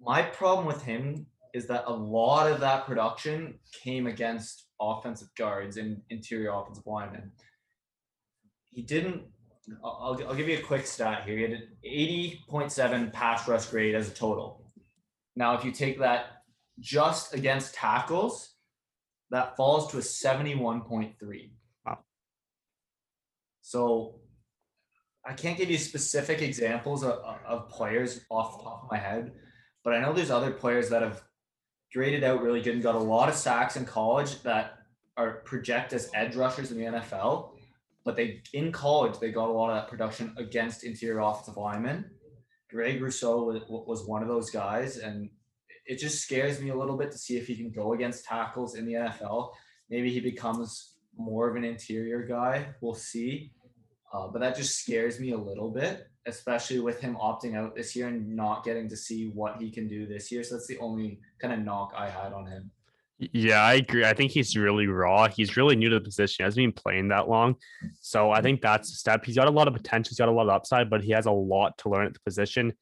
My 0.00 0.22
problem 0.22 0.64
with 0.64 0.82
him 0.82 1.26
is 1.54 1.66
that 1.68 1.84
a 1.86 1.92
lot 1.92 2.50
of 2.50 2.60
that 2.60 2.86
production 2.86 3.58
came 3.82 4.06
against 4.06 4.66
offensive 4.80 5.28
guards 5.36 5.76
and 5.76 6.00
interior 6.10 6.52
offensive 6.52 6.86
linemen. 6.86 7.32
He 8.70 8.82
didn't. 8.82 9.22
I'll, 9.84 10.18
I'll 10.26 10.34
give 10.34 10.48
you 10.48 10.58
a 10.58 10.62
quick 10.62 10.86
stat 10.86 11.24
here. 11.26 11.36
He 11.36 11.42
had 11.42 11.52
an 11.52 11.68
80.7 11.84 13.12
pass 13.12 13.46
rush 13.46 13.66
grade 13.66 13.94
as 13.94 14.08
a 14.08 14.14
total. 14.14 14.64
Now, 15.36 15.56
if 15.56 15.64
you 15.64 15.72
take 15.72 15.98
that 15.98 16.42
just 16.80 17.34
against 17.34 17.74
tackles, 17.74 18.54
that 19.30 19.56
falls 19.56 19.90
to 19.90 19.98
a 19.98 20.00
71.3. 20.00 21.50
Wow. 21.84 21.98
So 23.60 24.20
I 25.26 25.34
can't 25.34 25.58
give 25.58 25.70
you 25.70 25.76
specific 25.76 26.40
examples 26.40 27.04
of, 27.04 27.20
of 27.46 27.68
players 27.68 28.20
off 28.30 28.58
the 28.58 28.64
top 28.64 28.84
of 28.84 28.90
my 28.90 28.96
head, 28.96 29.32
but 29.84 29.92
I 29.92 30.00
know 30.00 30.12
there's 30.12 30.30
other 30.30 30.50
players 30.50 30.88
that 30.88 31.02
have 31.02 31.22
graded 31.92 32.24
out 32.24 32.42
really 32.42 32.60
good 32.60 32.74
and 32.74 32.82
got 32.82 32.94
a 32.94 32.98
lot 32.98 33.28
of 33.28 33.34
sacks 33.34 33.76
in 33.76 33.84
college 33.84 34.42
that 34.42 34.78
are 35.16 35.42
project 35.44 35.92
as 35.92 36.10
edge 36.14 36.36
rushers 36.36 36.70
in 36.70 36.78
the 36.78 36.84
NFL. 36.84 37.50
But 38.04 38.16
they 38.16 38.42
in 38.54 38.72
college 38.72 39.18
they 39.18 39.30
got 39.30 39.48
a 39.48 39.52
lot 39.52 39.70
of 39.70 39.76
that 39.76 39.88
production 39.88 40.34
against 40.36 40.84
interior 40.84 41.20
offensive 41.20 41.56
linemen. 41.56 42.10
Greg 42.70 43.00
Rousseau 43.00 43.62
was, 43.68 44.06
one 44.06 44.22
of 44.22 44.28
those 44.28 44.50
guys, 44.50 44.98
and 44.98 45.30
it 45.86 45.98
just 45.98 46.20
scares 46.20 46.60
me 46.60 46.68
a 46.68 46.76
little 46.76 46.98
bit 46.98 47.10
to 47.10 47.16
see 47.16 47.38
if 47.38 47.46
he 47.46 47.56
can 47.56 47.70
go 47.70 47.94
against 47.94 48.26
tackles 48.26 48.74
in 48.74 48.84
the 48.84 48.92
NFL. 48.92 49.52
Maybe 49.88 50.12
he 50.12 50.20
becomes 50.20 50.96
more 51.16 51.48
of 51.48 51.56
an 51.56 51.64
interior 51.64 52.22
guy. 52.22 52.66
We'll 52.82 52.94
see. 52.94 53.52
Uh, 54.12 54.28
but 54.28 54.40
that 54.40 54.54
just 54.54 54.78
scares 54.78 55.18
me 55.18 55.32
a 55.32 55.38
little 55.38 55.70
bit, 55.70 56.08
especially 56.28 56.78
with 56.78 57.00
him 57.00 57.16
opting 57.16 57.56
out 57.56 57.74
this 57.74 57.96
year 57.96 58.08
and 58.08 58.36
not 58.36 58.64
getting 58.64 58.88
to 58.88 58.96
see 58.96 59.30
what 59.30 59.60
he 59.60 59.70
can 59.70 59.88
do 59.88 60.06
this 60.06 60.30
year. 60.30 60.44
So 60.44 60.54
that's 60.54 60.66
the 60.66 60.78
only 60.78 61.20
kind 61.40 61.52
of 61.52 61.60
knock 61.60 61.92
I 61.96 62.08
had 62.08 62.32
on 62.32 62.46
him. 62.46 62.70
Yeah, 63.18 63.62
I 63.62 63.74
agree. 63.74 64.04
I 64.04 64.12
think 64.12 64.30
he's 64.30 64.56
really 64.56 64.86
raw. 64.86 65.26
He's 65.26 65.56
really 65.56 65.74
new 65.74 65.88
to 65.88 65.98
the 65.98 66.04
position. 66.04 66.36
He 66.38 66.44
hasn't 66.44 66.62
been 66.62 66.72
playing 66.72 67.08
that 67.08 67.28
long. 67.28 67.56
So 68.00 68.30
I 68.30 68.40
think 68.40 68.60
that's 68.60 68.92
a 68.92 68.94
step. 68.94 69.24
He's 69.24 69.34
got 69.34 69.48
a 69.48 69.50
lot 69.50 69.66
of 69.66 69.74
potential. 69.74 70.10
He's 70.10 70.18
got 70.18 70.28
a 70.28 70.32
lot 70.32 70.42
of 70.42 70.50
upside, 70.50 70.88
but 70.88 71.02
he 71.02 71.10
has 71.10 71.26
a 71.26 71.32
lot 71.32 71.76
to 71.78 71.88
learn 71.88 72.06
at 72.06 72.14
the 72.14 72.20
position. 72.20 72.74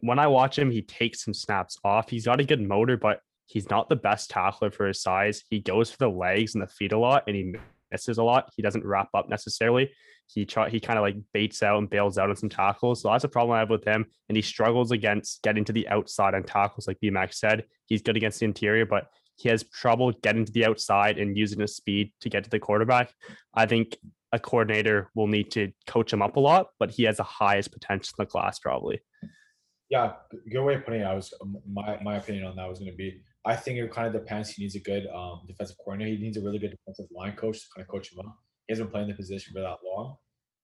When 0.00 0.20
I 0.20 0.28
watch 0.28 0.56
him, 0.56 0.70
he 0.70 0.82
takes 0.82 1.24
some 1.24 1.34
snaps 1.34 1.76
off. 1.82 2.08
He's 2.08 2.26
got 2.26 2.38
a 2.38 2.44
good 2.44 2.62
motor, 2.62 2.96
but 2.96 3.20
he's 3.46 3.68
not 3.68 3.88
the 3.88 3.96
best 3.96 4.30
tackler 4.30 4.70
for 4.70 4.86
his 4.86 5.02
size. 5.02 5.42
He 5.50 5.58
goes 5.58 5.90
for 5.90 5.98
the 5.98 6.10
legs 6.10 6.54
and 6.54 6.62
the 6.62 6.68
feet 6.68 6.92
a 6.92 6.98
lot, 6.98 7.24
and 7.26 7.34
he 7.34 7.56
misses 7.90 8.18
a 8.18 8.22
lot. 8.22 8.50
He 8.56 8.62
doesn't 8.62 8.84
wrap 8.84 9.08
up 9.14 9.28
necessarily. 9.28 9.90
He 10.26 10.44
try 10.44 10.68
he 10.68 10.80
kind 10.80 10.98
of 10.98 11.02
like 11.02 11.16
baits 11.32 11.62
out 11.62 11.78
and 11.78 11.90
bails 11.90 12.18
out 12.18 12.30
on 12.30 12.36
some 12.36 12.48
tackles. 12.48 13.02
So 13.02 13.10
that's 13.10 13.24
a 13.24 13.28
problem 13.28 13.56
I 13.56 13.60
have 13.60 13.70
with 13.70 13.84
him. 13.84 14.06
And 14.28 14.36
he 14.36 14.42
struggles 14.42 14.92
against 14.92 15.42
getting 15.42 15.64
to 15.64 15.72
the 15.72 15.88
outside 15.88 16.34
on 16.34 16.44
tackles, 16.44 16.86
like 16.86 16.98
BMAC's 17.02 17.38
said. 17.38 17.64
He's 17.86 18.02
good 18.02 18.16
against 18.16 18.40
the 18.40 18.46
interior, 18.46 18.86
but 18.86 19.08
he 19.36 19.48
has 19.48 19.64
trouble 19.64 20.12
getting 20.22 20.44
to 20.44 20.52
the 20.52 20.66
outside 20.66 21.18
and 21.18 21.36
using 21.36 21.60
his 21.60 21.74
speed 21.74 22.12
to 22.20 22.28
get 22.28 22.44
to 22.44 22.50
the 22.50 22.60
quarterback. 22.60 23.12
I 23.54 23.66
think 23.66 23.96
a 24.32 24.38
coordinator 24.38 25.10
will 25.14 25.26
need 25.26 25.50
to 25.52 25.72
coach 25.86 26.12
him 26.12 26.22
up 26.22 26.36
a 26.36 26.40
lot, 26.40 26.68
but 26.78 26.90
he 26.90 27.04
has 27.04 27.16
the 27.16 27.24
highest 27.24 27.72
potential 27.72 28.14
in 28.18 28.22
the 28.22 28.26
class 28.26 28.58
probably. 28.58 29.00
Yeah, 29.88 30.12
good 30.50 30.62
way 30.62 30.74
of 30.74 30.84
putting 30.84 31.00
it. 31.00 31.04
I 31.04 31.14
was 31.14 31.34
my 31.68 31.98
my 32.00 32.16
opinion 32.16 32.46
on 32.46 32.56
that 32.56 32.68
was 32.68 32.78
going 32.78 32.92
to 32.92 32.96
be. 32.96 33.22
I 33.44 33.56
think 33.56 33.78
it 33.78 33.90
kind 33.92 34.06
of 34.06 34.12
depends. 34.12 34.50
He 34.50 34.62
needs 34.62 34.74
a 34.76 34.80
good 34.80 35.06
um, 35.14 35.42
defensive 35.46 35.76
coordinator. 35.82 36.16
He 36.16 36.22
needs 36.22 36.36
a 36.36 36.42
really 36.42 36.58
good 36.58 36.70
defensive 36.72 37.06
line 37.14 37.34
coach 37.36 37.60
to 37.60 37.66
kind 37.74 37.82
of 37.84 37.88
coach 37.88 38.12
him 38.12 38.20
up. 38.20 38.36
He 38.66 38.72
hasn't 38.72 38.88
been 38.88 38.92
playing 38.92 39.08
the 39.08 39.14
position 39.14 39.52
for 39.54 39.60
that 39.60 39.78
long. 39.84 40.16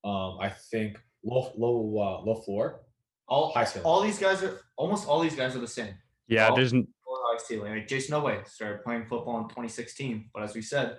Um, 0.05 0.39
I 0.41 0.51
think 0.71 0.99
low 1.25 1.53
low 1.57 1.99
uh, 1.99 2.23
low 2.23 2.43
floor. 2.43 2.83
All 3.29 3.53
High 3.53 3.65
ceiling. 3.65 3.87
all 3.87 4.03
these 4.03 4.19
guys 4.21 4.43
are 4.45 4.61
almost 4.77 5.09
all 5.09 5.21
these 5.21 5.35
guys 5.35 5.57
are 5.57 5.61
the 5.61 5.67
same. 5.67 5.95
Yeah, 6.29 6.47
Well, 6.49 6.57
there's 6.57 6.73
n- 6.73 6.87
Or 7.07 7.17
high 7.33 7.39
ceiling. 7.39 7.73
Like 7.73 7.89
Jayson 7.89 8.11
Oweh 8.13 8.47
started 8.47 8.85
playing 8.85 9.07
football 9.07 9.39
in 9.39 9.45
2016, 9.49 10.31
but 10.33 10.43
as 10.45 10.55
we 10.55 10.63
said, 10.63 10.99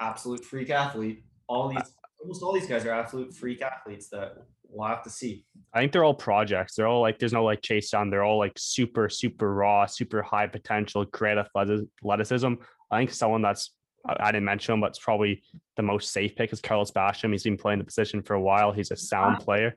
absolute 0.00 0.44
freak 0.44 0.68
athlete. 0.70 1.24
All 1.48 1.68
these 1.68 1.94
almost 2.20 2.42
all 2.42 2.52
these 2.52 2.66
guys 2.66 2.84
are 2.84 2.90
absolute 2.92 3.34
freak 3.34 3.62
athletes 3.62 4.08
that 4.10 4.34
we'll 4.72 4.88
have 4.88 5.02
to 5.04 5.10
see. 5.10 5.44
I 5.72 5.80
think 5.80 5.92
they're 5.92 6.04
all 6.04 6.14
projects. 6.14 6.74
They're 6.74 6.86
all 6.86 7.00
like 7.00 7.18
there's 7.18 7.32
no 7.32 7.44
like 7.44 7.62
chase 7.62 7.90
down. 7.90 8.10
They're 8.10 8.24
all 8.24 8.38
like 8.38 8.52
super, 8.56 9.08
super 9.08 9.52
raw, 9.54 9.86
super 9.86 10.22
high 10.22 10.46
potential, 10.46 11.04
great 11.04 11.38
athleticism. 11.38 12.54
I 12.90 12.98
think 12.98 13.12
someone 13.12 13.42
that's 13.42 13.70
I 14.04 14.32
didn't 14.32 14.46
mention 14.46 14.74
him, 14.74 14.80
but 14.80 14.88
it's 14.88 14.98
probably 14.98 15.42
the 15.76 15.82
most 15.82 16.12
safe 16.12 16.34
pick 16.34 16.52
is 16.52 16.60
Carlos 16.60 16.90
Basham. 16.90 17.30
He's 17.30 17.44
been 17.44 17.56
playing 17.56 17.78
the 17.78 17.84
position 17.84 18.22
for 18.22 18.34
a 18.34 18.40
while. 18.40 18.72
He's 18.72 18.90
a 18.90 18.96
sound 18.96 19.38
player. 19.38 19.76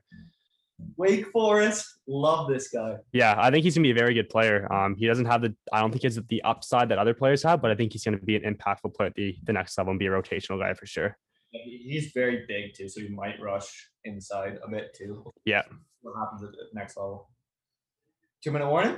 Wake 0.96 1.26
Forest, 1.30 1.86
love 2.06 2.48
this 2.48 2.68
guy. 2.68 2.96
Yeah, 3.12 3.34
I 3.38 3.50
think 3.50 3.64
he's 3.64 3.76
gonna 3.76 3.84
be 3.84 3.92
a 3.92 3.94
very 3.94 4.14
good 4.14 4.28
player. 4.28 4.70
Um, 4.70 4.94
he 4.96 5.06
doesn't 5.06 5.26
have 5.26 5.42
the 5.42 5.54
I 5.72 5.80
don't 5.80 5.90
think 5.90 6.02
he 6.02 6.06
has 6.06 6.20
the 6.28 6.42
upside 6.42 6.88
that 6.90 6.98
other 6.98 7.14
players 7.14 7.42
have, 7.44 7.62
but 7.62 7.70
I 7.70 7.74
think 7.74 7.92
he's 7.92 8.04
gonna 8.04 8.18
be 8.18 8.36
an 8.36 8.42
impactful 8.42 8.94
player 8.94 9.08
at 9.08 9.14
the 9.14 9.36
the 9.44 9.52
next 9.52 9.78
level 9.78 9.92
and 9.92 9.98
be 9.98 10.06
a 10.06 10.10
rotational 10.10 10.60
guy 10.60 10.74
for 10.74 10.86
sure. 10.86 11.16
He- 11.64 11.82
He's 11.90 12.12
very 12.12 12.44
big 12.48 12.74
too, 12.74 12.88
so 12.88 13.00
he 13.00 13.08
might 13.08 13.40
rush 13.40 13.88
inside 14.04 14.58
a 14.64 14.68
bit 14.70 14.94
too. 14.96 15.30
Yeah. 15.44 15.62
What 16.02 16.14
happens 16.18 16.42
at 16.42 16.50
the 16.50 16.66
next 16.74 16.96
level? 16.96 17.30
Two 18.42 18.52
minute 18.52 18.68
warning. 18.68 18.96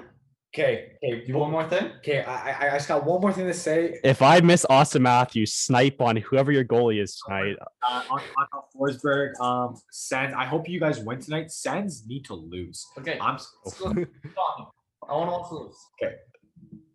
Okay, 0.54 0.92
okay, 1.04 1.24
You 1.26 1.36
one 1.36 1.50
more 1.50 1.68
thing? 1.68 1.92
Okay, 1.98 2.22
I, 2.22 2.50
I 2.52 2.70
I 2.70 2.76
just 2.78 2.88
got 2.88 3.04
one 3.04 3.20
more 3.20 3.32
thing 3.34 3.46
to 3.46 3.52
say. 3.52 3.98
If 4.02 4.22
I 4.22 4.40
miss 4.40 4.64
Auston 4.70 5.02
Matthews, 5.02 5.52
snipe 5.52 6.00
on 6.00 6.16
whoever 6.16 6.50
your 6.50 6.64
goalie 6.64 7.02
is 7.02 7.20
tonight. 7.26 7.56
Uh, 7.86 8.02
on, 8.10 8.20
on 8.54 8.62
Forsberg, 8.74 9.38
um, 9.40 9.76
Sens. 9.90 10.32
I 10.34 10.46
hope 10.46 10.66
you 10.66 10.80
guys 10.80 11.00
win 11.00 11.20
tonight. 11.20 11.50
Sens 11.50 12.04
need 12.06 12.24
to 12.24 12.34
lose. 12.34 12.86
Okay. 12.98 13.18
I'm 13.20 13.34
let's 13.64 13.78
go. 13.78 13.92
Talk. 13.92 14.72
I 15.06 15.12
want 15.12 15.48
to 15.48 15.54
lose. 15.54 15.76
Okay. 16.02 16.14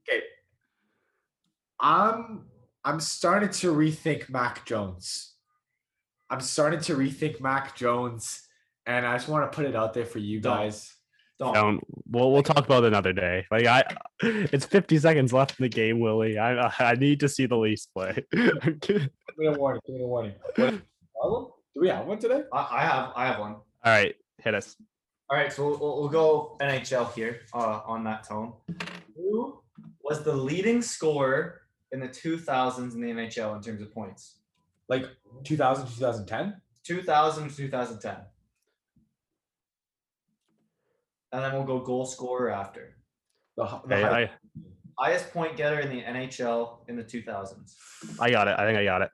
Okay, 0.09 0.21
I'm 1.79 2.45
I'm 2.83 2.99
starting 2.99 3.49
to 3.49 3.73
rethink 3.73 4.29
Mac 4.29 4.65
Jones. 4.65 5.32
I'm 6.29 6.41
starting 6.41 6.79
to 6.81 6.95
rethink 6.95 7.41
Mac 7.41 7.75
Jones, 7.75 8.41
and 8.85 9.05
I 9.05 9.15
just 9.15 9.27
want 9.27 9.51
to 9.51 9.55
put 9.55 9.65
it 9.65 9.75
out 9.75 9.93
there 9.93 10.05
for 10.05 10.19
you 10.19 10.39
Don't. 10.39 10.57
guys. 10.57 10.93
Don't. 11.39 11.53
Don't. 11.53 11.81
We'll 12.09 12.31
we'll 12.31 12.43
talk 12.43 12.65
about 12.65 12.83
it 12.83 12.87
another 12.87 13.13
day. 13.13 13.45
Like 13.51 13.65
I, 13.65 13.83
it's 14.21 14.65
50 14.65 14.97
seconds 14.99 15.33
left 15.33 15.59
in 15.59 15.63
the 15.63 15.69
game, 15.69 15.99
Willie. 15.99 16.37
I 16.37 16.71
I 16.79 16.93
need 16.95 17.19
to 17.21 17.29
see 17.29 17.45
the 17.45 17.57
Leafs 17.57 17.87
play. 17.87 18.23
Give 18.31 19.09
me 19.37 19.47
a 19.47 19.51
warning. 19.53 19.81
Give 19.85 19.95
me 19.95 20.03
a 20.03 20.07
warning. 20.07 20.33
What- 20.55 20.81
Harlem? 21.19 21.47
Do 21.73 21.81
we 21.81 21.89
have 21.89 22.05
one 22.05 22.19
today? 22.19 22.43
I, 22.53 22.67
I 22.71 22.81
have 22.85 23.11
I 23.15 23.25
have 23.27 23.39
one. 23.39 23.53
All 23.53 23.63
right, 23.85 24.15
hit 24.43 24.53
us. 24.53 24.75
All 25.29 25.37
right, 25.37 25.51
so 25.51 25.65
we'll, 25.65 25.79
we'll, 25.79 25.99
we'll 26.01 26.09
go 26.09 26.57
NHL 26.61 27.11
here 27.13 27.41
uh, 27.53 27.81
on 27.85 28.03
that 28.03 28.27
tone. 28.27 28.53
Who 29.15 29.59
was 30.03 30.23
the 30.23 30.35
leading 30.35 30.81
scorer 30.81 31.61
in 31.91 31.99
the 31.99 32.07
2000s 32.07 32.93
in 32.93 33.01
the 33.01 33.09
NHL 33.09 33.55
in 33.55 33.61
terms 33.61 33.81
of 33.81 33.91
points? 33.91 34.35
Like 34.93 35.09
2000, 35.43 35.87
to 35.87 35.91
2010? 35.95 36.61
2000 36.83 37.49
to 37.49 37.55
2010. 37.55 38.15
And 41.31 41.43
then 41.43 41.53
we'll 41.53 41.63
go 41.63 41.79
goal 41.79 42.05
scorer 42.05 42.51
after. 42.51 42.95
The, 43.57 43.65
the 43.65 43.95
Okay, 43.95 44.01
high- 44.01 44.21
I 44.23 45.05
Highest 45.05 45.33
point 45.33 45.57
getter 45.57 45.79
in 45.79 45.89
the 45.89 46.03
NHL 46.03 46.87
in 46.87 46.95
the 46.95 47.03
2000s. 47.03 47.73
I 48.19 48.29
got 48.29 48.47
it. 48.47 48.55
I 48.59 48.65
think 48.67 48.77
I 48.77 48.83
got 48.83 49.01
it. 49.01 49.09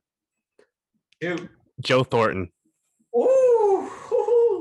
Shoot. 1.23 1.49
Joe 1.79 2.03
Thornton. 2.03 2.51
Ooh, 3.15 3.89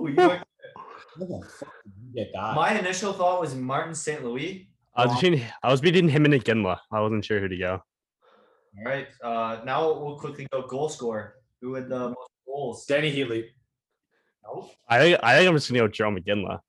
you 0.09 0.15
went- 0.15 0.45
How 0.77 1.17
the 1.17 1.49
fuck 1.59 1.73
did 1.85 1.93
you 2.07 2.15
get 2.15 2.29
that? 2.35 2.55
My 2.55 2.79
initial 2.79 3.13
thought 3.13 3.41
was 3.41 3.57
Martin 3.57 3.95
St. 3.97 4.25
Louis. 4.25 4.71
I 4.95 5.07
was 5.07 5.15
Wow. 5.15 5.21
between 5.21 5.47
I 5.65 5.71
was 5.73 5.81
between 5.81 6.09
him 6.09 6.25
and 6.25 6.35
Iginla. 6.35 6.79
I 6.93 7.01
wasn't 7.01 7.25
sure 7.25 7.41
who 7.41 7.49
to 7.49 7.57
go. 7.57 7.83
All 8.79 8.85
right. 8.85 9.09
Uh, 9.23 9.61
now 9.65 9.93
we'll 9.93 10.19
quickly 10.19 10.47
go 10.53 10.63
goal 10.67 10.89
scorer. 10.89 11.35
Who 11.61 11.75
had 11.75 11.89
the 11.89 12.09
most 12.11 12.31
goals? 12.47 12.87
Dany 12.87 13.15
Heatley. 13.15 13.47
Nope. 14.45 14.71
I 14.89 14.99
think 14.99 15.21
I 15.23 15.37
think 15.37 15.49
I'm 15.49 15.55
just 15.57 15.69
gonna 15.69 15.81
go 15.81 15.89
Jarome 15.89 16.25
Iginla. 16.25 16.61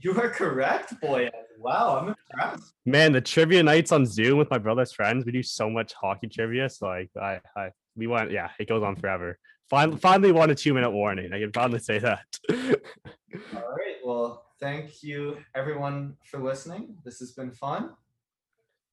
You 0.00 0.12
are 0.20 0.30
correct, 0.30 1.00
boy. 1.00 1.30
Wow, 1.58 1.98
I'm 1.98 2.08
impressed. 2.08 2.72
Man, 2.86 3.12
the 3.12 3.20
trivia 3.20 3.62
nights 3.62 3.90
on 3.92 4.06
Zoom 4.06 4.38
with 4.38 4.50
my 4.50 4.58
brother's 4.58 4.92
friends, 4.92 5.24
we 5.24 5.32
do 5.32 5.42
so 5.42 5.68
much 5.70 5.92
hockey 5.94 6.28
trivia. 6.28 6.68
So 6.68 6.86
like 6.86 7.10
I, 7.20 7.40
I 7.56 7.70
we 7.96 8.06
went, 8.06 8.30
yeah, 8.30 8.50
it 8.58 8.68
goes 8.68 8.82
on 8.82 8.96
forever. 8.96 9.38
Finally, 9.70 9.98
finally 9.98 10.32
won 10.32 10.50
a 10.50 10.54
two 10.54 10.74
minute 10.74 10.90
warning. 10.90 11.32
I 11.32 11.40
can 11.40 11.52
finally 11.52 11.78
say 11.78 11.98
that. 11.98 12.24
All 12.50 13.74
right. 13.76 13.96
Well, 14.04 14.44
thank 14.60 15.02
you 15.02 15.38
everyone 15.54 16.16
for 16.24 16.38
listening. 16.38 16.96
This 17.04 17.18
has 17.20 17.32
been 17.32 17.50
fun. 17.50 17.90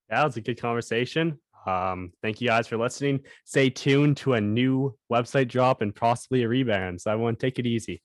yeah, 0.10 0.22
it 0.22 0.26
was 0.26 0.38
a 0.38 0.42
good 0.42 0.60
conversation. 0.60 1.40
Um, 1.70 2.12
thank 2.22 2.42
you 2.42 2.48
guys 2.48 2.68
for 2.68 2.78
listening. 2.78 3.22
Stay 3.46 3.70
tuned 3.70 4.18
to 4.18 4.34
a 4.34 4.42
new 4.42 4.96
website 5.12 5.48
drop 5.48 5.82
and 5.82 5.94
possibly 5.94 6.44
a 6.44 6.48
rebound. 6.48 7.02
So 7.02 7.12
everyone 7.12 7.36
take 7.36 7.60
it 7.60 7.68
easy. 7.68 8.02